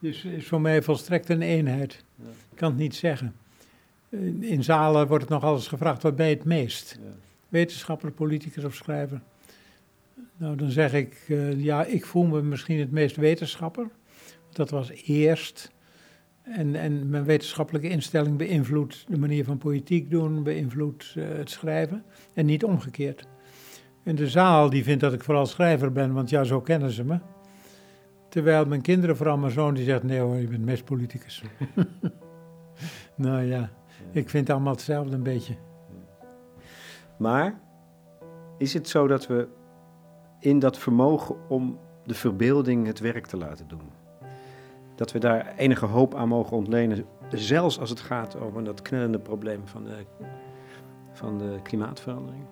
is, 0.00 0.24
is 0.24 0.46
voor 0.46 0.60
mij 0.60 0.82
volstrekt 0.82 1.28
een 1.28 1.42
eenheid. 1.42 2.04
Ik 2.50 2.56
kan 2.56 2.70
het 2.70 2.78
niet 2.78 2.94
zeggen. 2.94 3.34
In 4.40 4.64
zalen 4.64 5.06
wordt 5.06 5.22
het 5.22 5.32
nog 5.32 5.44
alles 5.44 5.66
gevraagd, 5.66 6.02
wat 6.02 6.16
ben 6.16 6.28
je 6.28 6.34
het 6.34 6.44
meest? 6.44 6.98
Ja. 7.02 7.10
Wetenschapper, 7.48 8.10
politicus 8.10 8.64
of 8.64 8.74
schrijver? 8.74 9.20
Nou, 10.36 10.56
dan 10.56 10.70
zeg 10.70 10.92
ik, 10.92 11.24
uh, 11.28 11.64
ja, 11.64 11.84
ik 11.84 12.06
voel 12.06 12.24
me 12.24 12.42
misschien 12.42 12.78
het 12.78 12.90
meest 12.90 13.16
wetenschapper. 13.16 13.88
Dat 14.52 14.70
was 14.70 14.90
eerst. 14.90 15.70
En, 16.56 16.74
en 16.74 17.10
mijn 17.10 17.24
wetenschappelijke 17.24 17.88
instelling 17.88 18.36
beïnvloedt 18.36 19.04
de 19.08 19.18
manier 19.18 19.44
van 19.44 19.58
politiek 19.58 20.10
doen, 20.10 20.42
beïnvloedt 20.42 21.14
uh, 21.16 21.28
het 21.28 21.50
schrijven. 21.50 22.04
En 22.34 22.46
niet 22.46 22.64
omgekeerd. 22.64 23.26
En 24.02 24.14
de 24.14 24.28
zaal 24.28 24.70
die 24.70 24.84
vindt 24.84 25.00
dat 25.00 25.12
ik 25.12 25.24
vooral 25.24 25.46
schrijver 25.46 25.92
ben, 25.92 26.12
want 26.12 26.30
ja, 26.30 26.44
zo 26.44 26.60
kennen 26.60 26.90
ze 26.90 27.04
me. 27.04 27.18
Terwijl 28.28 28.66
mijn 28.66 28.80
kinderen, 28.80 29.16
vooral 29.16 29.38
mijn 29.38 29.52
zoon, 29.52 29.74
die 29.74 29.84
zegt: 29.84 30.02
nee 30.02 30.20
hoor, 30.20 30.36
je 30.36 30.46
bent 30.46 30.64
meest 30.64 30.84
politicus. 30.84 31.42
nou 33.16 33.42
ja, 33.42 33.70
ik 34.12 34.30
vind 34.30 34.46
het 34.46 34.56
allemaal 34.56 34.72
hetzelfde 34.72 35.14
een 35.14 35.22
beetje. 35.22 35.56
Maar 37.18 37.60
is 38.58 38.74
het 38.74 38.88
zo 38.88 39.06
dat 39.06 39.26
we 39.26 39.48
in 40.40 40.58
dat 40.58 40.78
vermogen 40.78 41.48
om 41.48 41.78
de 42.04 42.14
verbeelding 42.14 42.86
het 42.86 42.98
werk 42.98 43.26
te 43.26 43.36
laten 43.36 43.68
doen, 43.68 43.90
dat 44.98 45.12
we 45.12 45.18
daar 45.18 45.54
enige 45.56 45.86
hoop 45.86 46.14
aan 46.14 46.28
mogen 46.28 46.56
ontlenen, 46.56 47.04
zelfs 47.28 47.80
als 47.80 47.90
het 47.90 48.00
gaat 48.00 48.40
over 48.40 48.64
dat 48.64 48.82
knellende 48.82 49.18
probleem 49.18 49.60
van 49.64 49.84
de, 49.84 50.04
van 51.12 51.38
de 51.38 51.58
klimaatverandering? 51.62 52.44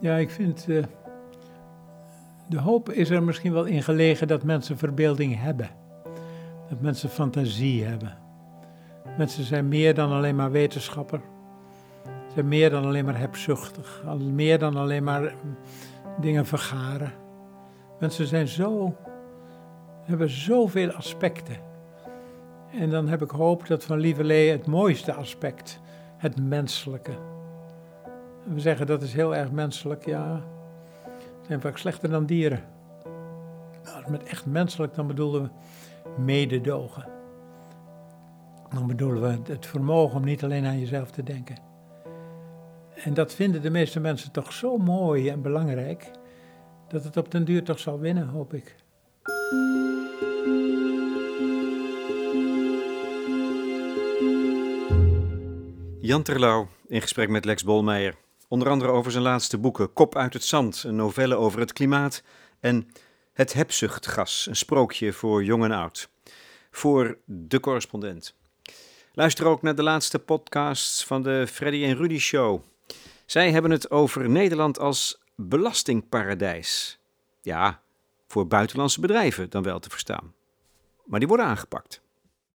Ja, 0.00 0.16
ik 0.16 0.30
vind. 0.30 0.68
Uh, 0.68 0.84
de 2.48 2.60
hoop 2.60 2.90
is 2.90 3.10
er 3.10 3.22
misschien 3.22 3.52
wel 3.52 3.64
in 3.64 3.82
gelegen 3.82 4.28
dat 4.28 4.42
mensen 4.42 4.78
verbeelding 4.78 5.40
hebben. 5.40 5.70
Dat 6.68 6.80
mensen 6.80 7.08
fantasie 7.08 7.84
hebben. 7.84 8.18
Mensen 9.18 9.44
zijn 9.44 9.68
meer 9.68 9.94
dan 9.94 10.12
alleen 10.12 10.36
maar 10.36 10.50
wetenschapper. 10.50 11.20
Ze 12.04 12.32
zijn 12.34 12.48
meer 12.48 12.70
dan 12.70 12.84
alleen 12.84 13.04
maar 13.04 13.18
hebzuchtig. 13.18 14.04
Meer 14.32 14.58
dan 14.58 14.76
alleen 14.76 15.04
maar 15.04 15.34
dingen 16.20 16.46
vergaren. 16.46 17.12
Mensen 18.00 18.26
zijn 18.26 18.48
zo, 18.48 18.96
hebben 20.02 20.30
zoveel 20.30 20.90
aspecten. 20.90 21.70
En 22.72 22.90
dan 22.90 23.08
heb 23.08 23.22
ik 23.22 23.30
hoop 23.30 23.66
dat 23.66 23.84
van 23.84 23.98
Lieverlee 23.98 24.50
het 24.50 24.66
mooiste 24.66 25.12
aspect, 25.12 25.80
het 26.16 26.40
menselijke. 26.48 27.12
We 28.44 28.60
zeggen 28.60 28.86
dat 28.86 29.02
is 29.02 29.12
heel 29.12 29.36
erg 29.36 29.50
menselijk, 29.50 30.06
ja 30.06 30.42
zijn 31.46 31.60
vaak 31.60 31.78
slechter 31.78 32.10
dan 32.10 32.26
dieren. 32.26 32.64
Nou, 33.84 34.10
met 34.10 34.22
echt 34.22 34.46
menselijk, 34.46 34.94
dan 34.94 35.06
bedoelen 35.06 35.42
we 35.42 35.48
mededogen. 36.22 37.04
Dan 38.74 38.86
bedoelen 38.86 39.22
we 39.22 39.52
het 39.52 39.66
vermogen 39.66 40.16
om 40.16 40.24
niet 40.24 40.44
alleen 40.44 40.66
aan 40.66 40.78
jezelf 40.78 41.10
te 41.10 41.22
denken. 41.22 41.56
En 43.04 43.14
dat 43.14 43.34
vinden 43.34 43.62
de 43.62 43.70
meeste 43.70 44.00
mensen 44.00 44.32
toch 44.32 44.52
zo 44.52 44.76
mooi 44.76 45.28
en 45.28 45.42
belangrijk, 45.42 46.10
dat 46.88 47.04
het 47.04 47.16
op 47.16 47.30
den 47.30 47.44
duur 47.44 47.64
toch 47.64 47.78
zal 47.78 47.98
winnen, 47.98 48.28
hoop 48.28 48.54
ik. 48.54 48.76
Jan 56.04 56.22
Terlouw 56.22 56.68
in 56.86 57.00
gesprek 57.00 57.28
met 57.28 57.44
Lex 57.44 57.64
Bolmeijer. 57.64 58.14
Onder 58.48 58.68
andere 58.68 58.90
over 58.90 59.12
zijn 59.12 59.22
laatste 59.22 59.58
boeken 59.58 59.92
Kop 59.92 60.16
uit 60.16 60.32
het 60.32 60.44
zand, 60.44 60.82
een 60.82 60.96
novelle 60.96 61.34
over 61.34 61.60
het 61.60 61.72
klimaat 61.72 62.22
en 62.60 62.88
Het 63.32 63.52
hebzuchtgas, 63.52 64.46
een 64.46 64.56
sprookje 64.56 65.12
voor 65.12 65.44
jong 65.44 65.64
en 65.64 65.70
oud. 65.70 66.08
Voor 66.70 67.18
de 67.24 67.60
correspondent. 67.60 68.34
Luister 69.12 69.46
ook 69.46 69.62
naar 69.62 69.74
de 69.74 69.82
laatste 69.82 70.18
podcasts 70.18 71.04
van 71.04 71.22
de 71.22 71.46
Freddy 71.48 71.84
en 71.84 71.96
Rudy 71.96 72.18
Show. 72.18 72.62
Zij 73.26 73.52
hebben 73.52 73.70
het 73.70 73.90
over 73.90 74.28
Nederland 74.28 74.78
als 74.78 75.22
belastingparadijs. 75.36 76.98
Ja, 77.42 77.80
voor 78.26 78.46
buitenlandse 78.46 79.00
bedrijven 79.00 79.50
dan 79.50 79.62
wel 79.62 79.78
te 79.78 79.90
verstaan. 79.90 80.34
Maar 81.04 81.18
die 81.18 81.28
worden 81.28 81.46
aangepakt. 81.46 82.00